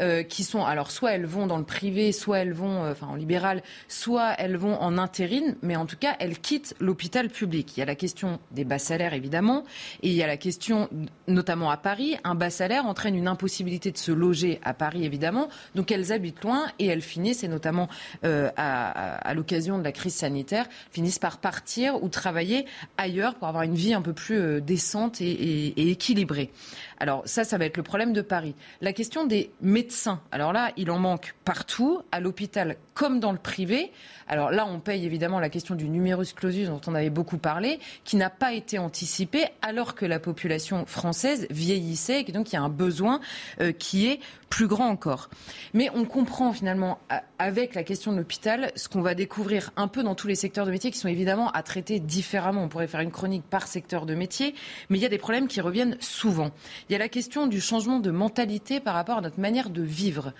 euh, 0.00 0.22
qui 0.22 0.44
sont, 0.44 0.64
alors 0.64 0.90
soit 0.90 1.12
elles 1.12 1.26
vont 1.26 1.46
dans 1.46 1.58
le 1.58 1.64
privé, 1.64 2.12
soit 2.12 2.38
elles 2.38 2.52
vont, 2.52 2.84
euh, 2.84 2.92
enfin 2.92 3.06
en 3.08 3.14
libéral, 3.14 3.62
soit 3.88 4.34
elles 4.38 4.56
vont 4.56 4.78
en 4.80 4.98
intérim, 4.98 5.56
mais 5.62 5.76
en 5.76 5.86
tout 5.86 5.96
cas, 5.96 6.14
elles 6.20 6.38
quittent 6.38 6.74
l'hôpital 6.78 7.28
public. 7.28 7.76
Il 7.76 7.80
y 7.80 7.82
a 7.82 7.86
la 7.86 7.94
question 7.94 8.38
des 8.52 8.64
bas 8.64 8.78
salaires, 8.78 9.14
évidemment, 9.14 9.64
et 10.02 10.10
il 10.10 10.14
y 10.14 10.22
a 10.22 10.26
la 10.26 10.36
question, 10.36 10.88
notamment 11.26 11.70
à 11.70 11.78
Paris, 11.78 12.16
un 12.24 12.34
bas 12.34 12.50
salaire 12.50 12.86
entraîne 12.86 13.16
une 13.16 13.28
impossibilité 13.28 13.90
de 13.90 13.98
se 13.98 14.12
loger 14.12 14.60
à 14.62 14.74
Paris, 14.74 15.04
évidemment, 15.04 15.48
donc 15.74 15.90
elles 15.90 16.12
habitent 16.12 16.42
loin 16.44 16.66
et 16.78 16.86
elles 16.86 17.02
finissent, 17.02 17.42
et 17.42 17.48
notamment 17.48 17.88
à, 18.22 19.05
à, 19.20 19.34
l'occasion 19.34 19.78
de 19.78 19.84
la 19.84 19.92
crise 19.92 20.14
sanitaire, 20.14 20.66
finissent 20.90 21.18
par 21.18 21.38
partir 21.38 22.02
ou 22.02 22.08
travailler 22.08 22.66
ailleurs 22.98 23.34
pour 23.34 23.48
avoir 23.48 23.62
une 23.62 23.74
vie 23.74 23.94
un 23.94 24.02
peu 24.02 24.12
plus 24.12 24.38
euh, 24.38 24.60
décente 24.60 25.20
et, 25.20 25.90
équilibrée. 25.90 26.50
Alors 26.98 27.22
ça, 27.26 27.44
ça 27.44 27.58
va 27.58 27.64
être 27.66 27.76
le 27.76 27.82
problème 27.82 28.12
de 28.12 28.22
Paris. 28.22 28.54
La 28.80 28.92
question 28.92 29.26
des 29.26 29.50
médecins. 29.60 30.20
Alors 30.32 30.52
là, 30.52 30.72
il 30.76 30.90
en 30.90 30.98
manque 30.98 31.34
partout, 31.44 32.02
à 32.12 32.20
l'hôpital 32.20 32.76
comme 32.94 33.20
dans 33.20 33.32
le 33.32 33.38
privé. 33.38 33.92
Alors 34.26 34.50
là, 34.50 34.66
on 34.66 34.80
paye 34.80 35.04
évidemment 35.04 35.38
la 35.38 35.50
question 35.50 35.74
du 35.74 35.88
numerus 35.88 36.32
clausus 36.32 36.68
dont 36.68 36.80
on 36.86 36.94
avait 36.94 37.10
beaucoup 37.10 37.38
parlé, 37.38 37.78
qui 38.04 38.16
n'a 38.16 38.30
pas 38.30 38.52
été 38.54 38.78
anticipé 38.78 39.44
alors 39.62 39.94
que 39.94 40.06
la 40.06 40.18
population 40.18 40.86
française 40.86 41.46
vieillissait 41.50 42.24
et 42.26 42.32
donc 42.32 42.52
il 42.52 42.54
y 42.54 42.58
a 42.58 42.62
un 42.62 42.68
besoin 42.68 43.20
euh, 43.60 43.72
qui 43.72 44.08
est 44.08 44.20
plus 44.48 44.66
grand 44.66 44.88
encore. 44.88 45.28
Mais 45.74 45.90
on 45.94 46.04
comprend 46.04 46.52
finalement 46.52 46.98
avec 47.38 47.74
la 47.74 47.82
question 47.82 48.12
de 48.12 48.18
l'hôpital 48.18 48.70
ce 48.76 48.88
qu'on 48.88 49.02
va 49.02 49.14
découvrir 49.14 49.70
un 49.76 49.88
peu 49.88 50.02
dans 50.02 50.14
tous 50.14 50.28
les 50.28 50.34
secteurs 50.34 50.66
de 50.66 50.70
métier 50.70 50.90
qui 50.90 50.98
sont 50.98 51.08
évidemment 51.08 51.50
à 51.50 51.62
traiter 51.62 51.98
différemment. 52.00 52.62
On 52.62 52.68
pourrait 52.68 52.86
faire 52.86 53.00
une 53.00 53.10
chronique 53.10 53.44
par 53.44 53.66
secteur 53.66 54.06
de 54.06 54.14
métier, 54.14 54.54
mais 54.88 54.98
il 54.98 55.02
y 55.02 55.06
a 55.06 55.10
des 55.10 55.18
problèmes 55.18 55.48
qui 55.48 55.60
reviennent 55.60 55.96
souvent. 56.00 56.50
Il 56.88 56.92
y 56.92 56.96
a 56.96 56.98
la 56.98 57.08
question 57.08 57.46
du 57.46 57.60
changement 57.60 57.98
de 57.98 58.10
mentalité 58.10 58.80
par 58.80 58.94
rapport 58.94 59.18
à 59.18 59.20
notre 59.20 59.40
manière 59.40 59.70
de 59.70 59.82
vivre 59.82 60.32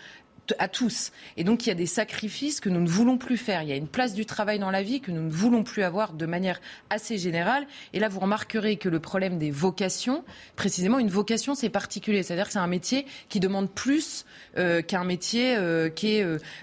à 0.58 0.68
tous. 0.68 1.12
Et 1.36 1.44
donc 1.44 1.66
il 1.66 1.70
y 1.70 1.72
a 1.72 1.74
des 1.74 1.86
sacrifices 1.86 2.60
que 2.60 2.68
nous 2.68 2.80
ne 2.80 2.88
voulons 2.88 3.18
plus 3.18 3.36
faire. 3.36 3.62
Il 3.62 3.68
y 3.68 3.72
a 3.72 3.76
une 3.76 3.88
place 3.88 4.14
du 4.14 4.26
travail 4.26 4.58
dans 4.58 4.70
la 4.70 4.82
vie 4.82 5.00
que 5.00 5.10
nous 5.10 5.22
ne 5.22 5.30
voulons 5.30 5.64
plus 5.64 5.82
avoir 5.82 6.12
de 6.12 6.26
manière 6.26 6.60
assez 6.90 7.18
générale. 7.18 7.66
Et 7.92 7.98
là, 7.98 8.08
vous 8.08 8.20
remarquerez 8.20 8.76
que 8.76 8.88
le 8.88 9.00
problème 9.00 9.38
des 9.38 9.50
vocations, 9.50 10.24
précisément 10.54 10.98
une 10.98 11.08
vocation, 11.08 11.54
c'est 11.54 11.68
particulier. 11.68 12.22
C'est-à-dire 12.22 12.46
que 12.46 12.52
c'est 12.52 12.58
un 12.58 12.66
métier 12.66 13.06
qui 13.28 13.40
demande 13.40 13.70
plus 13.70 14.24
euh, 14.56 14.82
qu'un 14.82 15.04
métier 15.04 15.56
euh, 15.56 15.90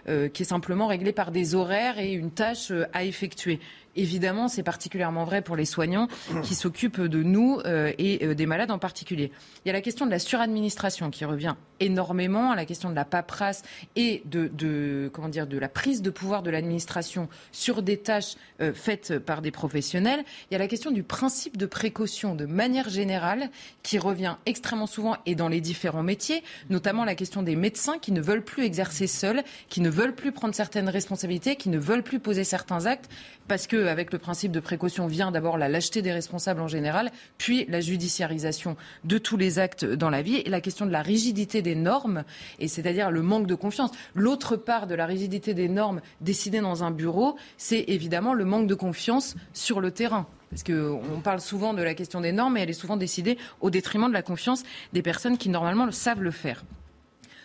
euh, 0.07 0.29
qui 0.29 0.43
est 0.43 0.45
simplement 0.45 0.87
réglé 0.87 1.11
par 1.11 1.31
des 1.31 1.55
horaires 1.55 1.99
et 1.99 2.13
une 2.13 2.31
tâche 2.31 2.71
à 2.93 3.03
effectuer. 3.03 3.59
Évidemment, 3.95 4.47
c'est 4.47 4.63
particulièrement 4.63 5.23
vrai 5.23 5.41
pour 5.41 5.55
les 5.55 5.65
soignants 5.65 6.07
qui 6.43 6.55
s'occupent 6.55 7.01
de 7.01 7.23
nous 7.23 7.59
et 7.65 8.35
des 8.35 8.45
malades 8.45 8.71
en 8.71 8.79
particulier. 8.79 9.31
Il 9.63 9.67
y 9.67 9.69
a 9.69 9.73
la 9.73 9.81
question 9.81 10.05
de 10.05 10.11
la 10.11 10.19
suradministration 10.19 11.09
qui 11.09 11.25
revient 11.25 11.55
énormément 11.79 12.53
la 12.55 12.65
question 12.65 12.89
de 12.89 12.95
la 12.95 13.05
paperasse 13.05 13.61
et 13.95 14.23
de, 14.25 15.09
comment 15.13 15.29
dire, 15.29 15.47
de 15.47 15.57
la 15.57 15.69
prise 15.69 16.01
de 16.01 16.09
pouvoir 16.09 16.43
de 16.43 16.49
l'administration 16.49 17.27
sur 17.51 17.81
des 17.81 17.97
tâches 17.97 18.35
euh, 18.61 18.73
faites 18.73 19.19
par 19.19 19.41
des 19.41 19.51
professionnels. 19.51 20.23
Il 20.49 20.53
y 20.53 20.55
a 20.55 20.59
la 20.59 20.67
question 20.67 20.91
du 20.91 21.03
principe 21.03 21.57
de 21.57 21.65
précaution 21.65 22.35
de 22.35 22.45
manière 22.45 22.89
générale 22.89 23.49
qui 23.81 23.97
revient 23.97 24.35
extrêmement 24.45 24.87
souvent 24.87 25.17
et 25.25 25.35
dans 25.35 25.49
les 25.49 25.61
différents 25.61 26.03
métiers, 26.03 26.43
notamment 26.69 27.05
la 27.05 27.15
question 27.15 27.43
des 27.43 27.55
médecins 27.55 27.97
qui 27.99 28.11
ne 28.11 28.21
veulent 28.21 28.43
plus 28.43 28.63
exercer 28.63 29.07
seuls, 29.07 29.43
qui 29.69 29.81
ne 29.81 29.89
veulent 29.89 30.15
plus 30.15 30.31
prendre 30.31 30.55
certaines 30.55 30.89
responsabilités, 30.89 31.55
qui 31.55 31.69
ne 31.69 31.77
veulent 31.77 32.03
plus 32.03 32.19
poser 32.19 32.43
certains 32.43 32.85
actes 32.85 33.09
parce 33.47 33.67
qu'avec 33.83 34.11
le 34.13 34.19
principe 34.19 34.51
de 34.51 34.59
précaution 34.59 35.07
vient 35.07 35.31
d'abord 35.31 35.57
la 35.57 35.69
lâcheté 35.69 36.01
des 36.01 36.11
responsables 36.11 36.61
en 36.61 36.67
général, 36.67 37.11
puis 37.37 37.65
la 37.69 37.81
judiciarisation 37.81 38.75
de 39.03 39.17
tous 39.17 39.37
les 39.37 39.59
actes 39.59 39.85
dans 39.85 40.09
la 40.09 40.21
vie 40.21 40.37
et 40.37 40.49
la 40.49 40.61
question 40.61 40.85
de 40.85 40.91
la 40.91 41.01
rigidité 41.01 41.61
des 41.61 41.75
normes, 41.75 42.23
et 42.59 42.67
c'est-à-dire 42.67 43.11
le 43.11 43.21
manque 43.21 43.47
de 43.47 43.55
confiance. 43.55 43.91
L'autre 44.15 44.55
part 44.55 44.87
de 44.87 44.95
la 44.95 45.05
rigidité 45.05 45.53
des 45.53 45.69
normes 45.69 46.01
décidées 46.21 46.61
dans 46.61 46.83
un 46.83 46.91
bureau, 46.91 47.35
c'est 47.57 47.85
évidemment 47.87 48.33
le 48.33 48.45
manque 48.45 48.67
de 48.67 48.75
confiance 48.75 49.35
sur 49.53 49.81
le 49.81 49.91
terrain. 49.91 50.27
Parce 50.49 50.63
qu'on 50.63 51.21
parle 51.23 51.41
souvent 51.41 51.73
de 51.73 51.81
la 51.81 51.95
question 51.95 52.21
des 52.21 52.31
normes, 52.31 52.57
et 52.57 52.61
elle 52.61 52.69
est 52.69 52.73
souvent 52.73 52.97
décidée 52.97 53.37
au 53.59 53.69
détriment 53.69 54.07
de 54.07 54.13
la 54.13 54.21
confiance 54.21 54.63
des 54.93 55.01
personnes 55.01 55.37
qui 55.37 55.49
normalement 55.49 55.91
savent 55.91 56.21
le 56.21 56.31
faire. 56.31 56.63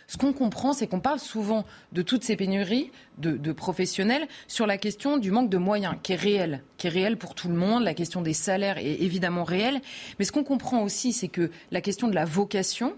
Ce 0.09 0.17
qu'on 0.17 0.33
comprend, 0.33 0.73
c'est 0.73 0.87
qu'on 0.87 1.01
parle 1.01 1.19
souvent 1.19 1.67
de 1.93 2.01
toutes 2.01 2.25
ces 2.25 2.35
pénuries 2.35 2.91
de, 3.19 3.53
professionnels 3.53 4.27
sur 4.47 4.67
la 4.67 4.79
question 4.79 5.19
du 5.19 5.31
manque 5.31 5.51
de 5.51 5.59
moyens, 5.59 5.97
qui 6.03 6.15
est 6.15 6.17
réel, 6.17 6.65
qui 6.79 6.87
est 6.87 6.91
réel 6.91 7.19
pour 7.19 7.35
tout 7.35 7.49
le 7.49 7.55
monde. 7.55 7.85
La 7.85 7.93
question 7.93 8.23
des 8.23 8.33
salaires 8.33 8.79
est 8.79 9.03
évidemment 9.03 9.45
réelle. 9.45 9.83
Mais 10.19 10.25
ce 10.25 10.33
qu'on 10.33 10.45
comprend 10.45 10.83
aussi, 10.83 11.13
c'est 11.13 11.29
que 11.29 11.51
la 11.71 11.83
question 11.83 12.09
de 12.09 12.15
la 12.15 12.25
vocation 12.25 12.97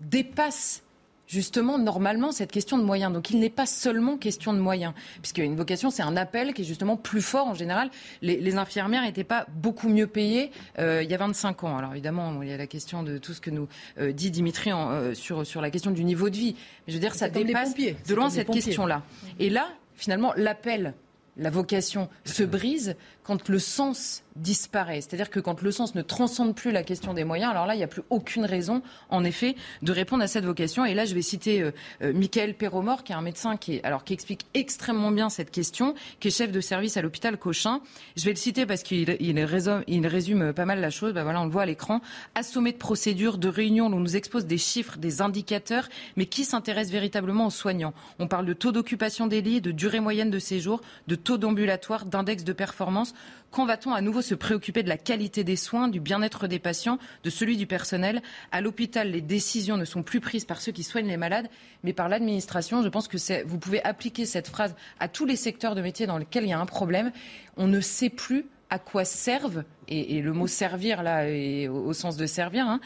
dépasse 0.00 0.82
justement 1.30 1.78
normalement 1.78 2.32
cette 2.32 2.50
question 2.50 2.76
de 2.76 2.82
moyens. 2.82 3.12
Donc 3.12 3.30
il 3.30 3.38
n'est 3.38 3.50
pas 3.50 3.66
seulement 3.66 4.16
question 4.16 4.52
de 4.52 4.58
moyens, 4.58 4.92
puisque 5.22 5.38
une 5.38 5.56
vocation 5.56 5.90
c'est 5.90 6.02
un 6.02 6.16
appel 6.16 6.52
qui 6.52 6.62
est 6.62 6.64
justement 6.64 6.96
plus 6.96 7.22
fort 7.22 7.46
en 7.46 7.54
général. 7.54 7.90
Les, 8.20 8.50
infirmières 8.56 9.02
n'étaient 9.02 9.22
pas 9.22 9.46
beaucoup 9.54 9.88
mieux 9.88 10.08
payées 10.08 10.50
euh, 10.80 11.04
il 11.04 11.10
y 11.10 11.14
a 11.14 11.18
25 11.18 11.64
ans. 11.64 11.76
Alors 11.76 11.92
évidemment 11.92 12.42
il 12.42 12.48
y 12.48 12.52
a 12.52 12.56
la 12.56 12.66
question 12.66 13.04
de 13.04 13.16
tout 13.16 13.32
ce 13.32 13.40
que 13.40 13.50
nous 13.50 13.68
euh, 13.98 14.12
dit 14.12 14.32
Dimitri 14.32 14.72
euh, 14.72 15.14
sur, 15.14 15.46
sur 15.46 15.60
la 15.60 15.70
question 15.70 15.92
du 15.92 16.02
niveau 16.02 16.30
de 16.30 16.36
vie. 16.36 16.56
Mais 16.86 16.92
je 16.92 16.94
veux 16.94 17.00
dire 17.00 17.14
ça 17.14 17.28
dépasse 17.28 17.74
de 17.76 18.14
loin 18.14 18.28
cette 18.28 18.50
question-là. 18.50 19.02
Et 19.38 19.50
là 19.50 19.68
finalement 19.94 20.32
l'appel 20.36 20.94
la 21.40 21.50
vocation 21.50 22.08
se 22.24 22.44
brise 22.44 22.94
quand 23.24 23.48
le 23.48 23.58
sens 23.58 24.22
disparaît. 24.36 25.00
C'est-à-dire 25.00 25.30
que 25.30 25.40
quand 25.40 25.62
le 25.62 25.70
sens 25.70 25.94
ne 25.94 26.02
transcende 26.02 26.54
plus 26.54 26.72
la 26.72 26.82
question 26.82 27.14
des 27.14 27.24
moyens, 27.24 27.50
alors 27.50 27.66
là, 27.66 27.74
il 27.74 27.78
n'y 27.78 27.84
a 27.84 27.88
plus 27.88 28.02
aucune 28.10 28.44
raison, 28.44 28.82
en 29.08 29.24
effet, 29.24 29.56
de 29.82 29.92
répondre 29.92 30.22
à 30.22 30.26
cette 30.26 30.44
vocation. 30.44 30.84
Et 30.84 30.94
là, 30.94 31.04
je 31.04 31.14
vais 31.14 31.22
citer 31.22 31.62
euh, 31.62 31.72
euh, 32.02 32.12
Michael 32.12 32.54
Perromor, 32.54 33.04
qui 33.04 33.12
est 33.12 33.14
un 33.14 33.22
médecin 33.22 33.56
qui, 33.56 33.80
alors, 33.82 34.04
qui 34.04 34.12
explique 34.12 34.46
extrêmement 34.54 35.10
bien 35.10 35.28
cette 35.28 35.50
question, 35.50 35.94
qui 36.18 36.28
est 36.28 36.30
chef 36.30 36.52
de 36.52 36.60
service 36.60 36.96
à 36.96 37.02
l'hôpital 37.02 37.36
Cochin. 37.36 37.80
Je 38.16 38.24
vais 38.24 38.30
le 38.30 38.36
citer 38.36 38.66
parce 38.66 38.82
qu'il 38.82 39.16
il 39.20 39.44
résume, 39.44 39.84
il 39.86 40.06
résume 40.06 40.52
pas 40.52 40.64
mal 40.64 40.80
la 40.80 40.90
chose. 40.90 41.12
Ben 41.12 41.22
voilà, 41.22 41.40
on 41.42 41.44
le 41.44 41.50
voit 41.50 41.62
à 41.62 41.66
l'écran. 41.66 42.00
Assommé 42.34 42.72
de 42.72 42.78
procédures, 42.78 43.38
de 43.38 43.48
réunions, 43.48 43.86
où 43.86 43.94
on 43.94 44.00
nous 44.00 44.16
expose 44.16 44.46
des 44.46 44.58
chiffres, 44.58 44.96
des 44.96 45.22
indicateurs, 45.22 45.88
mais 46.16 46.26
qui 46.26 46.44
s'intéresse 46.44 46.90
véritablement 46.90 47.46
aux 47.46 47.50
soignants? 47.50 47.94
On 48.18 48.26
parle 48.26 48.46
de 48.46 48.54
taux 48.54 48.72
d'occupation 48.72 49.26
des 49.26 49.42
lits, 49.42 49.60
de 49.60 49.70
durée 49.70 50.00
moyenne 50.00 50.30
de 50.30 50.38
séjour, 50.38 50.80
de 51.06 51.14
taux 51.14 51.29
d'ambulatoire, 51.38 52.06
d'index 52.06 52.44
de 52.44 52.52
performance. 52.52 53.14
Quand 53.50 53.66
va-t-on 53.66 53.92
à 53.92 54.00
nouveau 54.00 54.22
se 54.22 54.34
préoccuper 54.34 54.82
de 54.82 54.88
la 54.88 54.96
qualité 54.96 55.44
des 55.44 55.56
soins, 55.56 55.88
du 55.88 56.00
bien-être 56.00 56.46
des 56.46 56.58
patients, 56.58 56.98
de 57.24 57.30
celui 57.30 57.56
du 57.56 57.66
personnel? 57.66 58.22
À 58.52 58.60
l'hôpital, 58.60 59.10
les 59.10 59.20
décisions 59.20 59.76
ne 59.76 59.84
sont 59.84 60.02
plus 60.02 60.20
prises 60.20 60.44
par 60.44 60.60
ceux 60.60 60.72
qui 60.72 60.82
soignent 60.82 61.08
les 61.08 61.16
malades, 61.16 61.48
mais 61.82 61.92
par 61.92 62.08
l'administration. 62.08 62.82
Je 62.82 62.88
pense 62.88 63.08
que 63.08 63.44
vous 63.44 63.58
pouvez 63.58 63.82
appliquer 63.84 64.26
cette 64.26 64.48
phrase 64.48 64.74
à 64.98 65.08
tous 65.08 65.26
les 65.26 65.36
secteurs 65.36 65.74
de 65.74 65.82
métier 65.82 66.06
dans 66.06 66.18
lesquels 66.18 66.44
il 66.44 66.50
y 66.50 66.52
a 66.52 66.60
un 66.60 66.66
problème. 66.66 67.12
On 67.56 67.66
ne 67.66 67.80
sait 67.80 68.10
plus 68.10 68.46
à 68.70 68.78
quoi 68.78 69.04
servent, 69.04 69.64
et, 69.88 70.22
le 70.22 70.32
mot 70.32 70.46
servir 70.46 71.02
là 71.02 71.28
est 71.28 71.66
au, 71.66 71.92
sens 71.92 72.16
de 72.16 72.26
servir, 72.26 72.68
hein, 72.68 72.80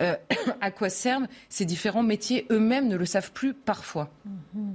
euh, 0.00 0.14
à 0.60 0.70
quoi 0.70 0.90
servent 0.90 1.26
ces 1.48 1.64
différents 1.64 2.02
métiers 2.02 2.46
eux-mêmes 2.50 2.88
ne 2.88 2.96
le 2.96 3.06
savent 3.06 3.32
plus 3.32 3.54
parfois. 3.54 4.10
Mm-hmm. 4.28 4.72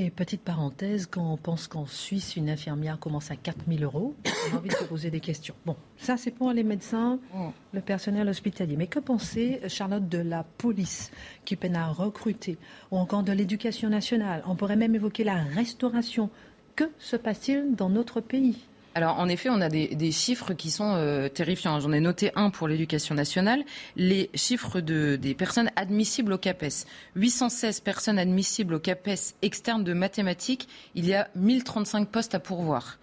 Et 0.00 0.10
petite 0.10 0.42
parenthèse, 0.42 1.06
quand 1.06 1.32
on 1.32 1.36
pense 1.36 1.66
qu'en 1.66 1.84
Suisse, 1.84 2.36
une 2.36 2.50
infirmière 2.50 3.00
commence 3.00 3.32
à 3.32 3.36
4 3.36 3.64
000 3.68 3.82
euros, 3.82 4.14
on 4.24 4.54
a 4.54 4.58
envie 4.58 4.68
de 4.68 4.74
se 4.74 4.84
poser 4.84 5.10
des 5.10 5.18
questions. 5.18 5.56
Bon, 5.66 5.74
ça 5.96 6.16
c'est 6.16 6.30
pour 6.30 6.52
les 6.52 6.62
médecins, 6.62 7.18
mm. 7.34 7.48
le 7.72 7.80
personnel 7.80 8.28
hospitalier. 8.28 8.76
Mais 8.76 8.86
que 8.86 9.00
pensez, 9.00 9.60
Charlotte, 9.66 10.08
de 10.08 10.18
la 10.18 10.44
police 10.44 11.10
qui 11.44 11.56
peine 11.56 11.74
à 11.74 11.88
recruter, 11.88 12.58
ou 12.92 12.96
encore 12.96 13.24
de 13.24 13.32
l'éducation 13.32 13.88
nationale? 13.88 14.44
On 14.46 14.54
pourrait 14.54 14.76
même 14.76 14.94
évoquer 14.94 15.24
la 15.24 15.42
restauration. 15.42 16.30
Que 16.76 16.84
se 17.00 17.16
passe-t-il 17.16 17.74
dans 17.74 17.88
notre 17.88 18.20
pays? 18.20 18.67
Alors 18.98 19.20
en 19.20 19.28
effet, 19.28 19.48
on 19.48 19.60
a 19.60 19.68
des, 19.68 20.10
chiffres 20.10 20.54
qui 20.54 20.72
sont 20.72 20.94
euh, 20.96 21.28
terrifiants. 21.28 21.78
J'en 21.78 21.92
ai 21.92 22.00
noté 22.00 22.32
un 22.34 22.50
pour 22.50 22.66
l'éducation 22.66 23.14
nationale. 23.14 23.62
Les 23.94 24.28
chiffres 24.34 24.80
de, 24.80 25.14
des 25.14 25.34
personnes 25.34 25.70
admissibles 25.76 26.32
au 26.32 26.38
CAPES. 26.38 26.84
816 27.14 27.78
personnes 27.78 28.18
admissibles 28.18 28.74
au 28.74 28.80
CAPES 28.80 29.36
externe 29.42 29.84
de 29.84 29.92
mathématiques. 29.92 30.68
Il 30.96 31.06
y 31.06 31.14
a 31.14 31.28
1035 31.36 32.08
postes 32.08 32.34
à 32.34 32.40
pourvoir. 32.40 32.98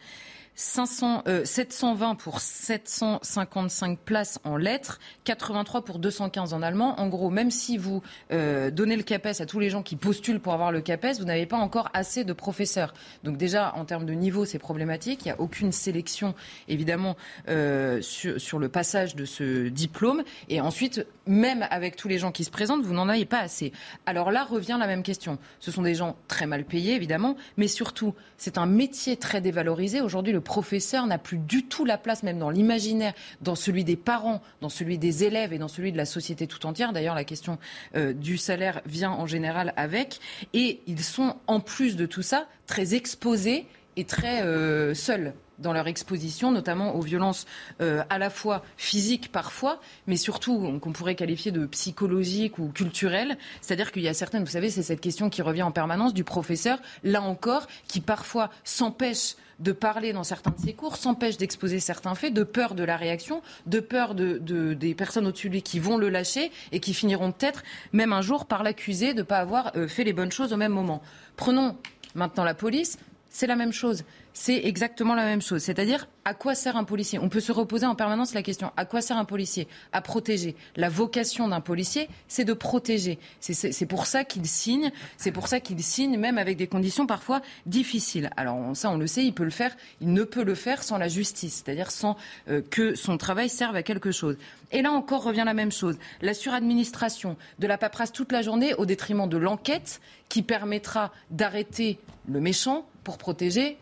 500, 0.56 1.24
720 1.44 2.12
euh, 2.12 2.16
pour 2.16 2.40
755 2.40 4.00
places 4.00 4.40
en 4.46 4.56
lettres, 4.56 5.00
83 5.26 5.84
pour 5.84 6.00
215 6.00 6.54
en 6.54 6.62
allemand. 6.62 7.00
En 7.00 7.08
gros, 7.08 7.30
même 7.30 7.52
si 7.52 7.78
vous 7.78 8.02
euh, 8.32 8.72
donnez 8.72 8.96
le 8.96 9.04
CAPES 9.04 9.42
à 9.42 9.46
tous 9.46 9.60
les 9.60 9.70
gens 9.70 9.84
qui 9.84 9.98
postulent 9.98 10.40
pour 10.40 10.54
avoir 10.54 10.72
le 10.72 10.80
CAPES, 10.80 11.20
vous 11.20 11.26
n'avez 11.26 11.46
pas 11.46 11.58
encore 11.58 11.90
assez 11.94 12.24
de 12.24 12.32
professeurs. 12.32 12.94
Donc 13.24 13.38
déjà, 13.38 13.74
en 13.76 13.84
termes 13.84 14.06
de 14.06 14.14
niveau, 14.14 14.46
c'est 14.46 14.60
problématique. 14.60 15.26
Il 15.26 15.28
n'y 15.28 15.32
a 15.34 15.42
aucune 15.42 15.74
sélection, 15.74 16.36
évidemment, 16.70 17.18
euh, 17.50 18.02
sur, 18.02 18.60
le 18.60 18.70
passage 18.70 19.16
de 19.16 19.26
ce 19.26 19.68
diplôme. 19.68 20.24
Et 20.48 20.62
ensuite, 20.62 21.06
même 21.28 21.68
avec 21.70 21.98
tous 21.98 22.08
les 22.08 22.18
gens 22.18 22.32
qui 22.32 22.46
se 22.46 22.52
présentent, 22.52 22.84
vous 22.84 22.94
n'en 22.94 23.10
avez 23.10 23.26
pas 23.26 23.40
assez. 23.40 23.74
Alors 24.06 24.32
là 24.32 24.46
revient 24.46 24.78
la 24.80 24.88
même 24.88 25.04
question. 25.04 25.38
Ce 25.60 25.72
sont 25.72 25.82
des 25.82 25.96
gens 25.96 26.16
très 26.30 26.46
mal 26.46 26.64
payés, 26.64 26.96
évidemment, 26.96 27.36
mais 27.58 27.68
surtout, 27.68 28.14
c'est 28.38 28.58
un 28.58 28.66
métier 28.66 29.18
très 29.18 29.42
dévalorisé. 29.42 30.00
Aujourd'hui, 30.00 30.32
le 30.32 30.42
professeur 30.46 31.06
n'a 31.08 31.18
plus 31.18 31.38
du 31.38 31.66
tout 31.66 31.84
la 31.84 31.98
place, 31.98 32.24
même 32.24 32.40
dans 32.40 32.50
l'imaginaire, 32.50 33.14
dans 33.42 33.56
celui 33.56 33.84
des 33.84 33.98
parents, 33.98 34.42
dans 34.62 34.70
celui 34.70 34.98
des 34.98 35.26
élèves 35.26 35.52
et 35.52 35.58
dans 35.58 35.68
celui 35.68 35.92
de 35.92 35.98
la 35.98 36.06
société 36.06 36.48
tout 36.48 36.66
entière. 36.66 36.94
D'ailleurs, 36.94 37.16
la 37.16 37.26
question 37.26 37.58
euh, 37.98 38.14
du 38.14 38.38
salaire 38.38 38.82
vient 38.86 39.12
en 39.12 39.28
général 39.28 39.74
avec. 39.76 40.22
Et 40.54 40.80
ils 40.88 41.04
sont, 41.04 41.36
en 41.48 41.60
plus 41.60 41.98
de 41.98 42.06
tout 42.06 42.22
ça, 42.22 42.48
très 42.68 42.96
exposés 42.96 43.66
et 43.98 44.06
très 44.06 44.44
euh, 44.44 44.94
seuls 44.94 45.34
dans 45.60 45.74
leur 45.74 45.88
exposition, 45.88 46.52
notamment 46.52 46.96
aux 46.96 47.02
violences 47.02 47.46
euh, 47.82 48.04
à 48.10 48.18
la 48.18 48.30
fois 48.30 48.64
physiques 48.78 49.32
parfois, 49.32 49.80
mais 50.08 50.18
surtout 50.18 50.80
qu'on 50.80 50.92
pourrait 50.92 51.16
qualifier 51.16 51.52
de 51.52 51.66
psychologiques 51.66 52.60
ou 52.60 52.70
culturelles. 52.70 53.38
C'est-à-dire 53.62 53.92
qu'il 53.92 54.04
y 54.04 54.08
a 54.08 54.14
certaines, 54.14 54.44
vous 54.44 54.52
savez, 54.52 54.70
c'est 54.70 54.84
cette 54.84 55.02
question 55.02 55.30
qui 55.30 55.42
revient 55.42 55.64
en 55.64 55.72
permanence 55.72 56.14
du 56.14 56.24
professeur, 56.24 56.80
là 57.04 57.22
encore, 57.22 57.68
qui 57.88 58.02
parfois 58.02 58.50
s'empêche 58.64 59.36
de 59.60 59.72
parler 59.72 60.14
dans 60.14 60.24
certains 60.24 60.52
de 60.52 60.60
ses 60.60 60.74
cours, 60.74 60.98
s'empêche 60.98 61.38
d'exposer 61.38 61.80
certains 61.80 62.16
faits, 62.16 62.34
de 62.34 62.44
peur 62.44 62.76
de 62.76 62.84
la 62.84 62.98
réaction, 62.98 63.42
de 63.66 63.80
peur 63.80 64.16
de, 64.16 64.38
des 64.74 64.96
personnes 64.96 65.28
au-dessus 65.28 65.48
de 65.48 65.54
lui 65.54 65.62
qui 65.62 65.80
vont 65.80 65.98
le 65.98 66.10
lâcher 66.10 66.52
et 66.72 66.80
qui 66.80 66.94
finiront 66.94 67.32
peut-être 67.32 67.64
même 67.94 68.14
un 68.14 68.22
jour 68.22 68.46
par 68.46 68.64
l'accuser 68.64 69.14
de 69.14 69.20
ne 69.20 69.24
pas 69.24 69.38
avoir 69.38 69.72
euh, 69.76 69.88
fait 69.88 70.04
les 70.04 70.14
bonnes 70.14 70.32
choses 70.32 70.54
au 70.54 70.58
même 70.58 70.74
moment. 70.74 71.02
Prenons 71.36 71.78
maintenant 72.16 72.44
la 72.44 72.54
police, 72.54 72.98
c'est 73.30 73.48
la 73.48 73.56
même 73.56 73.74
chose 73.74 74.04
c'est 74.38 74.66
exactement 74.66 75.16
la 75.16 75.24
même 75.24 75.42
chose. 75.42 75.64
C'est-à-dire, 75.64 76.10
à 76.26 76.34
quoi 76.34 76.56
sert 76.56 76.76
un 76.76 76.84
policier? 76.84 77.20
On 77.20 77.30
peut 77.30 77.40
se 77.40 77.54
reposer 77.54 77.86
en 77.86 77.96
permanence 77.96 78.34
la 78.34 78.44
question 78.44 78.70
à 78.76 78.84
quoi 78.84 79.02
sert 79.02 79.18
un 79.18 79.24
policier? 79.24 79.66
À 79.94 80.02
protéger. 80.02 80.58
La 80.76 80.90
vocation 80.90 81.48
d'un 81.48 81.62
policier, 81.62 82.10
c'est 82.28 82.44
de 82.44 82.52
protéger. 82.52 83.18
C'est 83.40 83.86
pour 83.86 84.06
ça 84.06 84.26
qu'il 84.26 84.46
signe. 84.46 84.92
C'est 85.16 85.32
pour 85.32 85.48
ça 85.48 85.62
qu'il 85.62 85.82
signe, 85.82 86.18
même 86.18 86.38
avec 86.38 86.58
des 86.58 86.68
conditions 86.68 87.08
parfois 87.08 87.42
difficiles. 87.66 88.30
Alors 88.36 88.76
ça, 88.76 88.92
on 88.92 88.98
le 88.98 89.08
sait, 89.08 89.24
il 89.24 89.34
peut 89.34 89.46
le 89.46 89.52
faire. 89.52 89.74
Il 90.02 90.12
ne 90.12 90.24
peut 90.24 90.44
le 90.44 90.54
faire 90.54 90.84
sans 90.84 90.98
la 90.98 91.08
justice, 91.08 91.64
c'est-à-dire 91.64 91.90
sans 91.90 92.18
euh, 92.50 92.62
que 92.70 92.94
son 92.94 93.18
travail 93.18 93.48
serve 93.48 93.78
à 93.78 93.84
quelque 93.84 94.12
chose. 94.12 94.36
Et 94.74 94.82
là 94.82 94.92
encore 94.92 95.24
revient 95.24 95.44
la 95.46 95.54
même 95.54 95.72
chose. 95.72 95.98
La 96.22 96.34
suradministration 96.34 97.38
de 97.60 97.68
la 97.68 97.78
paperasse 97.78 98.12
toute 98.12 98.34
la 98.34 98.42
journée 98.42 98.74
au 98.74 98.86
détriment 98.86 99.30
de 99.30 99.38
l'enquête 99.38 100.02
qui 100.28 100.42
permettra 100.42 101.14
d'arrêter 101.32 102.00
le 102.28 102.42
méchant 102.42 102.86
pour 103.06 103.18
protéger 103.18 103.78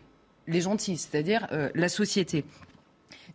les 0.47 0.61
gentils, 0.61 0.97
c'est-à-dire 0.97 1.47
euh, 1.51 1.69
la 1.75 1.89
société 1.89 2.45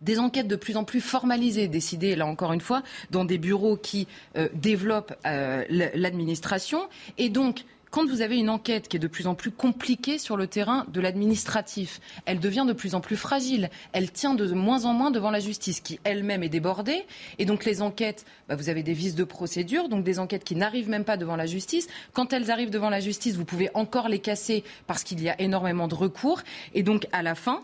des 0.01 0.19
enquêtes 0.19 0.47
de 0.47 0.55
plus 0.55 0.77
en 0.77 0.83
plus 0.83 1.01
formalisées, 1.01 1.67
décidées, 1.67 2.15
là 2.15 2.25
encore 2.25 2.53
une 2.53 2.61
fois, 2.61 2.83
dans 3.11 3.25
des 3.25 3.37
bureaux 3.37 3.75
qui 3.75 4.07
euh, 4.37 4.47
développent 4.53 5.13
euh, 5.25 5.65
l'administration. 5.69 6.87
Et 7.17 7.29
donc, 7.29 7.65
quand 7.91 8.07
vous 8.07 8.21
avez 8.21 8.37
une 8.37 8.49
enquête 8.49 8.87
qui 8.87 8.97
est 8.97 8.99
de 8.99 9.07
plus 9.07 9.27
en 9.27 9.35
plus 9.35 9.51
compliquée 9.51 10.19
sur 10.19 10.37
le 10.37 10.47
terrain 10.47 10.85
de 10.89 11.01
l'administratif, 11.01 11.99
elle 12.25 12.39
devient 12.39 12.65
de 12.67 12.73
plus 12.73 12.93
en 12.93 13.01
plus 13.01 13.17
fragile. 13.17 13.69
Elle 13.93 14.11
tient 14.11 14.35
de 14.35 14.45
moins 14.53 14.85
en 14.85 14.93
moins 14.93 15.11
devant 15.11 15.31
la 15.31 15.39
justice, 15.39 15.79
qui 15.79 15.99
elle-même 16.03 16.43
est 16.43 16.49
débordée. 16.49 17.05
Et 17.39 17.45
donc 17.45 17.65
les 17.65 17.81
enquêtes, 17.81 18.25
bah, 18.47 18.55
vous 18.55 18.69
avez 18.69 18.83
des 18.83 18.93
vices 18.93 19.15
de 19.15 19.23
procédure, 19.23 19.89
donc 19.89 20.03
des 20.03 20.19
enquêtes 20.19 20.43
qui 20.43 20.55
n'arrivent 20.55 20.89
même 20.89 21.03
pas 21.03 21.17
devant 21.17 21.35
la 21.35 21.47
justice. 21.47 21.87
Quand 22.13 22.31
elles 22.31 22.51
arrivent 22.51 22.69
devant 22.69 22.89
la 22.89 22.99
justice, 22.99 23.35
vous 23.35 23.45
pouvez 23.45 23.69
encore 23.73 24.07
les 24.07 24.19
casser 24.19 24.63
parce 24.85 25.03
qu'il 25.03 25.21
y 25.21 25.29
a 25.29 25.39
énormément 25.41 25.87
de 25.87 25.95
recours. 25.95 26.41
Et 26.75 26.83
donc 26.83 27.07
à 27.11 27.23
la 27.23 27.33
fin, 27.33 27.61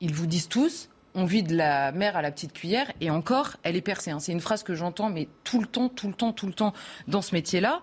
ils 0.00 0.14
vous 0.14 0.26
disent 0.26 0.48
tous, 0.48 0.88
on 1.14 1.24
vide 1.24 1.50
la 1.50 1.92
mer 1.92 2.16
à 2.16 2.22
la 2.22 2.30
petite 2.30 2.52
cuillère 2.52 2.90
et 3.00 3.10
encore, 3.10 3.56
elle 3.62 3.76
est 3.76 3.82
percée. 3.82 4.10
Hein. 4.10 4.20
C'est 4.20 4.32
une 4.32 4.40
phrase 4.40 4.62
que 4.62 4.74
j'entends, 4.74 5.10
mais 5.10 5.28
tout 5.44 5.60
le 5.60 5.66
temps, 5.66 5.88
tout 5.88 6.08
le 6.08 6.14
temps, 6.14 6.32
tout 6.32 6.46
le 6.46 6.52
temps 6.54 6.72
dans 7.08 7.20
ce 7.20 7.34
métier-là. 7.34 7.82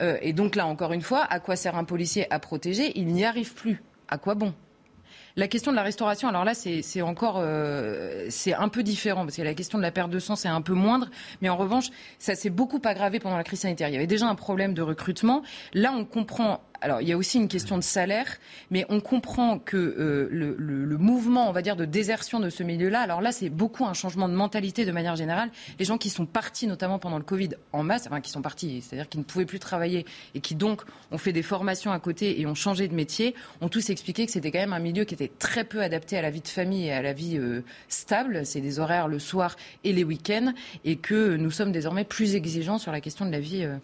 Euh, 0.00 0.18
et 0.22 0.32
donc 0.32 0.56
là, 0.56 0.66
encore 0.66 0.92
une 0.92 1.02
fois, 1.02 1.24
à 1.28 1.40
quoi 1.40 1.56
sert 1.56 1.76
un 1.76 1.84
policier 1.84 2.32
à 2.32 2.38
protéger? 2.38 2.92
Il 2.98 3.06
n'y 3.06 3.24
arrive 3.24 3.54
plus. 3.54 3.82
À 4.08 4.18
quoi 4.18 4.34
bon? 4.34 4.54
La 5.36 5.46
question 5.46 5.70
de 5.70 5.76
la 5.76 5.84
restauration, 5.84 6.28
alors 6.28 6.44
là, 6.44 6.52
c'est 6.54 7.02
encore, 7.02 7.36
euh, 7.38 8.26
c'est 8.28 8.54
un 8.54 8.68
peu 8.68 8.82
différent 8.82 9.24
parce 9.24 9.36
que 9.36 9.42
la 9.42 9.54
question 9.54 9.78
de 9.78 9.82
la 9.84 9.92
perte 9.92 10.10
de 10.10 10.18
sang, 10.18 10.34
c'est 10.34 10.48
un 10.48 10.62
peu 10.62 10.72
moindre, 10.72 11.08
mais 11.40 11.48
en 11.48 11.56
revanche, 11.56 11.90
ça 12.18 12.34
s'est 12.34 12.50
beaucoup 12.50 12.80
aggravé 12.84 13.20
pendant 13.20 13.36
la 13.36 13.44
crise 13.44 13.60
sanitaire. 13.60 13.88
Il 13.88 13.92
y 13.92 13.96
avait 13.96 14.08
déjà 14.08 14.26
un 14.26 14.34
problème 14.34 14.74
de 14.74 14.82
recrutement. 14.82 15.42
Là, 15.74 15.92
on 15.96 16.04
comprend 16.04 16.60
alors, 16.80 17.00
il 17.00 17.08
y 17.08 17.12
a 17.12 17.16
aussi 17.16 17.38
une 17.38 17.48
question 17.48 17.76
de 17.76 17.82
salaire, 17.82 18.38
mais 18.70 18.86
on 18.88 19.00
comprend 19.00 19.58
que 19.58 19.76
euh, 19.76 20.28
le, 20.30 20.98
mouvement, 20.98 21.48
on 21.48 21.52
va 21.52 21.62
dire, 21.62 21.76
de 21.76 21.84
désertion 21.84 22.40
de 22.40 22.50
ce 22.50 22.62
milieu-là, 22.62 23.00
alors 23.00 23.20
là, 23.20 23.32
c'est 23.32 23.48
beaucoup 23.48 23.84
un 23.84 23.94
changement 23.94 24.28
de 24.28 24.34
mentalité 24.34 24.84
de 24.84 24.92
manière 24.92 25.16
générale. 25.16 25.50
Les 25.78 25.84
gens 25.84 25.98
qui 25.98 26.10
sont 26.10 26.26
partis, 26.26 26.66
notamment 26.66 26.98
pendant 26.98 27.18
le 27.18 27.24
Covid, 27.24 27.50
en 27.72 27.82
masse, 27.82 28.06
enfin, 28.06 28.20
qui 28.20 28.30
sont 28.30 28.42
partis, 28.42 28.82
c'est-à-dire 28.82 29.08
qui 29.08 29.18
ne 29.18 29.24
pouvaient 29.24 29.46
plus 29.46 29.58
travailler 29.58 30.06
et 30.34 30.40
qui 30.40 30.54
donc 30.54 30.82
ont 31.10 31.18
fait 31.18 31.32
des 31.32 31.42
formations 31.42 31.90
à 31.90 31.98
côté 31.98 32.40
et 32.40 32.46
ont 32.46 32.54
changé 32.54 32.86
de 32.86 32.94
métier, 32.94 33.34
ont 33.60 33.68
tous 33.68 33.90
expliqué 33.90 34.26
que 34.26 34.32
c'était 34.32 34.50
quand 34.50 34.60
même 34.60 34.72
un 34.72 34.78
milieu 34.78 35.04
qui 35.04 35.14
était 35.14 35.32
très 35.38 35.64
peu 35.64 35.82
adapté 35.82 36.16
à 36.16 36.22
la 36.22 36.30
vie 36.30 36.40
de 36.40 36.48
famille 36.48 36.86
et 36.86 36.92
à 36.92 37.02
la 37.02 37.12
vie 37.12 37.38
euh, 37.38 37.62
stable. 37.88 38.46
C'est 38.46 38.60
des 38.60 38.78
horaires 38.78 39.08
le 39.08 39.18
soir 39.18 39.56
et 39.84 39.92
les 39.92 40.04
week-ends, 40.04 40.52
et 40.84 40.96
que 40.96 41.36
nous 41.36 41.50
sommes 41.50 41.72
désormais 41.72 42.04
plus 42.04 42.36
exigeants 42.36 42.78
sur 42.78 42.92
la 42.92 43.00
question 43.00 43.26
de 43.26 43.32
la 43.32 43.40
vie. 43.40 43.64
Euh, 43.64 43.76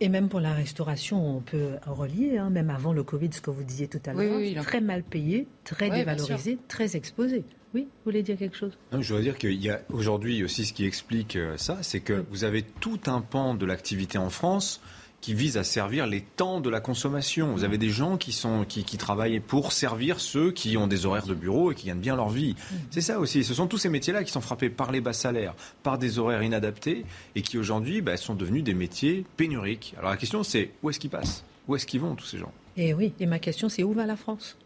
et, 0.00 0.08
même 0.08 0.28
pour 0.28 0.40
la 0.40 0.52
restauration, 0.52 1.36
on 1.36 1.40
peut 1.40 1.72
relier, 1.86 2.38
hein, 2.38 2.50
même 2.50 2.70
avant 2.70 2.92
le 2.92 3.02
Covid, 3.02 3.30
ce 3.32 3.40
que 3.40 3.50
vous 3.50 3.64
disiez 3.64 3.88
tout 3.88 4.00
à 4.06 4.12
l'heure, 4.12 4.64
très 4.64 4.80
mal 4.80 5.02
payé, 5.02 5.46
très 5.64 5.90
dévalorisé, 5.90 6.58
très 6.68 6.96
exposé. 6.96 7.44
Oui, 7.74 7.82
vous 7.82 8.04
voulez 8.06 8.22
dire 8.22 8.38
quelque 8.38 8.56
chose? 8.56 8.78
Non, 8.92 9.02
Je 9.02 9.14
veux 9.14 9.20
dire 9.20 9.36
qu'il 9.36 9.62
y 9.62 9.68
a 9.68 9.82
aujourd'hui 9.90 10.42
aussi 10.42 10.64
ce 10.64 10.72
qui 10.72 10.86
explique 10.86 11.36
euh, 11.36 11.58
ça, 11.58 11.78
c'est 11.82 12.00
que 12.00 12.24
vous 12.30 12.44
avez 12.44 12.62
tout 12.62 13.00
un 13.06 13.20
pan 13.20 13.54
de 13.54 13.66
l'activité 13.66 14.16
en 14.16 14.30
France 14.30 14.80
qui 15.20 15.34
vise 15.34 15.56
à 15.56 15.64
servir 15.64 16.06
les 16.06 16.20
temps 16.20 16.60
de 16.60 16.70
la 16.70 16.80
consommation. 16.80 17.52
Vous 17.52 17.64
avez 17.64 17.78
des 17.78 17.90
gens 17.90 18.16
qui, 18.16 18.32
sont, 18.32 18.64
qui, 18.68 18.84
qui, 18.84 18.96
travaillent 18.98 19.40
pour 19.40 19.72
servir 19.72 20.20
ceux 20.20 20.52
qui 20.52 20.76
ont 20.76 20.86
des 20.86 21.06
horaires 21.06 21.26
de 21.26 21.34
bureau 21.34 21.72
et 21.72 21.74
qui 21.74 21.88
gagnent 21.88 21.98
bien 21.98 22.16
leur 22.16 22.28
vie. 22.28 22.54
Mm. 22.54 22.74
C'est 22.90 23.00
ça 23.00 23.18
aussi. 23.18 23.44
Ce 23.44 23.54
sont 23.54 23.66
tous 23.66 23.78
ces 23.78 23.88
métiers-là 23.88 24.24
qui 24.24 24.32
sont 24.32 24.40
frappés 24.40 24.70
par 24.70 24.92
les 24.92 25.00
bas 25.00 25.12
salaires, 25.12 25.54
par 25.82 25.98
des 25.98 26.18
horaires 26.18 26.42
inadaptés 26.42 27.04
et 27.34 27.42
qui 27.42 27.58
aujourd'hui 27.58 28.00
bah, 28.00 28.16
sont 28.16 28.34
devenus 28.34 28.62
des 28.62 28.74
métiers 28.74 29.24
pénuriques. 29.36 29.94
Alors 29.98 30.10
la 30.10 30.16
question 30.16 30.42
c'est 30.42 30.70
où 30.82 30.90
est-ce 30.90 31.00
qu'ils 31.00 31.10
passent? 31.10 31.44
Où 31.66 31.76
est-ce 31.76 31.86
qu'ils 31.86 32.00
vont 32.00 32.14
tous 32.14 32.26
ces 32.26 32.38
gens? 32.38 32.52
Et 32.76 32.88
eh 32.88 32.94
oui, 32.94 33.12
et 33.18 33.26
ma 33.26 33.38
question 33.38 33.68
c'est 33.68 33.82
où 33.82 33.92
va 33.92 34.06
la 34.06 34.16
France? 34.16 34.56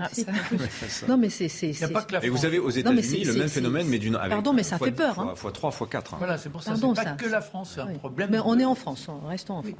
Ah, 0.00 0.08
non, 1.08 1.16
mais 1.16 1.28
c'est. 1.28 1.50
Et 2.22 2.28
vous 2.30 2.46
avez 2.46 2.58
aux 2.58 2.70
États-Unis 2.70 3.24
le 3.24 3.34
même 3.34 3.48
phénomène, 3.48 3.86
mais 3.88 3.98
d'une. 3.98 4.14
Pardon, 4.14 4.52
mais 4.52 4.62
ça 4.62 4.78
fait 4.78 4.90
peur. 4.90 5.14
Fois, 5.14 5.24
hein. 5.32 5.34
fois 5.34 5.52
3, 5.52 5.70
fois 5.70 5.86
4. 5.86 6.14
Hein. 6.14 6.16
Voilà, 6.18 6.38
c'est 6.38 6.48
pour 6.48 6.62
ça. 6.62 6.74
C'est 6.76 6.94
pas 6.94 7.12
que 7.12 7.28
la 7.28 7.40
France, 7.40 7.72
c'est 7.74 7.80
un 7.80 7.94
problème. 7.94 8.30
Mais 8.30 8.40
on 8.44 8.58
est 8.58 8.64
en 8.64 8.74
France, 8.74 9.08
restons 9.26 9.54
en 9.54 9.62
France. 9.62 9.76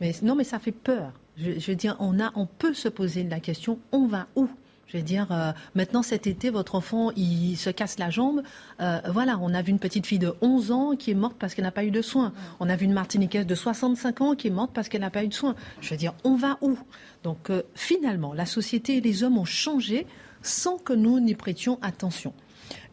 Mais 0.00 0.14
non, 0.22 0.34
mais 0.34 0.44
ça 0.44 0.58
fait 0.58 0.72
peur. 0.72 1.12
Je, 1.36 1.58
je, 1.58 1.70
veux 1.70 1.76
dire, 1.76 1.96
on 1.98 2.20
a, 2.20 2.30
on 2.36 2.46
peut 2.46 2.74
se 2.74 2.88
poser 2.88 3.24
la 3.24 3.40
question 3.40 3.78
on 3.90 4.06
va 4.06 4.28
où? 4.36 4.48
Je 4.94 5.00
veux 5.00 5.04
dire, 5.04 5.26
euh, 5.32 5.52
maintenant 5.74 6.02
cet 6.02 6.28
été, 6.28 6.50
votre 6.50 6.76
enfant, 6.76 7.10
il 7.16 7.56
se 7.56 7.68
casse 7.68 7.98
la 7.98 8.10
jambe. 8.10 8.42
Euh, 8.80 9.00
voilà, 9.10 9.40
on 9.42 9.52
a 9.52 9.60
vu 9.60 9.72
une 9.72 9.80
petite 9.80 10.06
fille 10.06 10.20
de 10.20 10.32
11 10.40 10.70
ans 10.70 10.94
qui 10.94 11.10
est 11.10 11.14
morte 11.14 11.34
parce 11.36 11.56
qu'elle 11.56 11.64
n'a 11.64 11.72
pas 11.72 11.84
eu 11.84 11.90
de 11.90 12.00
soins. 12.00 12.32
On 12.60 12.68
a 12.68 12.76
vu 12.76 12.84
une 12.84 12.92
Martiniquaise 12.92 13.44
de 13.44 13.54
65 13.56 14.20
ans 14.20 14.34
qui 14.36 14.46
est 14.46 14.52
morte 14.52 14.70
parce 14.72 14.88
qu'elle 14.88 15.00
n'a 15.00 15.10
pas 15.10 15.24
eu 15.24 15.28
de 15.28 15.34
soins. 15.34 15.56
Je 15.80 15.90
veux 15.90 15.96
dire, 15.96 16.14
on 16.22 16.36
va 16.36 16.58
où? 16.60 16.78
Donc 17.24 17.50
euh, 17.50 17.64
finalement, 17.74 18.34
la 18.34 18.46
société 18.46 18.98
et 18.98 19.00
les 19.00 19.24
hommes 19.24 19.36
ont 19.36 19.44
changé 19.44 20.06
sans 20.42 20.78
que 20.78 20.92
nous 20.92 21.18
n'y 21.18 21.34
prêtions 21.34 21.80
attention. 21.82 22.32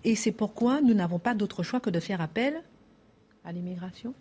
Et 0.04 0.16
c'est 0.16 0.32
pourquoi 0.32 0.82
nous 0.82 0.96
n'avons 0.96 1.20
pas 1.20 1.36
d'autre 1.36 1.62
choix 1.62 1.80
que 1.80 1.92
de 1.92 2.00
faire 2.00 2.20
appel 2.20 2.64
à 3.46 3.52
l'immigration 3.52 4.16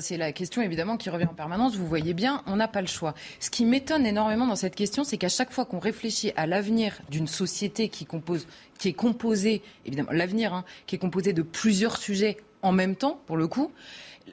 c'est 0.00 0.16
la 0.16 0.32
question 0.32 0.62
évidemment 0.62 0.96
qui 0.96 1.10
revient 1.10 1.26
en 1.26 1.34
permanence. 1.34 1.76
Vous 1.76 1.86
voyez 1.86 2.14
bien, 2.14 2.42
on 2.46 2.56
n'a 2.56 2.68
pas 2.68 2.80
le 2.80 2.86
choix. 2.86 3.14
Ce 3.40 3.50
qui 3.50 3.64
m'étonne 3.64 4.06
énormément 4.06 4.46
dans 4.46 4.56
cette 4.56 4.74
question, 4.74 5.04
c'est 5.04 5.18
qu'à 5.18 5.28
chaque 5.28 5.52
fois 5.52 5.64
qu'on 5.64 5.78
réfléchit 5.78 6.32
à 6.36 6.46
l'avenir 6.46 7.00
d'une 7.10 7.26
société 7.26 7.88
qui 7.88 8.04
est 8.04 8.92
composée, 8.92 9.62
évidemment, 9.86 10.12
l'avenir, 10.12 10.54
hein, 10.54 10.64
qui 10.86 10.96
est 10.96 10.98
composé 10.98 11.32
de 11.32 11.42
plusieurs 11.42 11.96
sujets 11.96 12.38
en 12.62 12.72
même 12.72 12.96
temps, 12.96 13.20
pour 13.26 13.36
le 13.36 13.48
coup, 13.48 13.72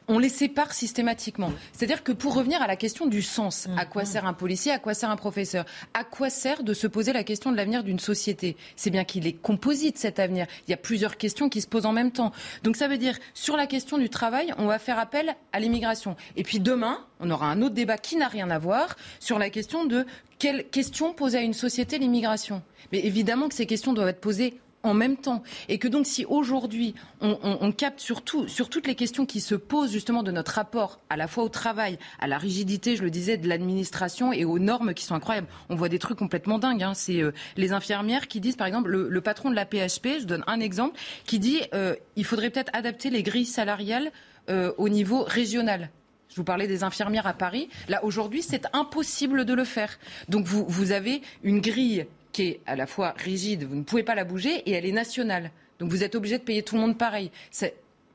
on 0.08 0.20
les 0.20 0.30
sépare 0.30 0.74
systématiquement. 0.74 1.52
C'est-à-dire 1.74 2.04
que 2.04 2.12
pour 2.12 2.36
revenir 2.36 2.62
à 2.62 2.68
la 2.68 2.76
question 2.76 3.08
du 3.08 3.22
sens, 3.22 3.68
à 3.78 3.86
quoi 3.86 4.04
mm-hmm. 4.04 4.06
sert 4.06 4.26
un 4.26 4.34
policier, 4.34 4.72
à 4.72 4.80
quoi 4.80 4.94
sert 4.94 5.10
un 5.10 5.16
professeur, 5.16 5.66
à 5.94 6.04
quoi 6.04 6.30
sert 6.30 6.64
de 6.64 6.74
se 6.74 6.88
poser 6.88 7.14
la 7.14 7.24
question 7.24 7.52
de 7.52 7.58
l'avenir 7.58 7.84
d'une 7.84 8.00
société? 8.00 8.58
C'est 8.76 8.90
bien 8.90 9.04
qu'il 9.04 9.28
est 9.28 9.34
composite 9.34 9.98
cet 9.98 10.20
avenir. 10.20 10.48
Il 10.68 10.72
y 10.72 10.74
a 10.74 10.78
plusieurs 10.78 11.18
questions 11.18 11.50
qui 11.50 11.62
se 11.62 11.68
posent 11.68 11.86
en 11.86 11.94
même 11.94 12.12
temps. 12.12 12.32
Donc 12.64 12.76
ça 12.76 12.88
veut 12.88 12.98
dire, 12.98 13.18
sur 13.34 13.58
la 13.58 13.68
question 13.68 13.98
du 13.98 14.10
travail, 14.10 14.54
on 14.58 14.66
va 14.66 14.80
faire 14.80 15.00
appel 15.00 15.36
à 15.54 15.60
l'immigration. 15.60 16.16
Et 16.36 16.44
puis 16.44 16.60
demain, 16.60 17.06
on 17.20 17.30
aura 17.30 17.48
un 17.48 17.62
autre 17.62 17.76
débat 17.76 17.98
qui 17.98 18.16
n'a 18.16 18.28
rien 18.28 18.50
à 18.50 18.60
voir 18.60 18.96
sur 19.20 19.40
la 19.40 19.50
question 19.50 19.86
de 19.86 20.06
quelle 20.38 20.70
question 20.70 21.14
pose 21.14 21.36
à 21.36 21.42
une 21.42 21.54
société 21.54 21.98
l'immigration. 21.98 22.62
Mais 22.92 23.06
évidemment 23.06 23.50
que 23.50 23.56
ces 23.56 23.66
questions 23.66 23.94
doivent 23.94 24.08
être 24.08 24.22
posées 24.22 24.60
en 24.84 24.94
même 24.94 25.18
temps. 25.18 25.44
Et 25.68 25.78
que 25.78 25.88
donc 25.88 26.06
si 26.06 26.26
aujourd'hui 26.26 26.96
on, 27.22 27.72
capte 27.72 28.00
surtout 28.00 28.48
sur 28.48 28.70
toutes 28.70 28.88
les 28.88 28.96
questions 28.96 29.26
qui 29.26 29.42
se 29.42 29.56
posent 29.56 29.92
justement 29.92 30.24
de 30.24 30.32
notre 30.32 30.54
rapport 30.54 31.00
à 31.10 31.18
la 31.18 31.28
fois 31.28 31.44
au 31.44 31.50
travail, 31.50 31.98
à 32.20 32.28
la 32.28 32.38
rigidité, 32.38 32.96
je 32.96 33.04
le 33.04 33.12
disais, 33.12 33.38
de 33.38 33.48
l'administration 33.48 34.34
et 34.34 34.46
aux 34.46 34.60
normes 34.60 34.94
qui 34.94 35.04
sont 35.04 35.16
incroyables. 35.16 35.48
On 35.70 35.76
voit 35.76 35.90
des 35.90 36.00
trucs 36.00 36.18
complètement 36.18 36.60
dingues. 36.60 36.84
Hein. 36.84 36.94
C'est 36.94 37.22
euh, 37.22 37.32
les 37.58 37.74
infirmières 37.74 38.28
qui 38.28 38.40
disent, 38.40 38.56
par 38.56 38.68
exemple, 38.68 38.90
le, 38.90 39.22
patron 39.22 39.50
de 39.50 39.56
la 39.56 39.66
PHP, 39.66 40.22
je 40.22 40.26
donne 40.26 40.44
un 40.48 40.60
exemple, 40.60 40.98
qui 41.26 41.40
dit 41.40 41.62
euh, 41.74 41.96
il 42.16 42.26
faudrait 42.26 42.50
peut-être 42.50 42.72
adapter 42.74 43.10
les 43.10 43.22
grilles 43.22 43.46
salariales 43.46 44.12
euh, 44.50 44.72
au 44.78 44.90
niveau 44.90 45.24
régional. 45.24 45.90
Je 46.30 46.36
vous 46.36 46.44
parlais 46.44 46.68
des 46.68 46.84
infirmières 46.84 47.28
à 47.28 47.34
Paris. 47.34 47.70
Là, 47.88 48.04
aujourd'hui, 48.04 48.42
c'est 48.42 48.66
impossible 48.74 49.46
de 49.46 49.54
le 49.54 49.64
faire. 49.64 50.00
Donc, 50.30 50.46
vous, 50.46 50.66
vous 50.68 50.92
avez 50.92 51.22
une 51.44 51.60
grille 51.60 52.06
qui 52.32 52.44
est 52.44 52.60
à 52.66 52.76
la 52.76 52.88
fois 52.88 53.14
rigide, 53.18 53.64
vous 53.64 53.76
ne 53.76 53.84
pouvez 53.84 54.04
pas 54.04 54.16
la 54.16 54.24
bouger, 54.24 54.58
et 54.66 54.72
elle 54.72 54.86
est 54.86 54.92
nationale. 54.92 55.52
Donc 55.80 55.90
vous 55.90 56.04
êtes 56.04 56.16
obligé 56.16 56.38
de 56.38 56.44
payer 56.44 56.64
tout 56.64 56.76
le 56.76 56.82
monde 56.82 56.98
pareil. 56.98 57.32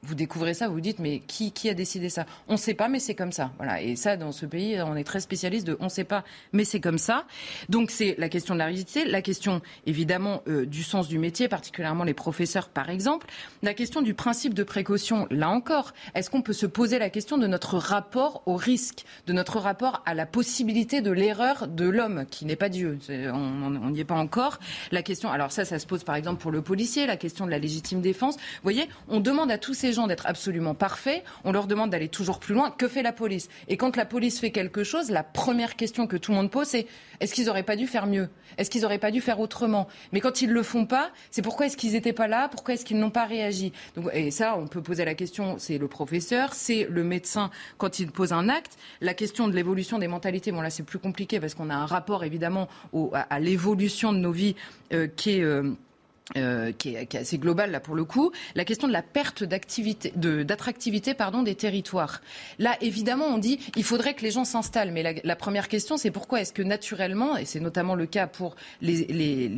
Vous 0.05 0.14
découvrez 0.14 0.55
ça, 0.55 0.68
vous 0.68 0.74
vous 0.74 0.80
dites 0.80 0.98
mais 0.98 1.20
qui, 1.26 1.52
a 1.68 1.74
décidé 1.74 2.09
ça? 2.09 2.26
On 2.48 2.52
ne 2.52 2.59
sait 2.59 2.74
pas, 2.74 2.88
mais 2.88 2.98
c'est 2.98 3.14
comme 3.14 3.32
ça. 3.32 3.52
Voilà. 3.57 3.80
Et 3.80 3.96
ça, 3.96 4.16
dans 4.16 4.32
ce 4.32 4.46
pays, 4.46 4.80
on 4.82 4.96
est 4.96 5.05
très 5.05 5.20
spécialiste 5.20 5.66
de 5.66 5.76
on 5.80 5.84
ne 5.84 5.88
sait 5.88 6.05
pas, 6.05 6.24
mais 6.52 6.64
c'est 6.64 6.80
comme 6.80 6.98
ça. 6.98 7.24
Donc 7.68 7.90
c'est 7.90 8.14
la 8.18 8.28
question 8.28 8.55
de 8.55 8.59
la 8.59 8.66
rigidité, 8.66 9.05
la 9.05 9.22
question 9.22 9.62
évidemment 9.86 10.42
euh, 10.48 10.66
du 10.66 10.82
sens 10.82 11.09
du 11.09 11.18
métier, 11.18 11.48
particulièrement 11.48 12.05
les 12.05 12.14
professeurs 12.14 12.68
par 12.68 12.90
exemple, 12.90 13.26
la 13.62 13.74
question 13.74 14.02
du 14.02 14.14
principe 14.14 14.55
de 14.55 14.62
précaution. 14.62 15.26
Là 15.30 15.48
encore, 15.48 15.92
est-ce 16.14 16.30
qu'on 16.30 16.42
peut 16.42 16.52
se 16.52 16.66
poser 16.66 16.98
la 16.98 17.11
question 17.11 17.38
de 17.38 17.46
notre 17.46 17.78
rapport 17.78 18.42
au 18.46 18.57
risque, 18.57 19.05
de 19.26 19.32
notre 19.32 19.59
rapport 19.59 20.02
à 20.07 20.14
la 20.14 20.26
possibilité 20.26 21.00
de 21.00 21.11
l'erreur 21.11 21.68
de 21.68 21.88
l'homme 21.88 22.26
qui 22.30 22.44
n'est 22.44 22.57
pas 22.57 22.68
Dieu? 22.68 22.98
On 23.09 23.90
n'y 23.90 24.00
est 24.00 24.05
pas 24.05 24.14
encore. 24.14 24.59
La 24.92 25.02
question, 25.02 25.30
alors 25.30 25.52
ça, 25.52 25.64
ça 25.64 25.78
se 25.78 25.86
pose 25.86 26.05
par 26.05 26.16
exemple 26.16 26.40
pour 26.40 26.50
le 26.50 26.62
policier, 26.62 27.07
la 27.07 27.16
question 27.16 27.46
de 27.46 27.50
la 27.50 27.59
légitime 27.59 28.00
défense. 28.00 28.36
Vous 28.36 28.62
voyez, 28.62 28.88
on 29.09 29.20
demande 29.20 29.50
à 29.50 29.59
tous 29.59 29.74
ces 29.74 29.92
d'être 30.07 30.26
absolument 30.26 30.74
parfaits, 30.74 31.24
on 31.45 31.53
leur 31.53 31.66
demande 31.66 31.90
d'aller 31.90 32.09
toujours 32.09 32.38
plus 32.38 32.55
loin. 32.55 32.70
Que 32.70 32.88
fait 32.88 33.03
la 33.03 33.12
police? 33.12 33.49
Et 33.68 33.76
quand 33.76 33.97
la 33.97 34.05
police 34.05 34.40
fait 34.40 34.51
quelque 34.51 34.84
chose, 34.84 35.11
la 35.11 35.22
première 35.22 35.76
question 35.76 36.07
que 36.07 36.16
tout 36.16 36.32
le 36.32 36.36
monde 36.36 36.51
pose, 36.51 36.66
c'est 36.66 36.86
est-ce 37.20 37.34
qu'ils 37.34 37.47
n'auraient 37.47 37.62
pas 37.62 37.76
dû 37.76 37.86
faire 37.86 38.07
mieux? 38.07 38.28
Est-ce 38.59 38.70
qu'ils 38.70 38.82
n'auraient 38.82 38.99
pas 38.99 39.11
dû 39.11 39.20
faire 39.20 39.40
autrement? 39.40 39.88
Mais 40.12 40.20
quand 40.20 40.42
ils 40.42 40.49
ne 40.49 40.55
le 40.55 40.62
font 40.62 40.86
pas, 40.86 41.11
c'est 41.30 41.42
pourquoi 41.42 41.66
est-ce 41.66 41.76
qu'ils 41.76 41.92
n'étaient 41.92 42.12
pas 42.12 42.28
là? 42.28 42.49
Pourquoi 42.49 42.74
est-ce 42.74 42.84
qu'ils 42.84 42.99
n'ont 42.99 43.11
pas 43.11 43.24
réagi? 43.24 43.72
Et 44.12 44.30
ça, 44.30 44.57
on 44.59 44.66
peut 44.66 44.82
poser 44.82 45.05
la 45.05 45.14
question, 45.14 45.57
c'est 45.59 45.78
le 45.78 45.88
professeur, 45.88 46.55
c'est 46.55 46.86
le 46.90 47.05
médecin 47.05 47.51
quand 47.78 47.99
il 47.99 48.11
pose 48.11 48.32
un 48.32 48.49
acte. 48.49 48.76
La 49.01 49.14
question 49.14 49.49
de 49.49 49.55
l'évolution 49.55 49.99
des 49.99 50.09
mentalités, 50.09 50.53
bon 50.53 50.61
là 50.61 50.70
c'est 50.70 50.82
plus 50.82 50.99
compliqué 50.99 51.40
parce 51.40 51.55
qu'on 51.55 51.70
a 51.70 51.74
un 51.74 51.86
rapport 51.86 52.24
évidemment 52.24 52.68
à, 53.12 53.40
l'évolution 53.40 54.12
de 54.12 54.18
nos 54.18 54.32
vies 54.32 54.57
euh, 54.92 55.07
qui 55.07 55.38
est... 55.38 55.42
Euh, 55.42 55.74
euh, 56.39 56.72
qui, 56.72 56.95
est, 56.95 57.14
assez 57.14 57.37
globale 57.37 57.70
là 57.70 57.81
pour 57.81 57.95
le 57.95 58.05
coup, 58.07 58.33
la 58.55 58.64
question 58.64 58.89
de 58.89 58.95
la 58.95 59.03
perte 59.03 59.45
d'activité, 59.45 60.11
d'attractivité 60.16 61.12
pardon 61.12 61.43
des 61.43 61.55
territoires. 61.55 62.22
Là, 62.59 62.79
évidemment, 62.81 63.27
on 63.27 63.37
dit 63.37 63.59
il 63.77 63.85
faudrait 63.85 64.14
que 64.14 64.22
les 64.22 64.31
gens 64.31 64.47
s'installent, 64.47 64.91
mais 64.91 65.03
la, 65.03 65.12
la, 65.22 65.37
première 65.37 65.68
question 65.68 65.99
c'est 65.99 66.11
pourquoi 66.11 66.41
est-ce 66.41 66.55
que 66.55 66.62
naturellement, 66.62 67.37
et 67.37 67.45
c'est 67.45 67.61
notamment 67.61 67.95
le 67.95 68.07
cas 68.07 68.27
pour 68.27 68.57
les, 68.81 69.05
les, 69.05 69.49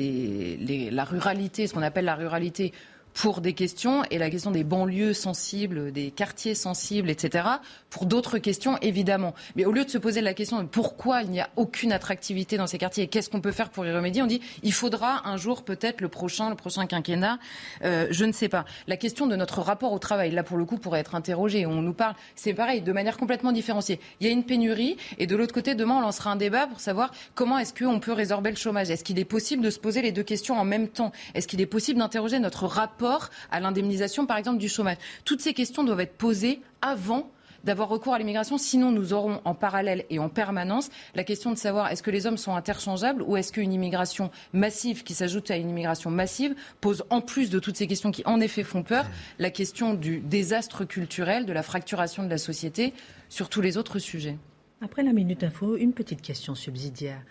les, 0.59 0.91
la 0.91 1.05
ruralité, 1.05 1.69
ce 1.69 1.73
qu'on 1.73 1.83
appelle 1.83 2.05
la 2.05 2.17
ruralité 2.17 2.73
pour 3.17 3.41
des 3.41 3.55
questions 3.55 4.05
et 4.11 4.19
la 4.19 4.29
question 4.29 4.51
des 4.51 4.62
banlieues 4.62 5.14
sensibles, 5.14 5.91
des 5.91 6.11
quartiers 6.11 6.55
sensibles, 6.55 7.09
etc. 7.09 7.49
Pour 7.89 8.05
d'autres 8.05 8.37
questions, 8.37 8.77
évidemment. 8.83 9.35
Mais 9.57 9.64
au 9.64 9.73
lieu 9.73 9.87
de 9.87 9.91
se 9.91 9.97
poser 9.97 10.21
la 10.21 10.35
question 10.35 10.62
de 10.62 10.69
pourquoi 10.69 11.23
il 11.23 11.31
n'y 11.31 11.41
a 11.41 11.49
aucune 11.57 11.93
attractivité 11.93 12.59
dans 12.59 12.67
ces 12.67 12.77
quartiers 12.77 13.05
et 13.05 13.07
qu'est-ce 13.07 13.31
qu'on 13.31 13.41
peut 13.41 13.53
faire 13.53 13.71
pour 13.71 13.87
y 13.87 13.93
remédier, 13.93 14.21
on 14.21 14.27
dit 14.27 14.43
il 14.62 14.73
faudra 14.73 15.27
un 15.27 15.39
jour 15.39 15.64
peut-être 15.64 16.03
le 16.03 16.09
prochain, 16.09 16.51
le 16.51 16.57
prochain 16.57 16.85
quinquennat, 16.85 17.39
euh, 17.85 18.07
je 18.11 18.27
ne 18.27 18.33
sais 18.33 18.51
pas. 18.51 18.67
La 18.87 18.99
question 18.99 19.27
de 19.27 19.35
notre 19.35 19.62
rapport 19.62 19.95
au 19.95 19.99
travail, 19.99 20.31
là 20.31 20.43
pour 20.43 20.59
le 20.59 20.67
coup, 20.67 20.77
pourrait 20.77 21.01
être 21.01 21.14
interrogée. 21.14 21.64
On 21.64 21.81
nous 21.81 21.95
parle, 21.95 22.17
c'est 22.35 22.53
pareil, 22.53 22.83
de 22.83 22.93
manière 22.93 23.17
complètement 23.17 23.53
différenciée. 23.53 23.99
Il 24.21 24.27
y 24.27 24.31
a 24.31 24.33
une 24.33 24.45
pénurie 24.45 24.99
et 25.17 25.27
de 25.27 25.37
l'autre 25.37 25.55
côté, 25.55 25.75
demain, 25.75 25.97
on 25.97 26.01
lancera 26.03 26.33
un 26.33 26.37
débat 26.37 26.67
pour 26.67 26.81
savoir 26.81 27.12
comment 27.35 27.59
est-ce 27.59 27.73
qu'on 27.73 27.99
peut 27.99 28.12
résorber 28.12 28.51
le 28.51 28.57
chômage. 28.57 28.91
Est-ce 28.91 29.05
qu'il 29.05 29.19
est 29.19 29.25
possible 29.25 29.62
de 29.62 29.71
se 29.71 29.79
poser 29.79 30.03
les 30.03 30.12
deux 30.12 30.23
questions 30.23 30.59
en 30.59 30.64
même 30.64 30.89
temps? 30.89 31.12
Est-ce 31.35 31.49
qu'il 31.49 31.62
est 31.62 31.67
possible 31.67 31.99
d'interroger 31.99 32.39
notre 32.41 32.67
rapport 32.67 33.05
à 33.50 33.61
l'indemnisation, 33.61 34.26
par 34.26 34.36
exemple, 34.36 34.59
du 34.59 34.68
chômage. 34.68 34.98
Toutes 35.24 35.40
ces 35.40 35.54
questions 35.54 35.84
doivent 35.84 36.00
être 36.00 36.16
posées 36.16 36.61
avant 36.82 37.30
d'avoir 37.66 37.88
recours 37.88 38.14
à 38.14 38.18
l'immigration. 38.18 38.57
Sinon, 38.59 38.92
nous 38.92 39.12
aurons 39.12 39.40
en 39.44 39.54
parallèle 39.54 40.04
et 40.09 40.18
en 40.18 40.28
permanence 40.28 40.88
la 41.14 41.24
question 41.24 41.50
de 41.50 41.57
savoir 41.57 41.90
est-ce 41.90 42.02
que 42.02 42.12
les 42.12 42.26
hommes 42.26 42.36
sont 42.36 42.54
interchangeables 42.54 43.22
ou 43.22 43.36
est-ce 43.36 43.52
qu'une 43.52 43.72
immigration 43.72 44.30
massive 44.52 45.02
qui 45.02 45.14
s'ajoute 45.14 45.50
à 45.50 45.57
une 45.57 45.68
immigration 45.68 46.11
massive 46.11 46.54
pose, 46.80 47.04
en 47.11 47.20
plus 47.20 47.50
de 47.50 47.59
toutes 47.59 47.76
ces 47.76 47.88
questions 47.88 48.12
qui 48.12 48.22
en 48.24 48.40
effet 48.40 48.62
font 48.62 48.84
peur, 48.84 49.07
la 49.38 49.50
question 49.50 49.94
du 49.94 50.20
désastre 50.20 50.84
culturel, 50.84 51.44
de 51.44 51.52
la 51.52 51.62
fracturation 51.62 52.22
de 52.22 52.30
la 52.30 52.38
société 52.38 52.94
sur 53.28 53.48
tous 53.48 53.61
les 53.61 53.76
autres 53.76 53.98
sujets. 53.98 54.38
Après 54.80 55.02
la 55.02 55.12
Minute 55.12 55.42
Info, 55.42 55.76
une 55.76 55.92
petite 55.92 56.22
question 56.22 56.54
subsidiaire. 56.54 57.22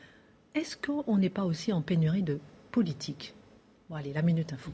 Est-ce 0.53 0.75
qu'on 0.75 1.17
n'est 1.17 1.29
pas 1.29 1.45
aussi 1.45 1.71
en 1.71 1.81
pénurie 1.81 2.23
de 2.23 2.39
politique? 2.71 3.35
Bon, 3.89 3.95
allez, 3.95 4.13
la 4.13 4.21
Minute 4.21 4.51
Info. 4.51 4.71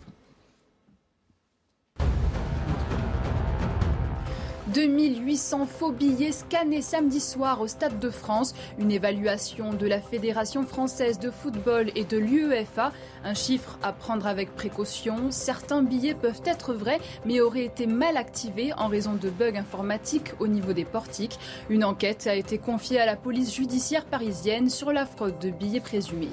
2800 4.74 5.66
faux 5.66 5.92
billets 5.92 6.32
scannés 6.32 6.82
samedi 6.82 7.20
soir 7.20 7.60
au 7.60 7.68
Stade 7.68 8.00
de 8.00 8.10
France. 8.10 8.54
Une 8.80 8.92
évaluation 8.92 9.74
de 9.74 9.86
la 9.86 10.00
Fédération 10.00 10.64
française 10.64 11.20
de 11.20 11.30
football 11.30 11.92
et 11.96 12.06
de 12.06 12.18
l'UEFA. 12.18 12.94
Un 13.26 13.34
chiffre 13.34 13.78
à 13.84 13.92
prendre 13.92 14.28
avec 14.28 14.56
précaution. 14.56 15.30
Certains 15.30 15.82
billets 15.82 16.14
peuvent 16.14 16.42
être 16.46 16.74
vrais 16.74 17.00
mais 17.26 17.42
auraient 17.42 17.66
été 17.66 17.86
mal 17.86 18.16
activés 18.16 18.72
en 18.78 18.88
raison 18.88 19.14
de 19.14 19.30
bugs 19.30 19.58
informatiques 19.58 20.32
au 20.40 20.48
niveau 20.48 20.72
des 20.72 20.86
portiques. 20.86 21.38
Une 21.70 21.84
enquête 21.84 22.28
a 22.28 22.36
été 22.36 22.58
confiée 22.58 23.00
à 23.00 23.06
la 23.06 23.18
police 23.18 23.54
judiciaire 23.54 24.06
parisienne 24.06 24.70
sur 24.70 24.94
la 24.94 25.06
fraude 25.06 25.38
de 25.40 25.50
billets 25.50 25.82
présumés. 25.82 26.30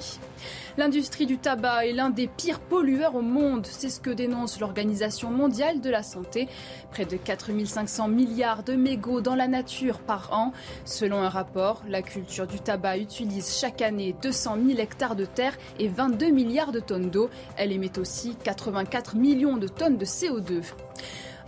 L'industrie 0.79 1.25
du 1.25 1.37
tabac 1.37 1.87
est 1.87 1.91
l'un 1.91 2.09
des 2.09 2.27
pires 2.27 2.61
pollueurs 2.61 3.15
au 3.15 3.21
monde. 3.21 3.67
C'est 3.69 3.89
ce 3.89 3.99
que 3.99 4.09
dénonce 4.09 4.61
l'Organisation 4.61 5.29
mondiale 5.29 5.81
de 5.81 5.89
la 5.89 6.03
santé. 6.03 6.47
Près 6.89 7.03
de 7.03 7.17
4500 7.17 8.07
milliards 8.07 8.63
de 8.63 8.75
mégots 8.75 9.19
dans 9.19 9.35
la 9.35 9.49
nature 9.49 9.99
par 9.99 10.31
an. 10.31 10.53
Selon 10.85 11.17
un 11.17 11.27
rapport, 11.27 11.83
la 11.89 12.01
culture 12.01 12.47
du 12.47 12.61
tabac 12.61 12.97
utilise 12.97 13.57
chaque 13.59 13.81
année 13.81 14.15
200 14.21 14.55
000 14.67 14.79
hectares 14.79 15.17
de 15.17 15.25
terre 15.25 15.57
et 15.79 15.89
22 15.89 16.29
milliards 16.29 16.71
de 16.71 16.79
tonnes 16.79 17.09
d'eau. 17.09 17.29
Elle 17.57 17.73
émet 17.73 17.99
aussi 17.99 18.37
84 18.41 19.17
millions 19.17 19.57
de 19.57 19.67
tonnes 19.67 19.97
de 19.97 20.05
CO2. 20.05 20.63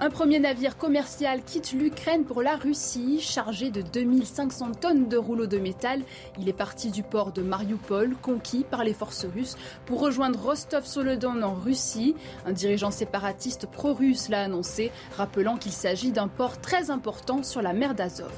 Un 0.03 0.09
premier 0.09 0.39
navire 0.39 0.77
commercial 0.77 1.43
quitte 1.43 1.73
l'Ukraine 1.73 2.23
pour 2.23 2.41
la 2.41 2.55
Russie, 2.55 3.19
chargé 3.19 3.69
de 3.69 3.83
2500 3.83 4.71
tonnes 4.81 5.07
de 5.07 5.15
rouleaux 5.15 5.45
de 5.45 5.59
métal. 5.59 6.01
Il 6.39 6.49
est 6.49 6.53
parti 6.53 6.89
du 6.89 7.03
port 7.03 7.31
de 7.31 7.43
Mariupol, 7.43 8.15
conquis 8.19 8.65
par 8.67 8.83
les 8.83 8.95
forces 8.95 9.25
russes, 9.25 9.57
pour 9.85 9.99
rejoindre 9.99 10.39
Rostov-sur-le-Don 10.39 11.43
en 11.43 11.53
Russie. 11.53 12.15
Un 12.47 12.51
dirigeant 12.51 12.89
séparatiste 12.89 13.67
pro-russe 13.67 14.29
l'a 14.29 14.41
annoncé, 14.41 14.89
rappelant 15.17 15.55
qu'il 15.55 15.71
s'agit 15.71 16.11
d'un 16.11 16.27
port 16.27 16.59
très 16.59 16.89
important 16.89 17.43
sur 17.43 17.61
la 17.61 17.73
mer 17.73 17.93
d'Azov. 17.93 18.33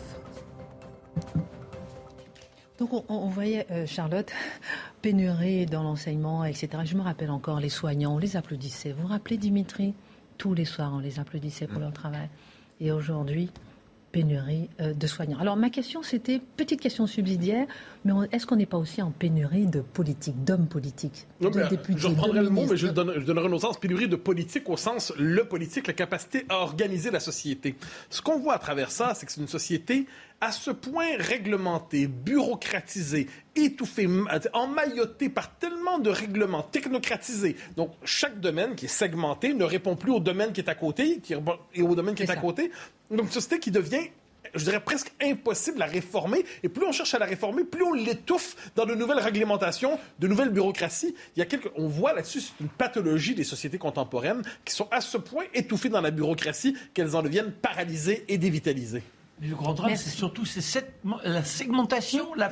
Donc 2.78 3.05
on, 3.07 3.30
voyait, 3.30 3.68
euh, 3.72 3.86
Charlotte, 3.86 4.34
pénurie 5.01 5.66
dans 5.66 5.84
l'enseignement, 5.84 6.43
etc. 6.43 6.68
Je 6.84 6.97
me 6.97 7.03
rappelle 7.03 7.32
encore 7.32 7.61
les 7.61 7.70
soignants, 7.70 8.16
on 8.16 8.18
les 8.18 8.36
applaudissait. 8.36 8.91
Vous 8.91 9.03
vous 9.03 9.07
rappelez 9.07 9.38
Dimitri? 9.38 9.93
Tous 10.44 10.54
les 10.54 10.66
soirs, 10.66 10.91
on 10.94 11.00
les 11.00 11.22
applaudissait 11.22 11.68
pour 11.68 11.80
leur 11.80 11.94
travail. 11.94 12.28
Et 12.82 12.91
aujourd'hui, 12.91 13.50
pénurie 14.14 14.70
euh, 14.80 14.93
de 14.93 15.07
soignants. 15.07 15.39
Alors 15.39 15.57
ma 15.57 15.70
question, 15.70 16.03
c'était, 16.03 16.39
petite 16.55 16.80
question 16.80 17.07
subsidiaire, 17.07 17.66
mais 18.05 18.14
est-ce 18.32 18.45
qu'on 18.45 18.55
n'est 18.55 18.68
pas 18.68 18.78
aussi 18.78 19.01
en 19.01 19.11
pénurie 19.11 19.66
de 19.66 19.82
politique, 19.82 20.41
d'hommes 20.45 20.68
politiques 20.68 21.28
Je 21.41 22.07
reprendrai 22.07 22.43
le 22.43 22.49
mot, 22.49 22.66
mais 22.70 22.78
je, 22.78 22.88
donne, 22.88 23.14
je 23.16 23.26
donnerai 23.26 23.51
un 23.51 23.59
sens, 23.59 23.78
pénurie 23.80 24.07
de 24.07 24.16
politique 24.16 24.70
au 24.70 24.78
sens 24.78 25.11
le 25.18 25.43
politique, 25.45 25.88
la 25.88 25.93
capacité 25.93 26.45
à 26.47 26.59
organiser 26.59 27.09
la 27.09 27.20
société. 27.20 27.76
Ce 28.09 28.22
qu'on 28.22 28.39
voit 28.39 28.53
à 28.53 28.59
travers 28.59 28.91
ça, 28.91 29.14
c'est 29.16 29.26
que 29.26 29.32
c'est 29.32 29.41
une 29.41 29.47
société 29.47 30.05
à 30.43 30.51
ce 30.51 30.72
point 30.72 31.16
réglementée, 31.18 32.05
bureaucratisée, 32.07 33.28
étouffée, 33.55 34.09
emmaillotée 34.51 35.30
par 35.30 35.55
tellement 35.55 35.99
de 35.99 36.09
règlements 36.09 36.64
technocratisés. 36.64 37.55
Donc, 37.78 37.91
chaque 38.03 38.41
domaine 38.41 38.76
qui 38.76 38.86
est 38.86 38.89
segmenté 38.89 39.53
ne 39.53 39.64
répond 39.64 39.95
plus 39.95 40.11
au 40.11 40.20
domaine 40.20 40.51
qui 40.51 40.59
est 40.59 40.70
à 40.70 40.76
côté 40.76 41.20
qui, 41.24 41.34
et 41.74 41.82
au 41.82 41.95
domaine 41.95 42.14
qui 42.14 42.24
est, 42.24 42.30
à 42.30 42.36
côté. 42.36 42.72
Donc, 43.14 43.28
une 43.28 43.32
société 43.32 43.59
qui 43.59 43.72
devient 43.72 44.09
je 44.55 44.64
dirais 44.66 44.80
presque 44.80 45.11
impossible 45.22 45.82
à 45.82 45.86
réformer. 45.86 46.45
Et 46.64 46.70
plus 46.70 46.86
on 46.86 46.91
cherche 46.91 47.14
à 47.14 47.20
la 47.20 47.26
réformer, 47.26 47.64
plus 47.64 47.84
on 47.84 47.93
l'étouffe 47.93 48.55
dans 48.76 48.86
de 48.86 48.93
nouvelles 48.93 49.20
réglementations, 49.20 49.99
de 50.20 50.28
nouvelles 50.28 50.49
bureaucraties. 50.49 51.16
Il 51.36 51.39
y 51.39 51.41
a 51.41 51.45
quelques, 51.45 51.72
on 51.76 51.88
voit 51.88 52.14
là-dessus 52.14 52.41
une 52.61 52.70
pathologie 52.70 53.36
des 53.36 53.43
sociétés 53.43 53.78
contemporaines 53.78 54.43
qui 54.66 54.74
sont 54.74 54.88
à 54.91 55.01
ce 55.01 55.18
point 55.18 55.45
étouffées 55.53 55.89
dans 55.89 56.01
la 56.01 56.11
bureaucratie 56.11 56.76
qu'elles 56.93 57.16
en 57.16 57.24
deviennent 57.24 57.51
paralysées 57.51 58.26
et 58.28 58.38
dévitalisées. 58.38 59.03
Le 59.46 59.56
grand 59.56 59.74
drame, 59.74 59.96
c'est 59.98 60.10
surtout 60.10 60.44
la 61.26 61.44
segmentation, 61.44 62.34
la, 62.36 62.50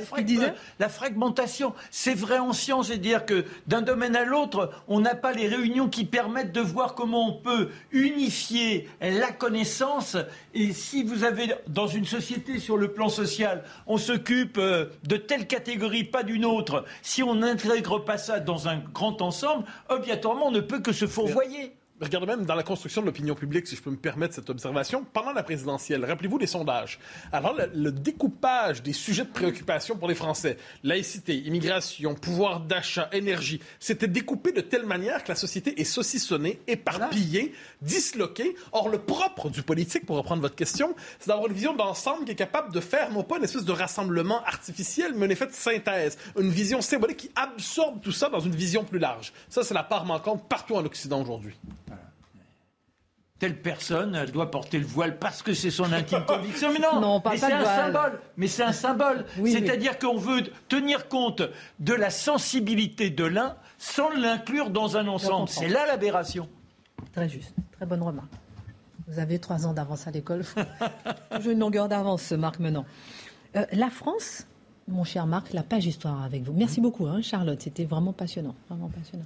la 0.79 0.89
fragmentation. 0.89 1.73
C'est 1.89 2.13
vrai 2.13 2.37
en 2.37 2.51
science, 2.51 2.87
c'est-à-dire 2.87 3.25
que 3.25 3.45
d'un 3.65 3.81
domaine 3.81 4.15
à 4.15 4.25
l'autre, 4.25 4.71
on 4.89 4.99
n'a 4.99 5.15
pas 5.15 5.31
les 5.31 5.47
réunions 5.47 5.87
qui 5.87 6.03
permettent 6.03 6.51
de 6.51 6.59
voir 6.59 6.93
comment 6.93 7.29
on 7.29 7.33
peut 7.33 7.69
unifier 7.91 8.89
la 8.99 9.31
connaissance. 9.31 10.17
Et 10.53 10.73
si 10.73 11.03
vous 11.03 11.23
avez 11.23 11.53
dans 11.67 11.87
une 11.87 12.05
société 12.05 12.59
sur 12.59 12.75
le 12.75 12.91
plan 12.91 13.07
social, 13.07 13.63
on 13.87 13.97
s'occupe 13.97 14.57
euh, 14.57 14.87
de 15.03 15.15
telle 15.15 15.47
catégorie, 15.47 16.03
pas 16.03 16.23
d'une 16.23 16.43
autre, 16.43 16.83
si 17.01 17.23
on 17.23 17.35
n'intègre 17.35 17.99
pas 17.99 18.17
ça 18.17 18.41
dans 18.41 18.67
un 18.67 18.77
grand 18.77 19.21
ensemble, 19.21 19.65
obligatoirement, 19.87 20.47
on 20.47 20.51
ne 20.51 20.59
peut 20.59 20.79
que 20.79 20.91
se 20.91 21.07
fourvoyer. 21.07 21.73
Regardez 22.01 22.25
même 22.25 22.45
dans 22.45 22.55
la 22.55 22.63
construction 22.63 23.01
de 23.01 23.05
l'opinion 23.05 23.35
publique, 23.35 23.67
si 23.67 23.75
je 23.75 23.81
peux 23.81 23.91
me 23.91 23.95
permettre 23.95 24.33
cette 24.33 24.49
observation, 24.49 25.05
pendant 25.13 25.33
la 25.33 25.43
présidentielle, 25.43 26.03
rappelez-vous 26.03 26.39
les 26.39 26.47
sondages. 26.47 26.97
Alors, 27.31 27.55
le, 27.55 27.69
le, 27.75 27.91
découpage 27.91 28.81
des 28.81 28.91
sujets 28.91 29.23
de 29.23 29.29
préoccupation 29.29 29.95
pour 29.95 30.07
les 30.07 30.15
Français, 30.15 30.57
laïcité, 30.83 31.37
immigration, 31.37 32.15
pouvoir 32.15 32.61
d'achat, 32.61 33.07
énergie, 33.11 33.61
c'était 33.79 34.07
découpé 34.07 34.51
de 34.51 34.61
telle 34.61 34.87
manière 34.87 35.23
que 35.23 35.29
la 35.29 35.35
société 35.35 35.79
est 35.79 35.83
saucissonnée, 35.83 36.59
éparpillée, 36.65 37.53
disloquée. 37.83 38.55
Or, 38.71 38.89
le 38.89 38.97
propre 38.97 39.51
du 39.51 39.61
politique, 39.61 40.07
pour 40.07 40.17
reprendre 40.17 40.41
votre 40.41 40.55
question, 40.55 40.95
c'est 41.19 41.27
d'avoir 41.27 41.45
une 41.49 41.53
vision 41.53 41.75
d'ensemble 41.75 42.25
qui 42.25 42.31
est 42.31 42.35
capable 42.35 42.73
de 42.73 42.79
faire, 42.79 43.11
non 43.11 43.21
pas 43.21 43.37
une 43.37 43.43
espèce 43.43 43.65
de 43.65 43.73
rassemblement 43.73 44.43
artificiel, 44.45 45.13
mais 45.15 45.27
un 45.27 45.29
effet 45.29 45.45
de 45.45 45.53
synthèse, 45.53 46.17
une 46.35 46.49
vision 46.49 46.81
symbolique 46.81 47.17
qui 47.17 47.31
absorbe 47.35 48.01
tout 48.01 48.11
ça 48.11 48.27
dans 48.27 48.39
une 48.39 48.55
vision 48.55 48.83
plus 48.83 48.97
large. 48.97 49.33
Ça, 49.49 49.63
c'est 49.63 49.75
la 49.75 49.83
part 49.83 50.05
manquante 50.05 50.49
partout 50.49 50.73
en 50.73 50.83
Occident 50.83 51.21
aujourd'hui 51.21 51.53
telle 53.41 53.59
personne 53.59 54.13
elle 54.13 54.29
doit 54.29 54.51
porter 54.51 54.77
le 54.77 54.85
voile 54.85 55.17
parce 55.17 55.41
que 55.41 55.55
c'est 55.55 55.71
son 55.71 55.91
intime 55.91 56.23
conviction. 56.27 56.71
Mais 56.71 56.77
non, 56.77 57.19
mais 57.25 57.37
c'est 57.37 57.51
un 57.51 57.65
symbole. 57.65 58.21
Mais 58.37 58.47
c'est 58.47 58.61
un 58.61 58.71
symbole. 58.71 59.25
C'est-à-dire 59.43 59.97
qu'on 59.97 60.15
veut 60.15 60.43
tenir 60.69 61.07
compte 61.07 61.41
de 61.79 61.93
la 61.95 62.11
sensibilité 62.11 63.09
de 63.09 63.23
l'un 63.23 63.55
sans 63.79 64.11
l'inclure 64.11 64.69
dans 64.69 64.95
un 64.95 65.07
ensemble. 65.07 65.49
C'est 65.49 65.69
là 65.69 65.87
l'aberration. 65.87 66.47
Très 67.13 67.27
juste, 67.27 67.55
très 67.71 67.87
bonne 67.87 68.03
remarque. 68.03 68.31
Vous 69.07 69.17
avez 69.17 69.39
trois 69.39 69.65
ans 69.65 69.73
d'avance 69.73 70.05
à 70.05 70.11
l'école. 70.11 70.43
J'ai 71.41 71.53
une 71.53 71.59
longueur 71.59 71.89
d'avance, 71.89 72.31
Marc, 72.33 72.59
maintenant. 72.59 72.85
Euh, 73.55 73.65
la 73.71 73.89
France, 73.89 74.45
mon 74.87 75.03
cher 75.03 75.25
Marc, 75.25 75.51
la 75.51 75.63
page 75.63 75.87
histoire 75.87 76.21
avec 76.23 76.43
vous. 76.43 76.53
Merci 76.53 76.79
beaucoup, 76.79 77.07
hein, 77.07 77.23
Charlotte. 77.23 77.59
C'était 77.59 77.85
vraiment 77.85 78.13
passionnant. 78.13 78.53
Vraiment 78.69 78.89
passionnant. 78.89 79.25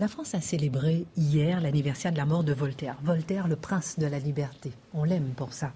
La 0.00 0.08
France 0.08 0.34
a 0.34 0.40
célébré 0.40 1.06
hier 1.16 1.60
l'anniversaire 1.60 2.10
de 2.10 2.16
la 2.16 2.26
mort 2.26 2.42
de 2.42 2.52
Voltaire. 2.52 2.96
Voltaire, 3.04 3.46
le 3.46 3.54
prince 3.54 3.96
de 3.96 4.06
la 4.06 4.18
liberté. 4.18 4.72
On 4.92 5.04
l'aime 5.04 5.32
pour 5.36 5.52
ça. 5.52 5.72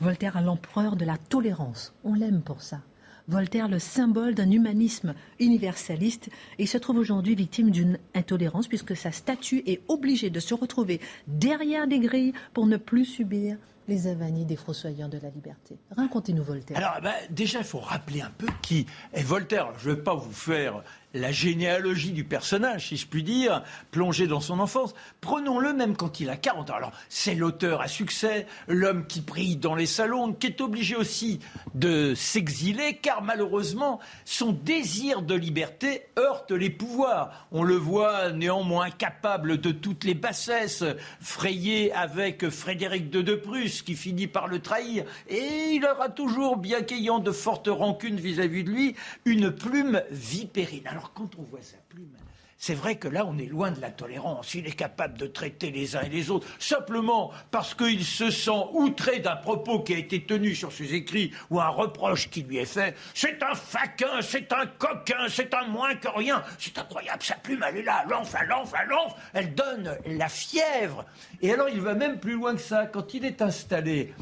Voltaire, 0.00 0.42
l'empereur 0.42 0.96
de 0.96 1.04
la 1.04 1.16
tolérance. 1.16 1.94
On 2.02 2.14
l'aime 2.14 2.42
pour 2.42 2.62
ça. 2.62 2.80
Voltaire, 3.28 3.68
le 3.68 3.78
symbole 3.78 4.34
d'un 4.34 4.50
humanisme 4.50 5.14
universaliste, 5.38 6.30
il 6.58 6.66
se 6.66 6.78
trouve 6.78 6.96
aujourd'hui 6.96 7.36
victime 7.36 7.70
d'une 7.70 7.98
intolérance 8.12 8.66
puisque 8.66 8.96
sa 8.96 9.12
statue 9.12 9.62
est 9.66 9.82
obligée 9.86 10.30
de 10.30 10.40
se 10.40 10.52
retrouver 10.52 11.00
derrière 11.28 11.86
des 11.86 12.00
grilles 12.00 12.32
pour 12.52 12.66
ne 12.66 12.76
plus 12.76 13.04
subir 13.04 13.56
les 13.86 14.06
avanies 14.06 14.44
des 14.44 14.56
fossoyeurs 14.56 15.08
de 15.08 15.18
la 15.18 15.30
liberté. 15.30 15.76
Racontez-nous 15.96 16.42
Voltaire. 16.42 16.76
Alors, 16.76 17.00
ben, 17.02 17.14
déjà, 17.30 17.58
il 17.58 17.64
faut 17.64 17.78
rappeler 17.78 18.20
un 18.20 18.30
peu 18.36 18.46
qui 18.62 18.86
est 19.12 19.22
Voltaire. 19.22 19.72
je 19.78 19.90
ne 19.90 19.94
vais 19.94 20.02
pas 20.02 20.14
vous 20.14 20.32
faire 20.32 20.82
la 21.14 21.32
généalogie 21.32 22.12
du 22.12 22.24
personnage, 22.24 22.88
si 22.88 22.96
je 22.96 23.06
puis 23.06 23.22
dire, 23.22 23.62
plongé 23.90 24.26
dans 24.26 24.40
son 24.40 24.60
enfance. 24.60 24.94
Prenons-le 25.20 25.72
même 25.72 25.96
quand 25.96 26.20
il 26.20 26.30
a 26.30 26.36
40 26.36 26.70
ans. 26.70 26.74
Alors, 26.74 26.92
c'est 27.08 27.34
l'auteur 27.34 27.80
à 27.80 27.88
succès, 27.88 28.46
l'homme 28.68 29.06
qui 29.06 29.20
brille 29.20 29.56
dans 29.56 29.74
les 29.74 29.86
salons, 29.86 30.32
qui 30.32 30.46
est 30.46 30.60
obligé 30.60 30.94
aussi 30.94 31.40
de 31.74 32.14
s'exiler, 32.14 32.98
car 33.00 33.22
malheureusement, 33.22 33.98
son 34.24 34.52
désir 34.52 35.22
de 35.22 35.34
liberté 35.34 36.06
heurte 36.18 36.52
les 36.52 36.70
pouvoirs. 36.70 37.48
On 37.50 37.62
le 37.62 37.76
voit 37.76 38.30
néanmoins 38.30 38.90
capable 38.90 39.60
de 39.60 39.72
toutes 39.72 40.04
les 40.04 40.14
bassesses, 40.14 40.84
frayé 41.20 41.92
avec 41.92 42.48
Frédéric 42.50 43.10
de 43.10 43.22
De 43.22 43.34
Prusse, 43.34 43.82
qui 43.82 43.94
finit 43.94 44.28
par 44.28 44.46
le 44.46 44.60
trahir. 44.60 45.04
Et 45.28 45.72
il 45.72 45.84
aura 45.84 46.08
toujours, 46.08 46.56
bien 46.56 46.82
qu'ayant 46.82 47.18
de 47.18 47.32
fortes 47.32 47.68
rancunes 47.68 48.20
vis-à-vis 48.20 48.64
de 48.64 48.70
lui, 48.70 48.94
une 49.24 49.50
plume 49.50 50.02
vipérine. 50.10 50.99
Quand 51.14 51.30
on 51.38 51.42
voit 51.42 51.62
sa 51.62 51.78
plume, 51.88 52.16
c'est 52.62 52.74
vrai 52.74 52.96
que 52.96 53.08
là, 53.08 53.24
on 53.26 53.38
est 53.38 53.46
loin 53.46 53.70
de 53.70 53.80
la 53.80 53.90
tolérance. 53.90 54.52
Il 54.52 54.66
est 54.66 54.76
capable 54.76 55.16
de 55.16 55.26
traiter 55.26 55.70
les 55.70 55.96
uns 55.96 56.02
et 56.02 56.10
les 56.10 56.30
autres 56.30 56.46
simplement 56.58 57.32
parce 57.50 57.74
qu'il 57.74 58.04
se 58.04 58.30
sent 58.30 58.66
outré 58.74 59.20
d'un 59.20 59.36
propos 59.36 59.80
qui 59.80 59.94
a 59.94 59.96
été 59.96 60.26
tenu 60.26 60.54
sur 60.54 60.70
ses 60.70 60.92
écrits 60.92 61.32
ou 61.48 61.58
un 61.58 61.68
reproche 61.68 62.28
qui 62.28 62.42
lui 62.42 62.58
est 62.58 62.66
fait. 62.66 62.94
C'est 63.14 63.42
un 63.42 63.54
faquin, 63.54 64.20
c'est 64.20 64.52
un 64.52 64.66
coquin, 64.66 65.26
c'est 65.30 65.54
un 65.54 65.68
moins 65.68 65.94
que 65.94 66.08
rien. 66.08 66.44
C'est 66.58 66.76
incroyable, 66.76 67.22
sa 67.22 67.36
plume, 67.36 67.64
elle 67.66 67.78
est 67.78 67.82
là, 67.82 68.04
l'enfant, 68.10 68.40
l'enfant, 68.46 68.76
l'enfant. 68.86 69.16
Elle 69.32 69.54
donne 69.54 69.96
la 70.04 70.28
fièvre. 70.28 71.06
Et 71.40 71.54
alors, 71.54 71.70
il 71.70 71.80
va 71.80 71.94
même 71.94 72.20
plus 72.20 72.34
loin 72.34 72.54
que 72.54 72.60
ça. 72.60 72.84
Quand 72.84 73.14
il 73.14 73.24
est 73.24 73.40
installé 73.40 74.12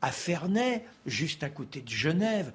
à 0.00 0.12
Ferney, 0.12 0.84
juste 1.04 1.42
à 1.42 1.48
côté 1.48 1.80
de 1.80 1.90
Genève, 1.90 2.52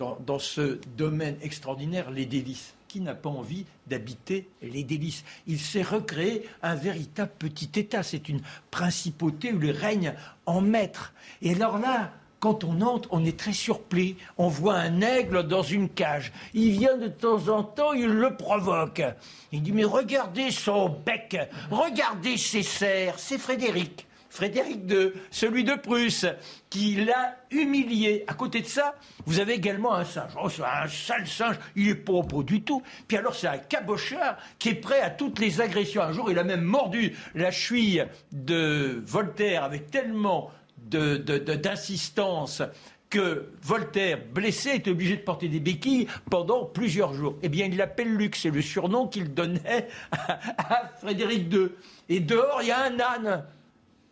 dans, 0.00 0.38
ce 0.38 0.80
domaine 0.96 1.36
extraordinaire, 1.42 2.10
les 2.10 2.26
délices. 2.26 2.74
Qui 2.88 3.00
n'a 3.00 3.14
pas 3.14 3.30
envie 3.30 3.66
d'habiter 3.86 4.48
les 4.62 4.82
délices? 4.82 5.24
Il 5.46 5.60
s'est 5.60 5.82
recréé 5.82 6.48
un 6.62 6.74
véritable 6.74 7.30
petit 7.38 7.70
État. 7.76 8.02
C'est 8.02 8.28
une 8.28 8.40
principauté 8.72 9.52
où 9.52 9.62
il 9.62 9.70
règne 9.70 10.14
en 10.46 10.60
maître. 10.60 11.12
Et 11.40 11.54
alors 11.54 11.78
là, 11.78 12.12
quand 12.40 12.64
on 12.64 12.80
entre, 12.80 13.08
on 13.12 13.24
est 13.24 13.38
très 13.38 13.52
surpris. 13.52 14.16
On 14.38 14.48
voit 14.48 14.76
un 14.76 15.02
aigle 15.02 15.46
dans 15.46 15.62
une 15.62 15.88
cage. 15.88 16.32
Il 16.54 16.72
vient 16.72 16.96
de 16.96 17.08
temps 17.08 17.48
en 17.48 17.62
temps, 17.62 17.92
il 17.92 18.08
le 18.08 18.34
provoque. 18.34 19.02
Il 19.52 19.62
dit, 19.62 19.72
mais 19.72 19.84
regardez 19.84 20.50
son 20.50 20.88
bec, 20.88 21.38
regardez 21.70 22.38
ses 22.38 22.62
serres, 22.62 23.18
c'est 23.18 23.38
Frédéric. 23.38 24.06
Frédéric 24.30 24.90
II, 24.90 25.12
celui 25.30 25.64
de 25.64 25.74
Prusse, 25.74 26.24
qui 26.70 26.94
l'a 26.94 27.36
humilié. 27.50 28.24
À 28.28 28.34
côté 28.34 28.60
de 28.60 28.66
ça, 28.66 28.94
vous 29.26 29.40
avez 29.40 29.54
également 29.54 29.94
un 29.94 30.04
singe. 30.04 30.32
Oh, 30.40 30.48
c'est 30.48 30.62
un 30.62 30.86
sale 30.86 31.26
singe, 31.26 31.56
il 31.74 31.88
est 31.88 31.94
beau 31.94 32.22
du 32.42 32.62
tout. 32.62 32.82
Puis 33.08 33.16
alors, 33.16 33.34
c'est 33.34 33.48
un 33.48 33.58
cabochard 33.58 34.38
qui 34.58 34.70
est 34.70 34.74
prêt 34.74 35.00
à 35.00 35.10
toutes 35.10 35.40
les 35.40 35.60
agressions. 35.60 36.02
Un 36.02 36.12
jour, 36.12 36.30
il 36.30 36.38
a 36.38 36.44
même 36.44 36.62
mordu 36.62 37.16
la 37.34 37.50
cheville 37.50 38.06
de 38.30 39.02
Voltaire 39.04 39.64
avec 39.64 39.90
tellement 39.90 40.52
d'insistance 40.78 42.62
que 43.10 43.50
Voltaire, 43.62 44.20
blessé, 44.32 44.70
est 44.70 44.86
obligé 44.86 45.16
de 45.16 45.22
porter 45.22 45.48
des 45.48 45.58
béquilles 45.58 46.06
pendant 46.30 46.64
plusieurs 46.64 47.12
jours. 47.12 47.36
Eh 47.42 47.48
bien, 47.48 47.66
il 47.66 47.76
l'appelle 47.76 48.14
Luc, 48.14 48.36
c'est 48.36 48.50
le 48.50 48.62
surnom 48.62 49.08
qu'il 49.08 49.34
donnait 49.34 49.88
à 50.12 50.88
Frédéric 51.00 51.52
II. 51.52 51.70
Et 52.08 52.20
dehors, 52.20 52.60
il 52.62 52.68
y 52.68 52.70
a 52.70 52.84
un 52.84 53.00
âne. 53.00 53.44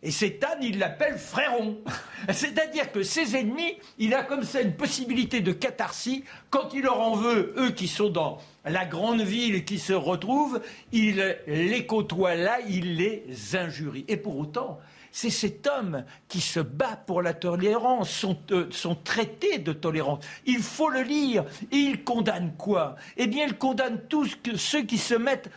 Et 0.01 0.11
cet 0.11 0.43
âne, 0.43 0.59
il 0.61 0.79
l'appelle 0.79 1.17
fréron. 1.17 1.77
C'est-à-dire 2.31 2.91
que 2.91 3.03
ses 3.03 3.35
ennemis, 3.35 3.77
il 3.97 4.13
a 4.13 4.23
comme 4.23 4.43
ça 4.43 4.61
une 4.61 4.73
possibilité 4.73 5.41
de 5.41 5.51
catharsis. 5.51 6.23
Quand 6.49 6.73
il 6.73 6.83
leur 6.83 6.99
en 6.99 7.15
veut, 7.15 7.53
eux 7.57 7.71
qui 7.71 7.87
sont 7.87 8.09
dans 8.09 8.37
la 8.63 8.85
grande 8.85 9.21
ville, 9.21 9.65
qui 9.65 9.77
se 9.77 9.93
retrouvent, 9.93 10.61
il 10.93 11.37
les 11.47 11.85
côtoie 11.85 12.35
là, 12.35 12.59
il 12.67 12.95
les 12.95 13.25
injurie. 13.55 14.05
Et 14.07 14.15
pour 14.15 14.37
autant, 14.37 14.79
c'est 15.11 15.29
cet 15.29 15.67
homme 15.67 16.05
qui 16.27 16.39
se 16.39 16.59
bat 16.59 16.95
pour 16.95 17.21
la 17.21 17.33
tolérance, 17.33 18.09
son, 18.09 18.37
euh, 18.51 18.67
son, 18.71 18.95
traité 18.95 19.57
de 19.57 19.73
tolérance. 19.73 20.23
Il 20.45 20.59
faut 20.59 20.89
le 20.89 21.01
lire. 21.01 21.45
Et 21.71 21.77
il 21.77 22.03
condamne 22.03 22.53
quoi? 22.57 22.95
Eh 23.17 23.27
bien, 23.27 23.45
il 23.45 23.57
condamne 23.57 24.01
tous 24.07 24.37
ceux 24.55 24.83
qui 24.83 24.97
se 24.97 25.15
mettent 25.15 25.49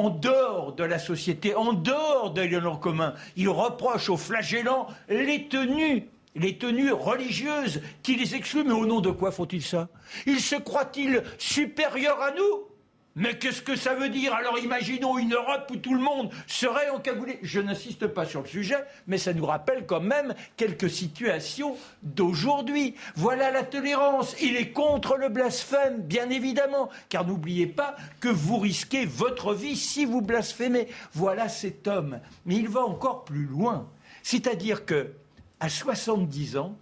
en 0.00 0.10
dehors 0.10 0.72
de 0.72 0.84
la 0.84 0.98
société, 0.98 1.54
en 1.54 1.74
dehors 1.74 2.30
de 2.32 2.40
l'élan 2.40 2.76
commun. 2.76 3.14
Il 3.36 3.50
reproche 3.50 4.08
aux 4.08 4.16
flagellants 4.16 4.86
les 5.08 5.46
tenues 5.48 6.08
les 6.36 6.56
tenues 6.58 6.92
religieuses 6.92 7.82
qui 8.04 8.14
les 8.14 8.36
excluent. 8.36 8.64
Mais 8.64 8.72
au 8.72 8.86
nom 8.86 9.00
de 9.00 9.10
quoi 9.10 9.32
font-ils 9.32 9.62
ça? 9.62 9.88
Ils 10.26 10.40
se 10.40 10.54
croient-ils 10.54 11.24
supérieurs 11.38 12.22
à 12.22 12.30
nous? 12.30 12.69
Mais 13.16 13.38
qu'est-ce 13.38 13.62
que 13.62 13.74
ça 13.74 13.94
veut 13.94 14.08
dire 14.08 14.32
Alors 14.34 14.58
imaginons 14.58 15.18
une 15.18 15.34
Europe 15.34 15.70
où 15.72 15.76
tout 15.76 15.94
le 15.94 16.00
monde 16.00 16.30
serait 16.46 16.90
encagoulé. 16.90 17.38
Je 17.42 17.60
n'insiste 17.60 18.06
pas 18.06 18.24
sur 18.24 18.42
le 18.42 18.46
sujet, 18.46 18.84
mais 19.08 19.18
ça 19.18 19.32
nous 19.32 19.46
rappelle 19.46 19.84
quand 19.84 20.00
même 20.00 20.34
quelques 20.56 20.90
situations 20.90 21.76
d'aujourd'hui. 22.02 22.94
Voilà 23.16 23.50
la 23.50 23.64
tolérance. 23.64 24.36
Il 24.40 24.56
est 24.56 24.70
contre 24.70 25.16
le 25.16 25.28
blasphème, 25.28 26.02
bien 26.02 26.30
évidemment, 26.30 26.88
car 27.08 27.26
n'oubliez 27.26 27.66
pas 27.66 27.96
que 28.20 28.28
vous 28.28 28.58
risquez 28.58 29.06
votre 29.06 29.54
vie 29.54 29.76
si 29.76 30.04
vous 30.04 30.22
blasphémez. 30.22 30.86
Voilà 31.12 31.48
cet 31.48 31.88
homme. 31.88 32.20
Mais 32.46 32.54
il 32.56 32.68
va 32.68 32.82
encore 32.82 33.24
plus 33.24 33.46
loin. 33.46 33.88
C'est-à-dire 34.22 34.86
que, 34.86 35.12
à 35.58 35.68
70 35.68 36.58
ans, 36.58 36.76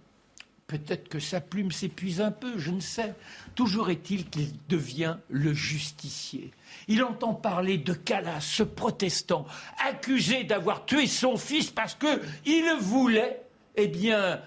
Peut-être 0.69 1.09
que 1.09 1.19
sa 1.19 1.41
plume 1.41 1.71
s'épuise 1.71 2.21
un 2.21 2.29
peu, 2.29 2.59
je 2.59 2.69
ne 2.69 2.79
sais. 2.79 3.15
Toujours 3.55 3.89
est-il 3.89 4.29
qu'il 4.29 4.51
devient 4.67 5.17
le 5.27 5.51
justicier. 5.51 6.51
Il 6.87 7.03
entend 7.03 7.33
parler 7.33 7.79
de 7.79 7.93
Calas, 7.93 8.41
ce 8.41 8.61
protestant, 8.61 9.47
accusé 9.83 10.43
d'avoir 10.43 10.85
tué 10.85 11.07
son 11.07 11.37
fils 11.37 11.71
parce 11.71 11.95
qu'il 11.95 12.71
voulait, 12.79 13.41
eh 13.77 13.87
bien, 13.87 14.41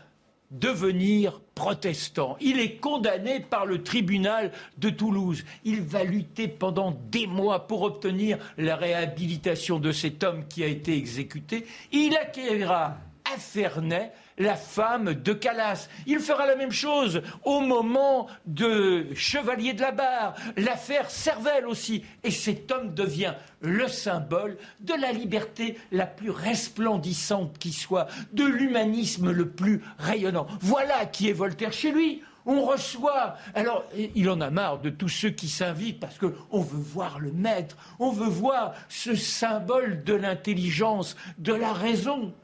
devenir 0.53 1.41
protestant. 1.57 2.37
Il 2.41 2.61
est 2.61 2.77
condamné 2.77 3.41
par 3.41 3.67
le 3.67 3.83
tribunal 3.83 4.53
de 4.79 4.91
Toulouse. 4.91 5.45
Il 5.65 5.81
va 5.81 6.05
lutter 6.05 6.47
pendant 6.47 6.97
des 7.11 7.27
mois 7.27 7.67
pour 7.67 7.83
obtenir 7.83 8.39
la 8.59 8.77
réhabilitation 8.77 9.81
de 9.81 9.91
cet 9.91 10.23
homme 10.23 10.47
qui 10.47 10.63
a 10.63 10.69
été 10.69 10.97
exécuté. 10.97 11.67
Il 11.91 12.17
acquérera 12.17 12.99
à 13.25 13.39
Ferney 13.39 14.13
la 14.39 14.57
femme 14.57 15.15
de 15.15 15.33
Calas. 15.33 15.89
Il 16.07 16.21
fera 16.21 16.47
la 16.47 16.57
même 16.57 16.73
chose 16.73 17.23
au 17.45 17.61
moment 17.61 18.29
de 18.47 19.07
Chevalier 19.15 19.73
de 19.73 19.83
la 19.83 19.93
Barre, 19.93 20.35
l'affaire 20.57 21.11
Cervelle 21.11 21.67
aussi. 21.67 22.05
Et 22.25 22.31
cet 22.31 22.71
homme 22.71 22.95
devient 22.95 23.35
le 23.61 23.89
symbole 23.89 24.57
de 24.81 24.95
la 24.95 25.13
liberté 25.13 25.79
la 25.91 26.07
plus 26.07 26.31
resplendissante 26.31 27.59
qui 27.59 27.73
soit, 27.73 28.07
de 28.33 28.45
l'humanisme 28.45 29.31
le 29.31 29.49
plus 29.49 29.83
rayonnant. 29.99 30.47
Voilà 30.61 31.07
qui 31.07 31.29
est 31.29 31.33
Voltaire 31.33 31.73
chez 31.73 31.93
lui. 31.93 32.23
On 32.45 32.65
reçoit. 32.65 33.37
Alors, 33.55 33.85
il 34.15 34.29
en 34.29 34.41
a 34.41 34.51
marre 34.51 34.81
de 34.81 34.91
tous 34.91 35.09
ceux 35.09 35.31
qui 35.31 35.49
s'invitent 35.49 36.01
parce 36.01 36.19
qu'on 36.19 36.61
veut 36.61 36.83
voir 36.83 37.21
le 37.21 37.31
maître, 37.31 37.77
on 38.01 38.11
veut 38.11 38.29
voir 38.29 38.75
ce 38.89 39.15
symbole 39.15 40.03
de 40.03 40.15
l'intelligence, 40.15 41.17
de 41.39 41.53
la 41.53 41.73
raison. 41.73 42.35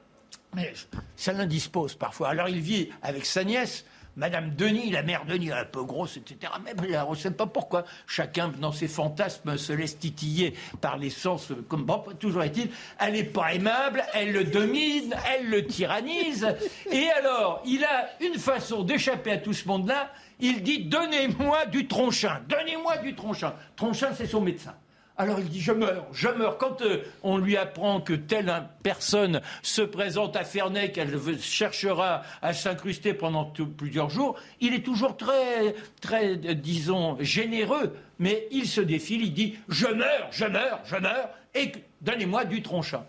Mais 0.54 0.72
ça 1.16 1.32
l'indispose 1.32 1.94
parfois. 1.94 2.28
Alors 2.28 2.48
il 2.48 2.60
vit 2.60 2.90
avec 3.02 3.26
sa 3.26 3.44
nièce, 3.44 3.84
Madame 4.18 4.50
Denis, 4.56 4.90
la 4.90 5.04
mère 5.04 5.24
Denis, 5.26 5.52
un 5.52 5.64
peu 5.64 5.84
grosse, 5.84 6.16
etc. 6.16 6.52
Mais 6.64 6.72
on 7.06 7.12
ne 7.12 7.16
sait 7.16 7.30
pas 7.30 7.46
pourquoi. 7.46 7.84
Chacun, 8.08 8.48
dans 8.48 8.72
ses 8.72 8.88
fantasmes, 8.88 9.56
se 9.56 9.72
laisse 9.72 9.96
titiller 9.96 10.54
par 10.80 10.98
les 10.98 11.10
sens. 11.10 11.52
Comme 11.68 11.84
bon, 11.84 12.02
toujours 12.18 12.42
est-il, 12.42 12.68
elle 12.98 13.12
n'est 13.12 13.22
pas 13.22 13.54
aimable, 13.54 14.02
elle 14.14 14.32
le 14.32 14.42
domine, 14.42 15.14
elle 15.32 15.48
le 15.48 15.64
tyrannise. 15.66 16.48
Et 16.90 17.08
alors, 17.10 17.62
il 17.64 17.84
a 17.84 18.08
une 18.20 18.38
façon 18.40 18.82
d'échapper 18.82 19.30
à 19.30 19.38
tout 19.38 19.52
ce 19.52 19.68
monde-là. 19.68 20.10
Il 20.40 20.64
dit 20.64 20.86
Donnez-moi 20.86 21.66
du 21.66 21.86
tronchin, 21.86 22.40
donnez-moi 22.48 22.96
du 22.98 23.14
tronchin. 23.14 23.54
Tronchin, 23.76 24.14
c'est 24.14 24.26
son 24.26 24.40
médecin. 24.40 24.74
Alors 25.20 25.40
il 25.40 25.48
dit 25.48 25.60
je 25.60 25.72
meurs, 25.72 26.06
je 26.12 26.28
meurs. 26.28 26.58
Quand 26.58 26.80
euh, 26.80 27.02
on 27.24 27.38
lui 27.38 27.56
apprend 27.56 28.00
que 28.00 28.12
telle 28.12 28.52
personne 28.84 29.40
se 29.62 29.82
présente 29.82 30.36
à 30.36 30.44
Ferney, 30.44 30.92
qu'elle 30.92 31.18
cherchera 31.40 32.22
à 32.40 32.52
s'incruster 32.52 33.14
pendant 33.14 33.44
plusieurs 33.44 34.10
jours, 34.10 34.38
il 34.60 34.74
est 34.74 34.84
toujours 34.84 35.16
très, 35.16 35.74
très, 36.00 36.34
euh, 36.36 36.54
disons, 36.54 37.16
généreux. 37.18 37.96
Mais 38.20 38.46
il 38.52 38.68
se 38.68 38.80
défile, 38.80 39.22
il 39.22 39.34
dit 39.34 39.58
je 39.68 39.88
meurs, 39.88 40.28
je 40.30 40.44
meurs, 40.44 40.80
je 40.84 40.96
meurs, 40.96 41.30
et 41.52 41.72
donnez-moi 42.00 42.44
du 42.44 42.62
tronchin. 42.62 43.04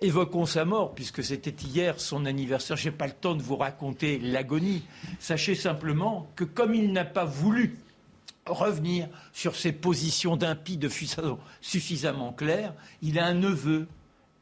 Évoquons 0.00 0.46
sa 0.46 0.64
mort, 0.64 0.94
puisque 0.94 1.22
c'était 1.22 1.54
hier 1.64 2.00
son 2.00 2.26
anniversaire. 2.26 2.76
Je 2.76 2.88
n'ai 2.88 2.94
pas 2.94 3.06
le 3.06 3.12
temps 3.12 3.34
de 3.36 3.42
vous 3.42 3.56
raconter 3.56 4.18
l'agonie. 4.18 4.84
Sachez 5.20 5.54
simplement 5.54 6.28
que 6.34 6.44
comme 6.44 6.74
il 6.74 6.92
n'a 6.92 7.04
pas 7.04 7.24
voulu 7.24 7.78
revenir 8.50 9.08
sur 9.32 9.56
ses 9.56 9.72
positions 9.72 10.36
d'impie 10.36 10.76
de 10.76 10.90
suffisamment 11.60 12.32
claires. 12.32 12.74
Il 13.02 13.18
a 13.18 13.26
un 13.26 13.34
neveu, 13.34 13.86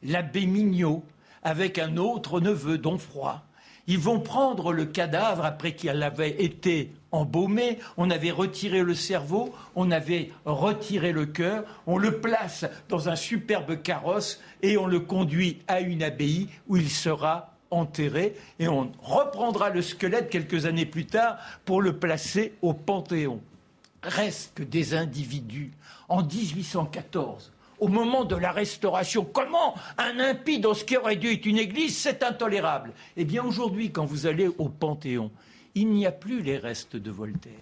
l'abbé 0.03 0.47
Mignot, 0.47 1.05
avec 1.43 1.79
un 1.79 1.97
autre 1.97 2.41
neveu, 2.41 2.81
Froid. 2.99 3.43
Ils 3.89 4.01
vont 4.01 4.19
prendre 4.19 4.73
le 4.73 4.85
cadavre 4.85 5.45
après 5.45 5.75
qu'il 5.75 6.03
avait 6.03 6.43
été 6.43 6.93
embaumé, 7.13 7.79
on 7.97 8.11
avait 8.11 8.33
retiré 8.33 8.83
le 8.83 8.95
cerveau, 8.95 9.55
on 9.77 9.93
avait 9.93 10.33
retiré 10.45 11.13
le 11.13 11.27
cœur, 11.27 11.63
on 11.87 11.97
le 11.97 12.21
place 12.21 12.65
dans 12.89 13.09
un 13.09 13.15
superbe 13.15 13.81
carrosse 13.81 14.41
et 14.63 14.77
on 14.77 14.87
le 14.87 14.99
conduit 14.99 15.63
à 15.69 15.81
une 15.81 16.03
abbaye 16.03 16.49
où 16.67 16.77
il 16.77 16.91
sera 16.91 17.55
enterré 17.71 18.35
et 18.59 18.67
on 18.67 18.91
reprendra 19.01 19.71
le 19.71 19.83
squelette 19.83 20.31
quelques 20.31 20.67
années 20.67 20.87
plus 20.87 21.07
tard 21.07 21.37
pour 21.65 21.81
le 21.81 21.97
placer 21.97 22.55
au 22.63 22.73
Panthéon 22.73 23.41
reste 24.07 24.55
que 24.55 24.63
des 24.63 24.95
individus. 24.95 25.73
En 26.09 26.23
1814, 26.23 27.53
au 27.79 27.89
moment 27.89 28.25
de 28.25 28.37
la 28.37 28.53
Restauration, 28.53 29.25
comment 29.25 29.75
un 29.99 30.19
impie 30.19 30.61
dans 30.61 30.75
ce 30.75 30.85
qui 30.85 30.97
aurait 30.97 31.17
dû 31.17 31.33
être 31.33 31.47
une 31.47 31.59
église, 31.59 31.97
c'est 31.97 32.23
intolérable? 32.23 32.93
Eh 33.17 33.25
bien 33.25 33.45
aujourd'hui, 33.45 33.91
quand 33.91 34.05
vous 34.05 34.27
allez 34.27 34.49
au 34.49 34.69
Panthéon, 34.69 35.31
il 35.75 35.91
n'y 35.91 36.07
a 36.07 36.13
plus 36.13 36.43
les 36.43 36.57
restes 36.57 36.97
de 36.97 37.11
Voltaire, 37.11 37.53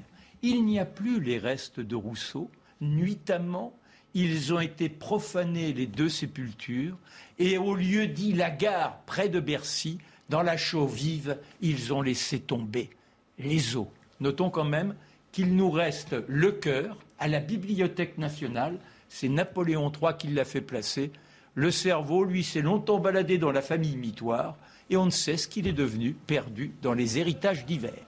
il 0.42 0.64
n'y 0.64 0.78
a 0.78 0.84
plus 0.84 1.20
les 1.20 1.38
restes 1.38 1.80
de 1.80 1.96
Rousseau. 1.96 2.50
Nuitamment, 2.80 3.72
ils 4.14 4.52
ont 4.52 4.60
été 4.60 4.88
profanés, 4.88 5.72
les 5.72 5.86
deux 5.86 6.08
sépultures, 6.08 6.96
et 7.38 7.58
au 7.58 7.74
lieu 7.74 8.06
dit 8.06 8.32
la 8.32 8.50
gare 8.50 8.98
près 9.06 9.28
de 9.28 9.40
Bercy, 9.40 9.98
dans 10.28 10.42
la 10.42 10.56
chaux 10.56 10.86
vive, 10.86 11.38
ils 11.60 11.92
ont 11.92 12.02
laissé 12.02 12.40
tomber 12.40 12.90
les 13.38 13.76
os. 13.76 13.86
Notons 14.20 14.50
quand 14.50 14.64
même 14.64 14.94
qu'il 15.34 15.56
nous 15.56 15.70
reste 15.70 16.14
le 16.28 16.52
cœur 16.52 16.96
à 17.18 17.26
la 17.26 17.40
Bibliothèque 17.40 18.18
nationale. 18.18 18.78
C'est 19.08 19.28
Napoléon 19.28 19.90
III 19.90 20.16
qui 20.16 20.28
l'a 20.28 20.44
fait 20.44 20.60
placer. 20.60 21.10
Le 21.56 21.72
cerveau, 21.72 22.22
lui, 22.22 22.44
s'est 22.44 22.62
longtemps 22.62 23.00
baladé 23.00 23.36
dans 23.36 23.50
la 23.50 23.60
famille 23.60 23.96
mitoire 23.96 24.56
et 24.90 24.96
on 24.96 25.06
ne 25.06 25.10
sait 25.10 25.36
ce 25.36 25.48
qu'il 25.48 25.66
est 25.66 25.72
devenu, 25.72 26.12
perdu 26.12 26.70
dans 26.82 26.92
les 26.92 27.18
héritages 27.18 27.66
divers. 27.66 28.06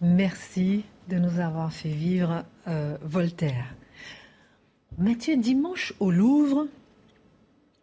Merci 0.00 0.82
de 1.08 1.18
nous 1.18 1.38
avoir 1.38 1.72
fait 1.72 1.88
vivre 1.88 2.44
euh, 2.66 2.96
Voltaire. 3.00 3.72
Mathieu, 4.98 5.36
dimanche 5.36 5.94
au 6.00 6.10
Louvre, 6.10 6.66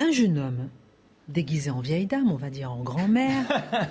un 0.02 0.12
jeune 0.12 0.38
homme, 0.38 0.68
déguisé 1.30 1.70
en 1.70 1.80
vieille 1.80 2.06
dame, 2.06 2.30
on 2.30 2.36
va 2.36 2.50
dire 2.50 2.74
en 2.74 2.84
grand-mère, 2.84 3.46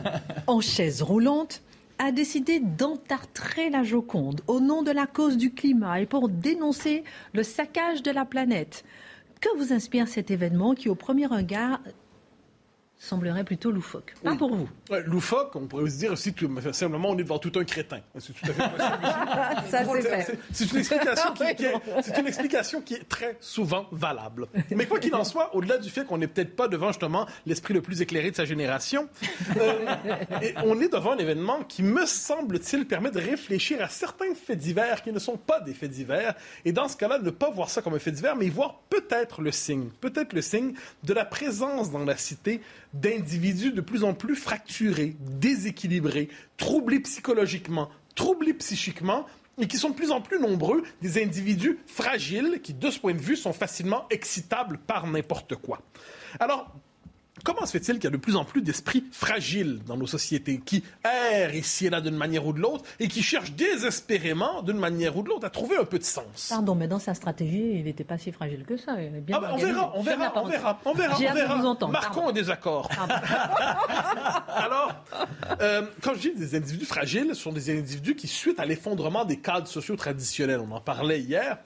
en 0.47 0.61
chaise 0.61 1.01
roulante, 1.01 1.63
a 2.01 2.13
décidé 2.13 2.61
d'entartrer 2.61 3.69
la 3.69 3.83
Joconde 3.83 4.41
au 4.47 4.59
nom 4.59 4.83
de 4.83 4.91
la 4.91 5.07
cause 5.07 5.37
du 5.37 5.53
climat 5.53 6.01
et 6.01 6.07
pour 6.07 6.31
dénoncer 6.31 7.05
le 7.35 7.43
saccage 7.43 8.03
de 8.03 8.11
la 8.11 8.25
planète. 8.25 8.85
Que 9.43 9.55
vous 9.59 9.75
inspire 9.75 10.09
cet 10.09 10.31
événement 10.31 10.75
qui, 10.75 10.89
au 10.89 10.95
premier 10.95 11.27
regard, 11.27 11.81
semblerait 12.97 13.45
plutôt 13.45 13.71
loufoque? 13.71 14.15
Pas 14.25 14.35
pour 14.35 14.55
vous. 14.55 14.69
Loufoque, 14.99 15.57
on 15.57 15.67
pourrait 15.67 15.91
se 15.91 15.99
dire 15.99 16.13
aussi 16.13 16.33
tout, 16.33 16.51
simplement 16.73 17.11
on 17.11 17.19
est 17.19 17.23
devant 17.23 17.39
tout 17.39 17.53
un 17.57 17.65
crétin. 17.65 18.01
C'est 18.19 18.33
tout 18.33 18.51
à 18.51 18.53
fait 18.53 18.71
possible. 18.71 20.39
C'est 20.53 20.73
une, 20.73 20.79
explication 20.79 21.33
qui, 21.35 21.43
est, 21.43 22.19
une 22.19 22.27
explication 22.27 22.81
qui 22.81 22.95
est 22.95 23.09
très 23.09 23.37
souvent 23.41 23.87
valable. 23.93 24.49
Mais 24.71 24.87
quoi 24.87 24.99
qu'il 24.99 25.15
en 25.15 25.25
soit, 25.25 25.55
au-delà 25.55 25.79
du 25.79 25.91
fait 25.91 26.05
qu'on 26.05 26.19
n'est 26.19 26.27
peut-être 26.27 26.57
pas 26.57 26.69
devant 26.69 26.89
justement 26.89 27.27
l'esprit 27.47 27.75
le 27.75 27.83
plus 27.83 28.03
éclairé 28.03 28.31
de 28.31 28.37
sa 28.37 28.45
génération, 28.45 29.09
euh, 29.57 29.87
on 30.65 30.81
est 30.81 30.93
devant 30.93 31.13
un 31.13 31.19
événement 31.19 31.63
qui, 31.65 31.83
me 31.83 32.07
semble-t-il, 32.07 32.87
permet 32.87 33.11
de 33.11 33.21
réfléchir 33.21 33.83
à 33.83 33.89
certains 33.89 34.35
faits 34.35 34.59
divers 34.59 35.03
qui 35.03 35.13
ne 35.13 35.19
sont 35.19 35.37
pas 35.37 35.61
des 35.61 35.75
faits 35.75 35.91
divers. 35.91 36.35
Et 36.65 36.73
dans 36.73 36.89
ce 36.89 36.97
cas-là, 36.97 37.19
ne 37.19 37.31
pas 37.31 37.51
voir 37.51 37.71
ça 37.71 37.83
comme 37.83 37.95
un 37.95 37.99
fait 37.99 38.13
divers, 38.13 38.37
mais 38.37 38.49
voir 38.49 38.81
peut-être 38.91 39.43
le 39.43 39.53
signe, 39.53 39.91
peut-être 40.01 40.33
le 40.33 40.43
signe 40.43 40.75
de 41.05 41.15
la 41.15 41.25
présence 41.25 41.91
dans 41.91 42.05
la 42.05 42.17
cité 42.17 42.61
d'individus 42.93 43.73
de 43.73 43.81
plus 43.81 44.05
en 44.05 44.15
plus 44.15 44.37
fracturés, 44.37 44.80
déséquilibrés, 45.19 46.29
troublés 46.57 47.01
psychologiquement, 47.01 47.91
troublés 48.15 48.55
psychiquement, 48.55 49.27
et 49.59 49.67
qui 49.67 49.77
sont 49.77 49.91
de 49.91 49.95
plus 49.95 50.11
en 50.11 50.21
plus 50.21 50.41
nombreux, 50.41 50.83
des 51.03 51.23
individus 51.23 51.79
fragiles 51.87 52.61
qui, 52.63 52.73
de 52.73 52.91
ce 52.91 52.99
point 52.99 53.15
de 53.15 53.21
vue, 53.21 53.37
sont 53.37 53.53
facilement 53.53 54.07
excitables 54.11 54.79
par 54.79 55.07
n'importe 55.07 55.57
quoi. 55.57 55.83
Alors, 56.39 56.75
Comment 57.45 57.67
se 57.67 57.73
fait-il 57.73 57.95
qu'il 57.95 58.05
y 58.05 58.07
a 58.07 58.11
de 58.11 58.17
plus 58.17 58.37
en 58.37 58.45
plus 58.45 58.63
d'esprits 58.63 59.05
fragiles 59.13 59.81
dans 59.87 59.97
nos 59.97 60.07
sociétés 60.07 60.61
qui 60.65 60.85
errent 61.05 61.55
ici 61.55 61.87
et 61.87 61.91
là 61.91 62.01
d'une 62.01 62.17
manière 62.17 62.47
ou 62.47 62.53
de 62.53 62.61
l'autre 62.61 62.85
et 62.99 63.09
qui 63.09 63.23
cherchent 63.23 63.53
désespérément 63.53 64.63
d'une 64.63 64.79
manière 64.79 65.17
ou 65.17 65.23
de 65.23 65.29
l'autre 65.29 65.47
à 65.47 65.51
trouver 65.51 65.77
un 65.77 65.85
peu 65.85 65.99
de 65.99 66.05
sens? 66.05 66.49
Pardon, 66.49 66.75
mais 66.75 66.89
dans 66.89 66.99
sa 66.99 67.15
stratégie, 67.15 67.73
il 67.77 67.85
n'était 67.85 68.05
pas 68.05 68.19
si 68.19 68.33
fragile 68.33 68.65
que 68.65 68.77
ça. 68.77 68.97
Ah 68.97 69.41
bah, 69.41 69.51
on, 69.53 69.57
verra, 69.57 69.93
on, 69.95 70.03
verra, 70.03 70.33
on, 70.37 70.45
verra, 70.45 70.81
on 70.85 70.93
verra, 70.95 71.17
on 71.17 71.35
verra, 71.35 71.57
Vous 71.57 71.67
entendre. 71.67 71.93
Marquons 71.93 72.29
un 72.29 72.33
désaccord. 72.33 72.91
Alors, 74.49 74.95
euh, 75.61 75.83
quand 76.03 76.15
je 76.15 76.21
dis 76.21 76.35
des 76.35 76.55
individus 76.55 76.87
fragiles, 76.87 77.29
ce 77.35 77.43
sont 77.43 77.53
des 77.53 77.71
individus 77.71 78.15
qui, 78.15 78.29
suite 78.29 78.61
à 78.61 78.67
l'effondrement 78.67 79.25
des 79.25 79.39
cadres 79.39 79.69
sociaux 79.69 79.97
traditionnels, 79.97 80.61
on 80.61 80.73
en 80.75 80.81
parlait 80.81 81.21
hier, 81.21 81.59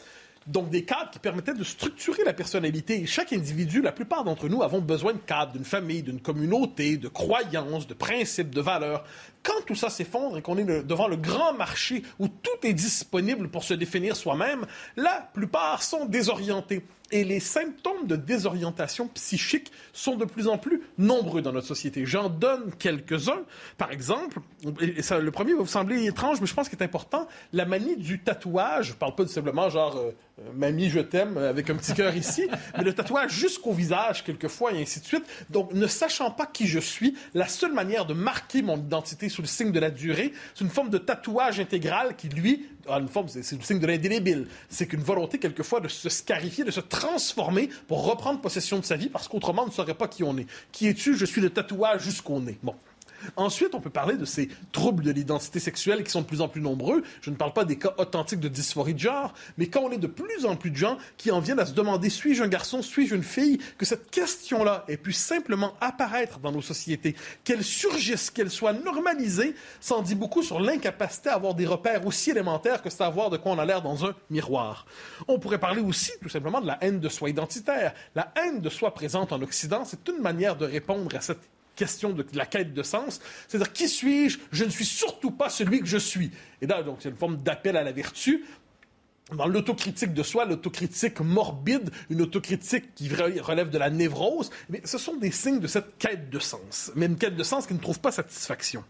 donc 0.46 0.70
des 0.70 0.84
cadres 0.84 1.10
qui 1.10 1.18
permettaient 1.18 1.54
de 1.54 1.64
structurer 1.64 2.24
la 2.24 2.32
personnalité. 2.32 3.06
chaque 3.06 3.32
individu, 3.32 3.80
la 3.80 3.92
plupart 3.92 4.24
d'entre 4.24 4.48
nous, 4.48 4.62
avons 4.62 4.80
besoin 4.80 5.12
de 5.12 5.18
cadres, 5.18 5.52
d'une 5.52 5.64
famille, 5.64 6.02
d'une 6.02 6.20
communauté, 6.20 6.96
de 6.96 7.08
croyances, 7.08 7.86
de 7.86 7.94
principes, 7.94 8.50
de 8.50 8.60
valeurs. 8.60 9.04
Quand 9.42 9.60
tout 9.66 9.74
ça 9.74 9.90
s'effondre 9.90 10.38
et 10.38 10.42
qu'on 10.42 10.56
est 10.56 10.84
devant 10.84 11.08
le 11.08 11.16
grand 11.16 11.52
marché 11.52 12.02
où 12.18 12.28
tout 12.28 12.66
est 12.66 12.72
disponible 12.72 13.48
pour 13.48 13.64
se 13.64 13.74
définir 13.74 14.16
soi-même, 14.16 14.66
la 14.96 15.28
plupart 15.32 15.82
sont 15.82 16.06
désorientés. 16.06 16.82
Et 17.10 17.22
les 17.22 17.38
symptômes 17.38 18.06
de 18.06 18.16
désorientation 18.16 19.08
psychique 19.08 19.70
sont 19.92 20.16
de 20.16 20.24
plus 20.24 20.48
en 20.48 20.56
plus 20.56 20.82
nombreux 20.96 21.42
dans 21.42 21.52
notre 21.52 21.66
société. 21.66 22.06
J'en 22.06 22.30
donne 22.30 22.72
quelques-uns. 22.78 23.42
Par 23.76 23.92
exemple, 23.92 24.40
le 24.64 25.30
premier 25.30 25.52
va 25.52 25.60
vous 25.60 25.66
sembler 25.66 26.06
étrange, 26.06 26.40
mais 26.40 26.46
je 26.46 26.54
pense 26.54 26.68
qu'il 26.68 26.78
est 26.78 26.82
important, 26.82 27.28
la 27.52 27.66
manie 27.66 27.96
du 27.96 28.20
tatouage. 28.20 28.86
Je 28.86 28.92
ne 28.92 28.96
parle 28.96 29.14
pas 29.14 29.26
simplement 29.26 29.68
genre 29.68 29.96
euh, 29.96 30.12
Mamie, 30.52 30.90
je 30.90 30.98
t'aime 30.98 31.38
avec 31.38 31.70
un 31.70 31.76
petit 31.76 31.94
cœur 31.94 32.16
ici, 32.16 32.48
mais 32.76 32.82
le 32.82 32.92
tatouage 32.92 33.32
jusqu'au 33.32 33.72
visage 33.72 34.24
quelquefois 34.24 34.72
et 34.72 34.82
ainsi 34.82 34.98
de 34.98 35.04
suite. 35.04 35.24
Donc, 35.50 35.72
ne 35.72 35.86
sachant 35.86 36.32
pas 36.32 36.46
qui 36.46 36.66
je 36.66 36.80
suis, 36.80 37.16
la 37.34 37.46
seule 37.46 37.72
manière 37.72 38.04
de 38.04 38.14
marquer 38.14 38.60
mon 38.60 38.76
identité 38.76 39.28
sous 39.28 39.42
le 39.42 39.46
signe 39.46 39.70
de 39.70 39.78
la 39.78 39.90
durée, 39.90 40.32
c'est 40.54 40.64
une 40.64 40.70
forme 40.70 40.90
de 40.90 40.98
tatouage 40.98 41.60
intégral 41.60 42.16
qui, 42.16 42.28
lui, 42.28 42.66
une 42.88 43.08
forme, 43.08 43.28
c'est 43.28 43.52
le 43.52 43.62
signe 43.62 43.78
de 43.78 43.86
l'indélébile. 43.86 44.48
C'est 44.68 44.86
qu'une 44.86 45.02
volonté, 45.02 45.38
quelquefois, 45.38 45.80
de 45.80 45.88
se 45.88 46.08
scarifier, 46.08 46.64
de 46.64 46.72
se 46.72 46.80
transformer 46.80 47.70
pour 47.86 48.04
reprendre 48.04 48.40
possession 48.40 48.78
de 48.78 48.84
sa 48.84 48.96
vie, 48.96 49.08
parce 49.08 49.28
qu'autrement, 49.28 49.62
on 49.62 49.66
ne 49.66 49.72
saurait 49.72 49.94
pas 49.94 50.08
qui 50.08 50.24
on 50.24 50.36
est. 50.36 50.46
Qui 50.72 50.88
es-tu? 50.88 51.16
Je 51.16 51.24
suis 51.24 51.40
le 51.40 51.50
tatouage 51.50 52.02
jusqu'au 52.02 52.40
nez. 52.40 52.58
Bon. 52.62 52.74
Ensuite, 53.36 53.74
on 53.74 53.80
peut 53.80 53.90
parler 53.90 54.16
de 54.16 54.24
ces 54.24 54.48
troubles 54.72 55.04
de 55.04 55.10
l'identité 55.10 55.60
sexuelle 55.60 56.04
qui 56.04 56.10
sont 56.10 56.22
de 56.22 56.26
plus 56.26 56.40
en 56.40 56.48
plus 56.48 56.60
nombreux. 56.60 57.02
Je 57.20 57.30
ne 57.30 57.36
parle 57.36 57.52
pas 57.52 57.64
des 57.64 57.78
cas 57.78 57.94
authentiques 57.98 58.40
de 58.40 58.48
dysphorie 58.48 58.94
de 58.94 58.98
genre, 58.98 59.34
mais 59.58 59.66
quand 59.66 59.80
on 59.80 59.90
est 59.90 59.98
de 59.98 60.06
plus 60.06 60.46
en 60.46 60.56
plus 60.56 60.70
de 60.70 60.76
gens 60.76 60.98
qui 61.16 61.30
en 61.30 61.40
viennent 61.40 61.60
à 61.60 61.66
se 61.66 61.72
demander 61.72 62.10
suis-je 62.10 62.42
un 62.42 62.48
garçon, 62.48 62.82
suis-je 62.82 63.14
une 63.14 63.22
fille, 63.22 63.58
que 63.78 63.84
cette 63.84 64.10
question-là 64.10 64.84
ait 64.88 64.96
pu 64.96 65.12
simplement 65.12 65.74
apparaître 65.80 66.38
dans 66.38 66.52
nos 66.52 66.62
sociétés, 66.62 67.14
qu'elle 67.44 67.64
surgisse, 67.64 68.30
qu'elle 68.30 68.50
soit 68.50 68.72
normalisée, 68.72 69.54
ça 69.80 69.96
en 69.96 70.02
dit 70.02 70.14
beaucoup 70.14 70.42
sur 70.42 70.60
l'incapacité 70.60 71.28
à 71.30 71.34
avoir 71.34 71.54
des 71.54 71.66
repères 71.66 72.06
aussi 72.06 72.30
élémentaires 72.30 72.82
que 72.82 72.90
savoir 72.90 73.30
de 73.30 73.36
quoi 73.36 73.52
on 73.52 73.58
a 73.58 73.64
l'air 73.64 73.82
dans 73.82 74.04
un 74.06 74.14
miroir. 74.30 74.86
On 75.28 75.38
pourrait 75.38 75.58
parler 75.58 75.80
aussi 75.80 76.12
tout 76.20 76.28
simplement 76.28 76.60
de 76.60 76.66
la 76.66 76.78
haine 76.80 77.00
de 77.00 77.08
soi 77.08 77.30
identitaire. 77.30 77.94
La 78.14 78.32
haine 78.36 78.60
de 78.60 78.68
soi 78.68 78.92
présente 78.94 79.32
en 79.32 79.42
Occident, 79.42 79.84
c'est 79.84 80.08
une 80.08 80.20
manière 80.20 80.56
de 80.56 80.66
répondre 80.66 81.14
à 81.16 81.20
cette 81.20 81.53
question 81.74 82.10
de, 82.10 82.24
la 82.34 82.46
quête 82.46 82.74
de 82.74 82.82
sens. 82.82 83.20
C'est-à-dire, 83.48 83.72
qui 83.72 83.88
suis-je? 83.88 84.38
Je 84.52 84.64
ne 84.64 84.70
suis 84.70 84.84
surtout 84.84 85.30
pas 85.30 85.50
celui 85.50 85.80
que 85.80 85.86
je 85.86 85.98
suis. 85.98 86.30
Et 86.60 86.66
là, 86.66 86.82
donc, 86.82 86.98
c'est 87.00 87.08
une 87.08 87.16
forme 87.16 87.42
d'appel 87.42 87.76
à 87.76 87.82
la 87.82 87.92
vertu. 87.92 88.44
Dans 89.32 89.46
l'autocritique 89.46 90.12
de 90.12 90.22
soi, 90.22 90.44
l'autocritique 90.44 91.20
morbide, 91.20 91.90
une 92.10 92.20
autocritique 92.20 92.94
qui 92.94 93.08
relève 93.08 93.70
de 93.70 93.78
la 93.78 93.88
névrose, 93.88 94.50
mais 94.68 94.82
ce 94.84 94.98
sont 94.98 95.16
des 95.16 95.30
signes 95.30 95.60
de 95.60 95.66
cette 95.66 95.96
quête 95.96 96.28
de 96.28 96.38
sens, 96.38 96.92
mais 96.94 97.06
une 97.06 97.16
quête 97.16 97.34
de 97.34 97.42
sens 97.42 97.66
qui 97.66 97.72
ne 97.72 97.78
trouve 97.78 98.00
pas 98.00 98.12
satisfaction. 98.12 98.84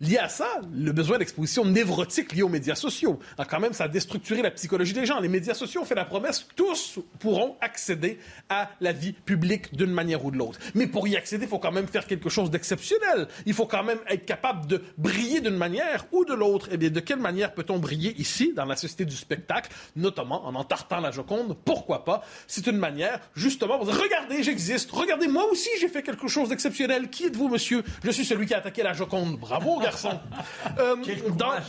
Lié 0.00 0.18
à 0.18 0.28
ça, 0.28 0.60
le 0.72 0.92
besoin 0.92 1.18
d'exposition 1.18 1.64
névrotique 1.64 2.32
lié 2.32 2.42
aux 2.42 2.48
médias 2.48 2.76
sociaux. 2.76 3.18
quand 3.36 3.58
même, 3.58 3.72
ça 3.72 3.84
a 3.84 3.88
déstructuré 3.88 4.42
la 4.42 4.52
psychologie 4.52 4.92
des 4.92 5.04
gens. 5.04 5.18
Les 5.18 5.28
médias 5.28 5.54
sociaux 5.54 5.80
ont 5.80 5.84
fait 5.84 5.96
la 5.96 6.04
promesse, 6.04 6.46
tous 6.54 7.00
pourront 7.18 7.56
accéder 7.60 8.20
à 8.48 8.70
la 8.80 8.92
vie 8.92 9.12
publique 9.12 9.74
d'une 9.74 9.90
manière 9.90 10.24
ou 10.24 10.30
de 10.30 10.36
l'autre. 10.36 10.60
Mais 10.76 10.86
pour 10.86 11.08
y 11.08 11.16
accéder, 11.16 11.46
il 11.46 11.48
faut 11.48 11.58
quand 11.58 11.72
même 11.72 11.88
faire 11.88 12.06
quelque 12.06 12.28
chose 12.28 12.48
d'exceptionnel. 12.48 13.26
Il 13.44 13.54
faut 13.54 13.66
quand 13.66 13.82
même 13.82 13.98
être 14.08 14.24
capable 14.24 14.68
de 14.68 14.82
briller 14.98 15.40
d'une 15.40 15.56
manière 15.56 16.06
ou 16.12 16.24
de 16.24 16.32
l'autre. 16.32 16.68
Eh 16.70 16.76
bien, 16.76 16.90
de 16.90 17.00
quelle 17.00 17.18
manière 17.18 17.52
peut-on 17.52 17.80
briller 17.80 18.14
ici, 18.18 18.52
dans 18.54 18.66
la 18.66 18.76
société 18.76 19.04
du 19.04 19.16
spectacle, 19.16 19.68
notamment 19.96 20.46
en 20.46 20.54
entartant 20.54 21.00
la 21.00 21.10
Joconde? 21.10 21.56
Pourquoi 21.64 22.04
pas? 22.04 22.22
C'est 22.46 22.68
une 22.68 22.76
manière, 22.76 23.18
justement, 23.34 23.78
pour 23.78 23.86
dire, 23.86 24.00
regardez, 24.00 24.44
j'existe. 24.44 24.92
Regardez, 24.92 25.26
moi 25.26 25.50
aussi, 25.50 25.70
j'ai 25.80 25.88
fait 25.88 26.04
quelque 26.04 26.28
chose 26.28 26.50
d'exceptionnel. 26.50 27.10
Qui 27.10 27.26
êtes-vous, 27.26 27.48
monsieur? 27.48 27.82
Je 28.04 28.12
suis 28.12 28.24
celui 28.24 28.46
qui 28.46 28.54
a 28.54 28.58
attaqué 28.58 28.84
la 28.84 28.92
Joconde. 28.92 29.40
Bravo, 29.40 29.80
euh, 30.78 30.96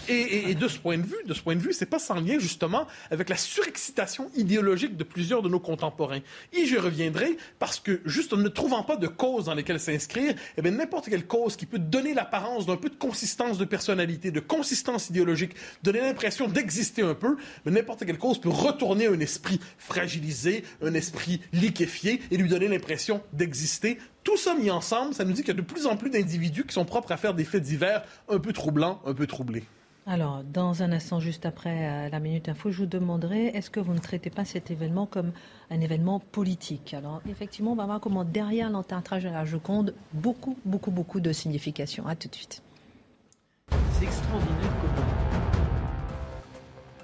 et, 0.08 0.56
de 0.56 0.68
ce 0.68 0.78
point 0.78 0.98
de 0.98 1.04
vue, 1.04 1.18
de 1.26 1.34
ce 1.34 1.42
point 1.42 1.56
de 1.56 1.62
vue, 1.62 1.74
c'est 1.74 1.86
pas 1.86 2.00
sans 2.00 2.16
lien 2.16 2.40
justement 2.40 2.88
avec 3.12 3.30
la 3.30 3.38
surexcitation 3.38 4.30
idéologique 4.36 4.98
de 4.98 5.04
plusieurs 5.04 5.42
de 5.42 5.50
nos 5.50 5.60
contemporains. 5.60 6.22
Et 6.54 6.66
je 6.66 6.78
reviendrai 6.78 7.38
parce 7.60 7.80
que 7.80 8.02
juste 8.06 8.34
en 8.34 8.38
ne 8.38 8.50
trouvant 8.50 8.84
pas 8.84 8.96
de 8.96 9.08
cause 9.08 9.46
dans 9.46 9.54
lesquelles 9.54 9.80
s'inscrire, 9.80 10.34
eh 10.58 10.62
bien 10.62 10.72
n'importe 10.72 11.10
quelle 11.10 11.26
cause 11.26 11.56
qui 11.56 11.66
peut 11.66 11.80
donner 11.80 12.14
l'apparence 12.14 12.66
d'un 12.66 12.78
peu 12.78 12.90
de 12.90 12.96
consistance 12.96 13.58
de 13.58 13.66
personnalité, 13.66 14.32
de 14.32 14.40
consistance 14.40 15.10
idéologique, 15.10 15.52
donner 15.84 16.02
l'impression 16.02 16.48
d'exister 16.48 17.02
un 17.02 17.16
peu, 17.16 17.38
mais 17.66 17.72
n'importe 17.72 18.06
quelle 18.06 18.18
cause 18.18 18.40
peut 18.40 18.50
retourner 18.50 19.08
un 19.08 19.20
esprit 19.20 19.60
fragilisé, 19.78 20.64
un 20.82 20.94
esprit 20.94 21.42
liquéfié 21.54 22.22
et 22.32 22.38
lui 22.38 22.50
donner 22.50 22.68
l'impression 22.68 23.22
d'exister 23.34 23.98
tout 24.24 24.38
ça 24.38 24.56
mis 24.56 24.70
ensemble, 24.70 25.14
ça 25.14 25.26
nous 25.26 25.34
dit 25.34 25.42
qu'il 25.42 25.50
y 25.50 25.58
a 25.58 25.62
de 25.62 25.62
plus 25.62 25.86
en 25.86 25.96
plus 25.96 26.10
d'individus 26.10 26.66
qui 26.66 26.74
sont 26.74 26.86
propres 26.86 27.12
à 27.12 27.18
faire 27.18 27.34
des 27.34 27.46
faits 27.46 27.64
divers 27.64 28.04
un 28.28 28.40
peu 28.40 28.54
troublants, 28.54 29.02
un 29.06 29.14
peu 29.14 29.28
troublés. 29.28 29.64
Alors, 30.06 30.44
dans 30.44 30.82
un 30.82 30.92
instant, 30.92 31.20
juste 31.20 31.46
après 31.46 31.88
euh, 31.88 32.10
la 32.10 32.20
Minute 32.20 32.50
Info, 32.50 32.72
je 32.72 32.80
vous 32.80 32.86
demanderai, 32.88 33.48
est-ce 33.48 33.70
que 33.70 33.80
vous 33.80 33.94
ne 33.94 34.00
traitez 34.00 34.32
pas 34.32 34.44
cet 34.44 34.72
événement 34.72 35.06
comme 35.06 35.32
un 35.70 35.82
événement 35.82 36.20
politique? 36.20 36.96
Alors, 36.96 37.22
effectivement, 37.30 37.74
on 37.74 37.76
va 37.76 37.86
voir 37.86 38.00
comment 38.00 38.24
derrière 38.24 38.72
l'entartrage 38.72 39.24
de 39.24 39.30
la 39.30 39.46
Joconde, 39.46 39.94
beaucoup, 40.14 40.58
beaucoup, 40.66 40.90
beaucoup 40.90 41.20
de 41.20 41.32
significations. 41.32 42.08
À 42.08 42.16
tout 42.16 42.28
de 42.28 42.36
suite. 42.36 42.64
C'est 44.00 44.06
extraordinaire 44.06 44.59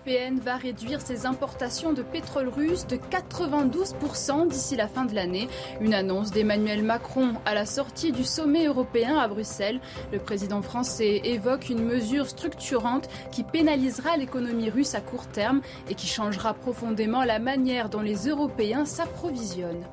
européenne 0.05 0.39
va 0.39 0.57
réduire 0.57 1.01
ses 1.01 1.25
importations 1.25 1.91
de 1.91 2.03
pétrole 2.03 2.47
russe 2.47 2.85
de 2.85 2.95
92% 2.95 4.47
d'ici 4.47 4.75
la 4.75 4.87
fin 4.87 5.05
de 5.05 5.15
l'année. 5.15 5.47
Une 5.81 5.95
annonce 5.95 6.29
d'Emmanuel 6.29 6.83
Macron 6.83 7.33
à 7.43 7.55
la 7.55 7.65
sortie 7.65 8.11
du 8.11 8.23
sommet 8.23 8.67
européen 8.67 9.17
à 9.17 9.27
Bruxelles. 9.27 9.79
Le 10.11 10.19
président 10.19 10.61
français 10.61 11.21
évoque 11.23 11.69
une 11.69 11.83
mesure 11.83 12.27
structurante 12.27 13.09
qui 13.31 13.43
pénalisera 13.43 14.15
l'économie 14.17 14.69
russe 14.69 14.93
à 14.93 15.01
court 15.01 15.25
terme 15.25 15.61
et 15.89 15.95
qui 15.95 16.05
changera 16.05 16.53
profondément 16.53 17.23
la 17.23 17.39
manière 17.39 17.89
dont 17.89 18.01
les 18.01 18.27
Européens 18.27 18.85
s'approvisionnent. 18.85 19.85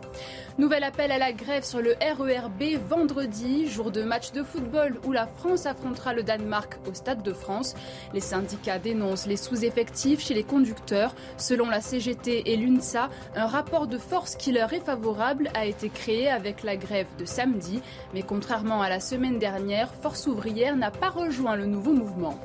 Nouvel 0.58 0.84
appel 0.84 1.10
à 1.10 1.16
la 1.16 1.32
grève 1.32 1.64
sur 1.64 1.80
le 1.80 1.94
RERB 1.94 2.78
vendredi, 2.86 3.68
jour 3.68 3.90
de 3.90 4.02
match 4.02 4.32
de 4.32 4.42
football 4.42 4.98
où 5.04 5.12
la 5.12 5.26
France 5.26 5.64
affrontera 5.64 6.12
le 6.12 6.22
Danemark 6.22 6.78
au 6.86 6.92
Stade 6.92 7.22
de 7.22 7.32
France. 7.32 7.74
Les 8.12 8.20
syndicats 8.20 8.78
dénoncent 8.78 9.26
les 9.26 9.38
sous-effectifs 9.38 10.20
chez 10.20 10.34
les 10.34 10.44
conducteurs. 10.44 11.14
Selon 11.38 11.70
la 11.70 11.80
CGT 11.80 12.52
et 12.52 12.56
l'UNSA, 12.58 13.08
un 13.34 13.46
rapport 13.46 13.86
de 13.86 13.96
force 13.96 14.36
qui 14.36 14.52
leur 14.52 14.74
est 14.74 14.84
favorable 14.84 15.48
a 15.54 15.64
été 15.64 15.88
créé 15.88 16.28
avec 16.28 16.62
la 16.64 16.76
grève 16.76 17.08
de 17.18 17.24
samedi. 17.24 17.80
Mais 18.12 18.22
contrairement 18.22 18.82
à 18.82 18.90
la 18.90 19.00
semaine 19.00 19.38
dernière, 19.38 19.88
Force 20.02 20.26
ouvrière 20.26 20.76
n'a 20.76 20.90
pas 20.90 21.08
rejoint 21.08 21.56
le 21.56 21.64
nouveau 21.64 21.94
mouvement. 21.94 22.38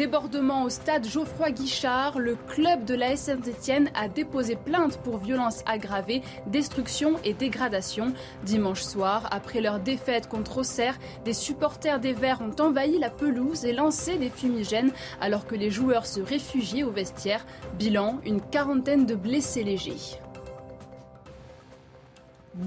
Débordement 0.00 0.62
au 0.62 0.70
stade 0.70 1.06
Geoffroy 1.06 1.50
Guichard, 1.50 2.18
le 2.18 2.34
club 2.34 2.86
de 2.86 2.94
la 2.94 3.16
Saint-Etienne 3.16 3.90
a 3.94 4.08
déposé 4.08 4.56
plainte 4.56 4.96
pour 5.02 5.18
violence 5.18 5.62
aggravée, 5.66 6.22
destruction 6.46 7.18
et 7.22 7.34
dégradation. 7.34 8.14
Dimanche 8.42 8.80
soir, 8.80 9.28
après 9.30 9.60
leur 9.60 9.78
défaite 9.78 10.26
contre 10.26 10.56
Auxerre, 10.56 10.98
des 11.26 11.34
supporters 11.34 12.00
des 12.00 12.14
Verts 12.14 12.40
ont 12.40 12.62
envahi 12.62 12.98
la 12.98 13.10
pelouse 13.10 13.66
et 13.66 13.74
lancé 13.74 14.16
des 14.16 14.30
fumigènes 14.30 14.92
alors 15.20 15.46
que 15.46 15.54
les 15.54 15.70
joueurs 15.70 16.06
se 16.06 16.20
réfugiaient 16.20 16.82
au 16.82 16.90
vestiaire. 16.90 17.44
Bilan, 17.78 18.20
une 18.24 18.40
quarantaine 18.40 19.04
de 19.04 19.14
blessés 19.14 19.64
légers. 19.64 20.18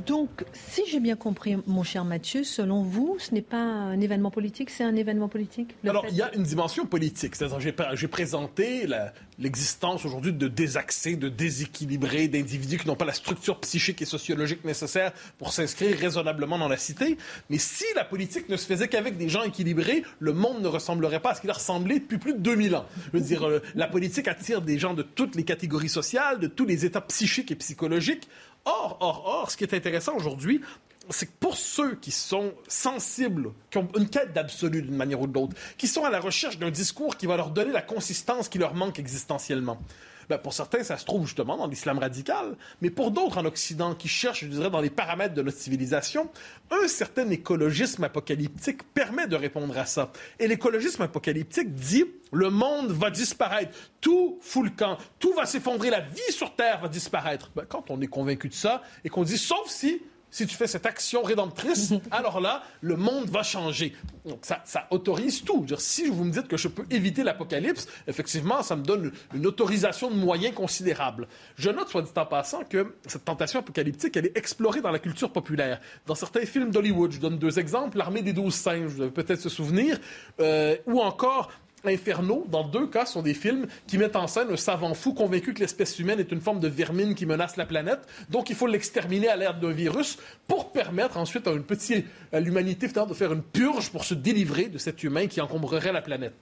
Donc, 0.05 0.43
si 0.53 0.83
j'ai 0.89 0.99
bien 0.99 1.15
compris, 1.15 1.57
mon 1.67 1.83
cher 1.83 2.05
Mathieu, 2.05 2.43
selon 2.43 2.81
vous, 2.81 3.17
ce 3.19 3.33
n'est 3.33 3.41
pas 3.41 3.57
un 3.57 3.99
événement 3.99 4.31
politique, 4.31 4.69
c'est 4.69 4.83
un 4.83 4.95
événement 4.95 5.27
politique 5.27 5.75
Alors, 5.87 6.05
il 6.09 6.15
y 6.15 6.21
a 6.21 6.33
une 6.35 6.43
dimension 6.43 6.85
politique. 6.85 7.35
C'est-à-dire, 7.35 7.59
j'ai 7.59 8.07
présenté 8.07 8.87
l'existence 9.39 10.05
aujourd'hui 10.05 10.33
de 10.33 10.47
désaxés, 10.47 11.15
de 11.15 11.29
déséquilibrés, 11.29 12.27
d'individus 12.27 12.77
qui 12.77 12.87
n'ont 12.87 12.95
pas 12.95 13.05
la 13.05 13.13
structure 13.13 13.59
psychique 13.59 14.01
et 14.01 14.05
sociologique 14.05 14.63
nécessaire 14.65 15.13
pour 15.37 15.53
s'inscrire 15.53 15.97
raisonnablement 15.97 16.57
dans 16.57 16.67
la 16.67 16.77
cité. 16.77 17.17
Mais 17.49 17.57
si 17.57 17.85
la 17.95 18.03
politique 18.03 18.49
ne 18.49 18.57
se 18.57 18.65
faisait 18.65 18.87
qu'avec 18.87 19.17
des 19.17 19.29
gens 19.29 19.43
équilibrés, 19.43 20.03
le 20.19 20.33
monde 20.33 20.61
ne 20.61 20.67
ressemblerait 20.67 21.19
pas 21.19 21.31
à 21.31 21.35
ce 21.35 21.41
qu'il 21.41 21.49
a 21.49 21.53
ressemblé 21.53 21.99
depuis 21.99 22.17
plus 22.17 22.33
de 22.33 22.39
2000 22.39 22.75
ans. 22.75 22.85
Je 23.13 23.17
veux 23.17 23.23
dire, 23.23 23.47
euh, 23.47 23.61
la 23.75 23.87
politique 23.87 24.27
attire 24.27 24.61
des 24.61 24.79
gens 24.79 24.93
de 24.93 25.03
toutes 25.03 25.35
les 25.35 25.43
catégories 25.43 25.89
sociales, 25.89 26.39
de 26.39 26.47
tous 26.47 26.65
les 26.65 26.85
états 26.85 27.01
psychiques 27.01 27.51
et 27.51 27.55
psychologiques. 27.55 28.27
Or, 28.65 28.97
or, 29.01 29.23
or, 29.25 29.51
ce 29.51 29.57
qui 29.57 29.63
est 29.63 29.73
intéressant 29.73 30.15
aujourd'hui, 30.15 30.61
c'est 31.09 31.25
que 31.25 31.31
pour 31.39 31.57
ceux 31.57 31.95
qui 31.95 32.11
sont 32.11 32.53
sensibles, 32.67 33.51
qui 33.69 33.77
ont 33.77 33.89
une 33.97 34.09
quête 34.09 34.33
d'absolu 34.33 34.81
d'une 34.81 34.95
manière 34.95 35.19
ou 35.19 35.27
de 35.27 35.33
l'autre, 35.33 35.55
qui 35.77 35.87
sont 35.87 36.05
à 36.05 36.09
la 36.09 36.19
recherche 36.19 36.57
d'un 36.59 36.71
discours 36.71 37.17
qui 37.17 37.25
va 37.25 37.35
leur 37.35 37.49
donner 37.49 37.71
la 37.71 37.81
consistance 37.81 38.47
qui 38.47 38.57
leur 38.57 38.73
manque 38.73 38.99
existentiellement, 38.99 39.79
ben 40.29 40.37
pour 40.37 40.53
certains, 40.53 40.83
ça 40.83 40.97
se 40.97 41.05
trouve 41.05 41.25
justement 41.25 41.57
dans 41.57 41.67
l'islam 41.67 41.99
radical, 41.99 42.55
mais 42.81 42.89
pour 42.89 43.11
d'autres 43.11 43.37
en 43.37 43.45
Occident 43.45 43.95
qui 43.95 44.07
cherchent, 44.07 44.45
je 44.45 44.49
dirais, 44.49 44.69
dans 44.69 44.81
les 44.81 44.89
paramètres 44.89 45.33
de 45.33 45.41
notre 45.41 45.57
civilisation, 45.57 46.29
un 46.71 46.87
certain 46.87 47.29
écologisme 47.29 48.03
apocalyptique 48.03 48.83
permet 48.93 49.27
de 49.27 49.35
répondre 49.35 49.77
à 49.77 49.85
ça. 49.85 50.11
Et 50.39 50.47
l'écologisme 50.47 51.01
apocalyptique 51.01 51.73
dit 51.73 52.05
le 52.31 52.49
monde 52.49 52.91
va 52.91 53.09
disparaître, 53.09 53.77
tout 54.01 54.39
fout 54.41 54.65
le 54.65 54.71
camp, 54.71 54.97
tout 55.19 55.33
va 55.33 55.45
s'effondrer, 55.45 55.89
la 55.89 56.01
vie 56.01 56.31
sur 56.31 56.55
Terre 56.55 56.81
va 56.81 56.87
disparaître. 56.87 57.51
Ben, 57.55 57.65
quand 57.67 57.89
on 57.89 58.01
est 58.01 58.07
convaincu 58.07 58.49
de 58.49 58.53
ça 58.53 58.81
et 59.03 59.09
qu'on 59.09 59.23
dit 59.23 59.37
sauf 59.37 59.67
si 59.67 60.01
si 60.33 60.47
tu 60.47 60.55
fais 60.55 60.65
cette 60.65 60.87
action 60.87 61.21
rédemptrice, 61.21 61.93
alors 62.11 62.41
là, 62.41 62.63
le 62.81 62.95
monde 62.95 63.29
va 63.29 63.43
changer. 63.43 63.95
Donc 64.25 64.39
ça, 64.41 64.63
autorise 64.89 65.43
tout. 65.43 65.63
Dire, 65.63 65.79
si 65.79 66.07
vous 66.07 66.23
me 66.23 66.31
dites 66.31 66.47
que 66.47 66.57
je 66.57 66.67
peux 66.67 66.85
éviter 66.89 67.21
l'apocalypse, 67.23 67.87
effectivement, 68.07 68.63
ça 68.63 68.75
me 68.75 68.83
donne 68.83 69.11
une 69.35 69.45
autorisation 69.45 70.09
de 70.09 70.15
moyens 70.15 70.55
considérable. 70.55 71.27
Je 71.55 71.69
note, 71.69 71.89
soit 71.89 72.01
dit 72.01 72.09
en 72.15 72.25
passant, 72.25 72.63
que 72.63 72.95
cette 73.05 73.25
tentation 73.25 73.59
apocalyptique, 73.59 74.17
elle 74.17 74.25
est 74.25 74.35
explorée 74.35 74.81
dans 74.81 74.89
la 74.89 74.97
culture 74.97 75.31
populaire. 75.31 75.79
Dans 76.07 76.15
certains 76.15 76.47
films 76.47 76.71
d'Hollywood, 76.71 77.11
je 77.11 77.19
donne 77.19 77.37
deux 77.37 77.59
exemples, 77.59 77.99
L'Armée 77.99 78.23
des 78.23 78.33
douze 78.33 78.55
singes, 78.55 78.89
vous 78.89 79.01
avez 79.01 79.11
peut-être 79.11 79.39
se 79.39 79.49
souvenir, 79.49 79.99
euh, 80.39 80.75
ou 80.87 80.99
encore 80.99 81.51
Infernaux, 81.85 82.45
dans 82.49 82.67
deux 82.67 82.87
cas, 82.87 83.05
sont 83.05 83.21
des 83.21 83.33
films 83.33 83.67
qui 83.87 83.97
mettent 83.97 84.15
en 84.15 84.27
scène 84.27 84.49
un 84.51 84.57
savant 84.57 84.93
fou 84.93 85.13
convaincu 85.13 85.53
que 85.53 85.59
l'espèce 85.59 85.99
humaine 85.99 86.19
est 86.19 86.31
une 86.31 86.41
forme 86.41 86.59
de 86.59 86.67
vermine 86.67 87.15
qui 87.15 87.25
menace 87.25 87.57
la 87.57 87.65
planète. 87.65 87.99
Donc, 88.29 88.49
il 88.49 88.55
faut 88.55 88.67
l'exterminer 88.67 89.27
à 89.27 89.35
l'aide 89.35 89.59
d'un 89.59 89.71
virus 89.71 90.17
pour 90.47 90.71
permettre 90.71 91.17
ensuite 91.17 91.47
à, 91.47 91.51
une 91.51 91.63
petite, 91.63 92.05
l'humanité 92.31 92.87
de 92.87 93.13
faire 93.13 93.33
une 93.33 93.43
purge 93.43 93.89
pour 93.89 94.05
se 94.05 94.13
délivrer 94.13 94.67
de 94.67 94.77
cet 94.77 95.03
humain 95.03 95.27
qui 95.27 95.41
encombrerait 95.41 95.91
la 95.91 96.01
planète. 96.01 96.33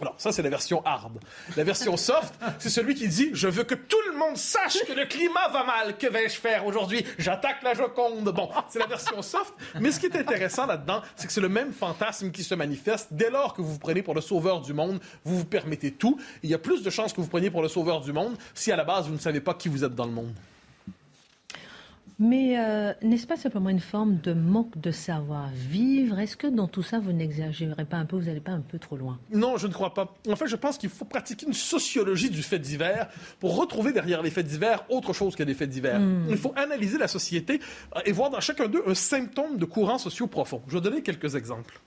Alors, 0.00 0.14
ça, 0.18 0.30
c'est 0.30 0.42
la 0.42 0.50
version 0.50 0.84
hard. 0.84 1.18
La 1.56 1.64
version 1.64 1.96
soft, 1.96 2.34
c'est 2.58 2.68
celui 2.68 2.94
qui 2.94 3.08
dit 3.08 3.30
Je 3.32 3.48
veux 3.48 3.64
que 3.64 3.74
tout 3.74 3.96
le 4.10 4.18
monde 4.18 4.36
sache 4.36 4.78
que 4.86 4.92
le 4.92 5.06
climat 5.06 5.48
va 5.52 5.64
mal. 5.64 5.96
Que 5.96 6.06
vais-je 6.06 6.38
faire 6.38 6.66
aujourd'hui? 6.66 7.04
J'attaque 7.18 7.62
la 7.62 7.74
Joconde. 7.74 8.30
Bon, 8.30 8.50
c'est 8.68 8.78
la 8.78 8.86
version 8.86 9.22
soft. 9.22 9.54
Mais 9.80 9.90
ce 9.90 10.00
qui 10.00 10.06
est 10.06 10.16
intéressant 10.16 10.66
là-dedans, 10.66 11.02
c'est 11.16 11.26
que 11.26 11.32
c'est 11.32 11.40
le 11.40 11.48
même 11.48 11.72
fantasme 11.72 12.30
qui 12.30 12.44
se 12.44 12.54
manifeste. 12.54 13.08
Dès 13.12 13.30
lors 13.30 13.54
que 13.54 13.62
vous 13.62 13.72
vous 13.72 13.78
prenez 13.78 14.02
pour 14.02 14.14
le 14.14 14.20
sauveur 14.20 14.60
du 14.60 14.74
monde, 14.74 15.00
vous 15.24 15.38
vous 15.38 15.44
permettez 15.44 15.92
tout. 15.92 16.18
Il 16.42 16.50
y 16.50 16.54
a 16.54 16.58
plus 16.58 16.82
de 16.82 16.90
chances 16.90 17.12
que 17.12 17.20
vous 17.20 17.28
preniez 17.28 17.50
pour 17.50 17.62
le 17.62 17.68
sauveur 17.68 18.00
du 18.00 18.12
monde 18.12 18.36
si 18.54 18.70
à 18.72 18.76
la 18.76 18.84
base, 18.84 19.06
vous 19.06 19.14
ne 19.14 19.18
savez 19.18 19.40
pas 19.40 19.54
qui 19.54 19.68
vous 19.68 19.84
êtes 19.84 19.94
dans 19.94 20.06
le 20.06 20.12
monde. 20.12 20.34
Mais 22.18 22.58
euh, 22.58 22.94
n'est-ce 23.02 23.26
pas 23.26 23.36
simplement 23.36 23.68
une 23.68 23.80
forme 23.80 24.18
de 24.22 24.32
manque 24.32 24.78
de 24.80 24.90
savoir-vivre? 24.90 26.18
Est-ce 26.18 26.36
que 26.36 26.46
dans 26.46 26.66
tout 26.66 26.82
ça, 26.82 26.98
vous 26.98 27.12
n'exagérez 27.12 27.84
pas 27.84 27.98
un 27.98 28.06
peu, 28.06 28.16
vous 28.16 28.24
n'allez 28.24 28.40
pas 28.40 28.52
un 28.52 28.62
peu 28.62 28.78
trop 28.78 28.96
loin? 28.96 29.18
Non, 29.30 29.58
je 29.58 29.66
ne 29.66 29.72
crois 29.72 29.92
pas. 29.92 30.14
En 30.26 30.34
fait, 30.34 30.46
je 30.46 30.56
pense 30.56 30.78
qu'il 30.78 30.88
faut 30.88 31.04
pratiquer 31.04 31.46
une 31.46 31.52
sociologie 31.52 32.30
du 32.30 32.42
fait 32.42 32.58
divers 32.58 33.08
pour 33.38 33.56
retrouver 33.56 33.92
derrière 33.92 34.22
les 34.22 34.30
faits 34.30 34.46
divers 34.46 34.84
autre 34.88 35.12
chose 35.12 35.36
que 35.36 35.42
des 35.42 35.52
faits 35.52 35.68
divers. 35.68 36.00
Hmm. 36.00 36.26
Il 36.30 36.38
faut 36.38 36.54
analyser 36.56 36.96
la 36.96 37.08
société 37.08 37.60
euh, 37.94 38.00
et 38.06 38.12
voir 38.12 38.30
dans 38.30 38.40
chacun 38.40 38.66
d'eux 38.66 38.82
un 38.86 38.94
symptôme 38.94 39.58
de 39.58 39.64
courants 39.66 39.98
sociaux 39.98 40.26
profonds. 40.26 40.62
Je 40.68 40.74
vais 40.74 40.80
donner 40.80 41.02
quelques 41.02 41.34
exemples. 41.34 41.80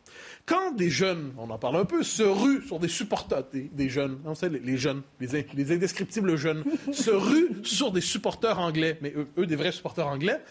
Quand 0.50 0.72
des 0.72 0.90
jeunes, 0.90 1.32
on 1.38 1.48
en 1.52 1.60
parle 1.60 1.76
un 1.76 1.86
peu, 1.86 2.02
se 2.02 2.24
ruent 2.24 2.66
sur 2.66 2.80
des 2.80 2.88
supporters, 2.88 3.44
des, 3.54 3.88
jeunes, 3.88 4.18
on 4.26 4.34
sait, 4.34 4.50
les, 4.50 4.78
jeunes, 4.78 5.04
les, 5.20 5.46
les, 5.54 5.72
indescriptibles 5.72 6.38
jeunes, 6.38 6.64
se 6.92 7.12
ruent 7.12 7.62
sur 7.64 7.92
des 7.92 8.02
supporters 8.02 8.58
anglais, 8.58 8.98
mais 9.04 9.14
eux, 9.38 9.46
des 9.46 9.56
vrais 9.56 9.72
supporters 9.72 10.08
anglais, 10.08 10.42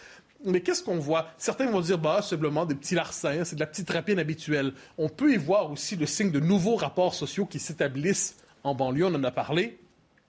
mais 0.45 0.61
qu'est-ce 0.61 0.85
qu'on 0.85 1.01
voit? 1.01 1.27
Certains 1.37 1.69
vont 1.69 1.81
dire, 1.81 1.99
bah, 1.99 2.23
simplement 2.23 2.65
des 2.65 2.77
petits 2.77 2.95
larcins, 2.95 3.43
c'est 3.43 3.57
de 3.57 3.61
la 3.61 3.67
petite 3.67 3.91
rapine 3.91 4.21
habituelle. 4.21 4.73
On 4.99 5.09
peut 5.09 5.33
y 5.33 5.37
voir 5.37 5.69
aussi 5.73 5.97
le 5.97 6.07
signe 6.07 6.31
de 6.31 6.39
nouveaux 6.39 6.77
rapports 6.77 7.17
sociaux 7.17 7.47
qui 7.47 7.59
s'établissent 7.59 8.37
en 8.63 8.77
banlieue, 8.77 9.07
on 9.07 9.15
en 9.17 9.25
a 9.25 9.33
parlé. 9.33 9.81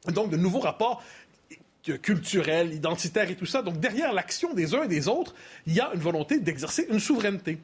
Donc, 0.07 0.32
de 0.32 0.38
nouveaux 0.38 0.61
rapports 0.61 1.03
culturels, 2.01 2.74
identitaires 2.74 3.30
et 3.30 3.36
tout 3.36 3.45
ça. 3.45 3.61
Donc, 3.61 3.80
derrière 3.80 4.13
l'action 4.13 4.55
des 4.55 4.74
uns 4.74 4.84
et 4.84 4.88
des 4.88 5.07
autres, 5.07 5.36
il 5.67 5.74
y 5.74 5.80
a 5.80 5.91
une 5.93 6.01
volonté 6.01 6.39
d'exercer 6.39 6.88
une 6.89 6.99
souveraineté. 6.99 7.59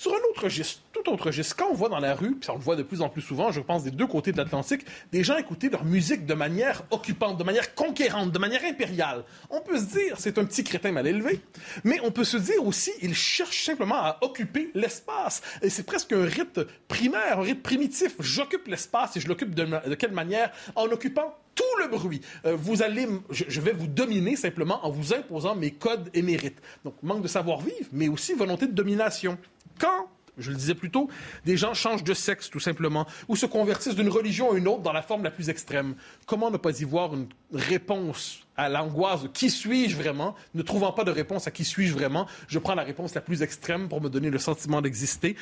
Sur 0.00 0.14
un 0.14 0.30
autre 0.30 0.44
registre, 0.44 0.80
tout 0.94 1.10
autre 1.10 1.26
registre, 1.26 1.54
quand 1.56 1.68
on 1.70 1.74
voit 1.74 1.90
dans 1.90 1.98
la 1.98 2.14
rue, 2.14 2.34
puis 2.34 2.48
on 2.48 2.54
le 2.54 2.62
voit 2.62 2.74
de 2.74 2.82
plus 2.82 3.02
en 3.02 3.10
plus 3.10 3.20
souvent, 3.20 3.52
je 3.52 3.60
pense 3.60 3.84
des 3.84 3.90
deux 3.90 4.06
côtés 4.06 4.32
de 4.32 4.38
l'Atlantique, 4.38 4.86
des 5.12 5.22
gens 5.22 5.36
écouter 5.36 5.68
leur 5.68 5.84
musique 5.84 6.24
de 6.24 6.32
manière 6.32 6.84
occupante, 6.90 7.36
de 7.36 7.44
manière 7.44 7.74
conquérante, 7.74 8.32
de 8.32 8.38
manière 8.38 8.64
impériale. 8.64 9.24
On 9.50 9.60
peut 9.60 9.76
se 9.76 9.84
dire, 9.84 10.14
c'est 10.18 10.38
un 10.38 10.46
petit 10.46 10.64
crétin 10.64 10.90
mal 10.90 11.06
élevé, 11.06 11.40
mais 11.84 12.00
on 12.02 12.12
peut 12.12 12.24
se 12.24 12.38
dire 12.38 12.64
aussi, 12.64 12.90
il 13.02 13.14
cherche 13.14 13.62
simplement 13.62 13.96
à 13.96 14.16
occuper 14.22 14.70
l'espace. 14.72 15.42
Et 15.60 15.68
c'est 15.68 15.82
presque 15.82 16.14
un 16.14 16.24
rite 16.24 16.60
primaire, 16.88 17.38
un 17.38 17.42
rite 17.42 17.62
primitif. 17.62 18.14
J'occupe 18.20 18.68
l'espace 18.68 19.18
et 19.18 19.20
je 19.20 19.28
l'occupe 19.28 19.54
de, 19.54 19.66
de 19.86 19.94
quelle 19.96 20.12
manière? 20.12 20.50
En 20.76 20.86
occupant 20.86 21.36
tout 21.54 21.82
le 21.82 21.88
bruit. 21.88 22.22
Euh, 22.46 22.56
vous 22.56 22.82
allez, 22.82 23.06
je, 23.28 23.44
je, 23.48 23.60
vais 23.60 23.72
vous 23.72 23.86
dominer 23.86 24.36
simplement 24.36 24.82
en 24.86 24.90
vous 24.90 25.12
imposant 25.12 25.54
mes 25.54 25.72
codes 25.72 26.08
et 26.14 26.22
mes 26.22 26.36
rites. 26.36 26.62
Donc, 26.84 26.94
manque 27.02 27.20
de 27.20 27.28
savoir-vivre, 27.28 27.88
mais 27.92 28.08
aussi 28.08 28.32
volonté 28.32 28.66
de 28.66 28.72
domination. 28.72 29.36
Quand 29.80 30.08
je 30.38 30.50
le 30.50 30.56
disais 30.56 30.74
plus 30.74 30.90
tôt, 30.90 31.08
des 31.44 31.56
gens 31.56 31.74
changent 31.74 32.04
de 32.04 32.14
sexe 32.14 32.50
tout 32.50 32.60
simplement, 32.60 33.06
ou 33.28 33.36
se 33.36 33.46
convertissent 33.46 33.94
d'une 33.94 34.08
religion 34.08 34.52
à 34.52 34.56
une 34.56 34.68
autre 34.68 34.82
dans 34.82 34.92
la 34.92 35.02
forme 35.02 35.22
la 35.24 35.30
plus 35.30 35.50
extrême. 35.50 35.94
Comment 36.26 36.50
ne 36.50 36.56
pas 36.56 36.78
y 36.80 36.84
voir 36.84 37.14
une 37.14 37.28
réponse 37.52 38.40
à 38.56 38.68
l'angoisse 38.68 39.22
de 39.22 39.28
qui 39.28 39.50
suis-je 39.50 39.96
vraiment 39.96 40.34
Ne 40.54 40.62
trouvant 40.62 40.92
pas 40.92 41.04
de 41.04 41.10
réponse 41.10 41.46
à 41.46 41.50
qui 41.50 41.64
suis-je 41.64 41.94
vraiment, 41.94 42.26
je 42.48 42.58
prends 42.58 42.74
la 42.74 42.82
réponse 42.82 43.14
la 43.14 43.20
plus 43.20 43.42
extrême 43.42 43.88
pour 43.88 44.00
me 44.00 44.08
donner 44.08 44.30
le 44.30 44.38
sentiment 44.38 44.80
d'exister 44.82 45.36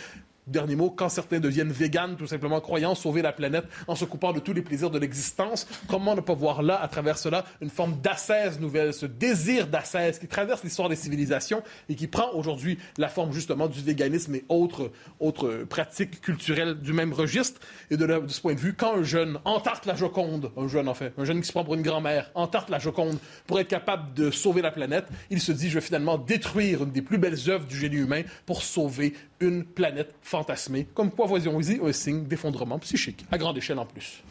dernier 0.51 0.77
mot, 0.77 0.91
quand 0.91 1.09
certains 1.09 1.41
deviennent 1.41 1.73
véganes, 1.73 2.17
tout 2.17 2.27
simplement 2.27 2.61
croyant 2.61 2.95
sauver 2.95 3.23
la 3.23 3.33
planète 3.33 3.65
en 3.87 3.95
se 3.95 4.05
coupant 4.05 4.33
de 4.33 4.41
tous 4.41 4.53
les 4.53 4.63
plaisirs 4.63 4.91
de 4.91 4.99
l'existence, 4.99 5.67
comment 5.89 6.15
ne 6.15 6.21
pas 6.21 6.35
voir 6.35 6.63
là, 6.63 6.81
à 6.81 6.89
travers 6.89 7.19
cela, 7.19 7.45
une 7.61 7.71
forme 7.71 8.01
d'ascèse 8.01 8.61
nouvelle, 8.61 8.95
ce 8.95 9.07
désir 9.07 9.67
d'ascèse 9.67 10.19
qui 10.19 10.27
traverse 10.27 10.63
l'histoire 10.65 10.89
des 10.89 10.97
civilisations 10.97 11.63
et 11.89 11.95
qui 11.95 12.07
prend 12.07 12.31
aujourd'hui 12.33 12.79
la 12.97 13.09
forme 13.09 13.33
justement 13.33 13.69
du 13.69 13.81
véganisme 13.81 14.35
et 14.35 14.45
autres, 14.49 14.91
autres 15.21 15.65
pratiques 15.69 16.21
culturelles 16.21 16.75
du 16.75 16.93
même 16.93 17.13
registre. 17.13 17.61
Et 17.91 17.97
de, 17.97 18.07
de 18.07 18.29
ce 18.29 18.41
point 18.41 18.55
de 18.55 18.61
vue, 18.61 18.75
quand 18.75 18.97
un 18.97 19.03
jeune 19.03 19.39
entarte 19.45 19.87
la 19.87 19.95
Joconde, 19.95 20.51
un 20.57 20.69
jeune 20.69 20.89
en 20.89 20.95
fait, 20.95 21.13
un 21.19 21.25
jeune 21.25 21.41
qui 21.41 21.47
se 21.47 21.53
prend 21.53 21.65
pour 21.65 21.75
une 21.75 21.83
grand-mère, 21.83 22.31
entarte 22.35 22.71
la 22.71 22.79
Joconde 22.79 23.19
pour 23.47 23.61
être 23.61 23.69
capable 23.69 24.15
de 24.15 24.31
sauver 24.31 24.63
la 24.63 24.71
planète, 24.71 25.07
il 25.31 25.41
se 25.41 25.53
dit, 25.53 25.69
je 25.69 25.75
vais 25.75 25.81
finalement 25.81 26.19
détruire 26.19 26.83
une 26.83 26.91
des 26.91 27.03
plus 27.03 27.19
belles 27.19 27.39
œuvres 27.49 27.67
du 27.67 27.77
génie 27.77 27.97
humain 27.97 28.23
pour 28.47 28.63
sauver 28.63 29.15
une 29.41 29.65
planète 29.65 30.15
fantasmée. 30.39 30.87
Comme 30.95 31.11
quoi, 31.11 31.27
voyons-y, 31.27 31.81
un 31.83 31.93
signe 31.93 32.25
d'effondrement 32.25 32.79
psychique, 32.79 33.25
à 33.31 33.39
grande 33.39 33.59
échelle 33.59 33.79
en 33.79 33.87
plus. 33.87 34.23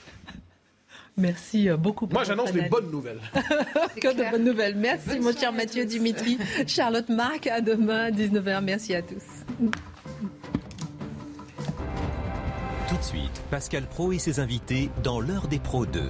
Merci 1.18 1.68
euh, 1.68 1.78
beaucoup. 1.78 2.06
Pour 2.06 2.20
Moi, 2.20 2.24
j'annonce 2.24 2.54
les 2.54 2.70
bonnes 2.70 2.92
nouvelles. 2.92 3.20
que 4.00 4.14
de 4.16 4.32
bonnes 4.32 4.44
nouvelles. 4.44 4.76
Merci, 4.76 5.20
mon 5.20 5.36
cher 5.36 5.52
Mathieu 5.52 5.86
Dimitri. 5.86 6.38
Charlotte 6.68 7.10
Marc, 7.10 7.48
à 7.48 7.60
demain, 7.60 8.12
19h. 8.12 8.64
Merci 8.64 8.94
à 8.94 9.02
tous. 9.02 9.24
Tout 12.88 12.98
de 12.98 13.04
suite, 13.04 13.42
Pascal 13.50 13.86
Pro 13.88 14.12
et 14.12 14.20
ses 14.20 14.40
invités 14.40 14.90
dans 15.04 15.20
l'heure 15.20 15.48
des 15.48 15.60
pros 15.60 15.86
2. 15.86 16.04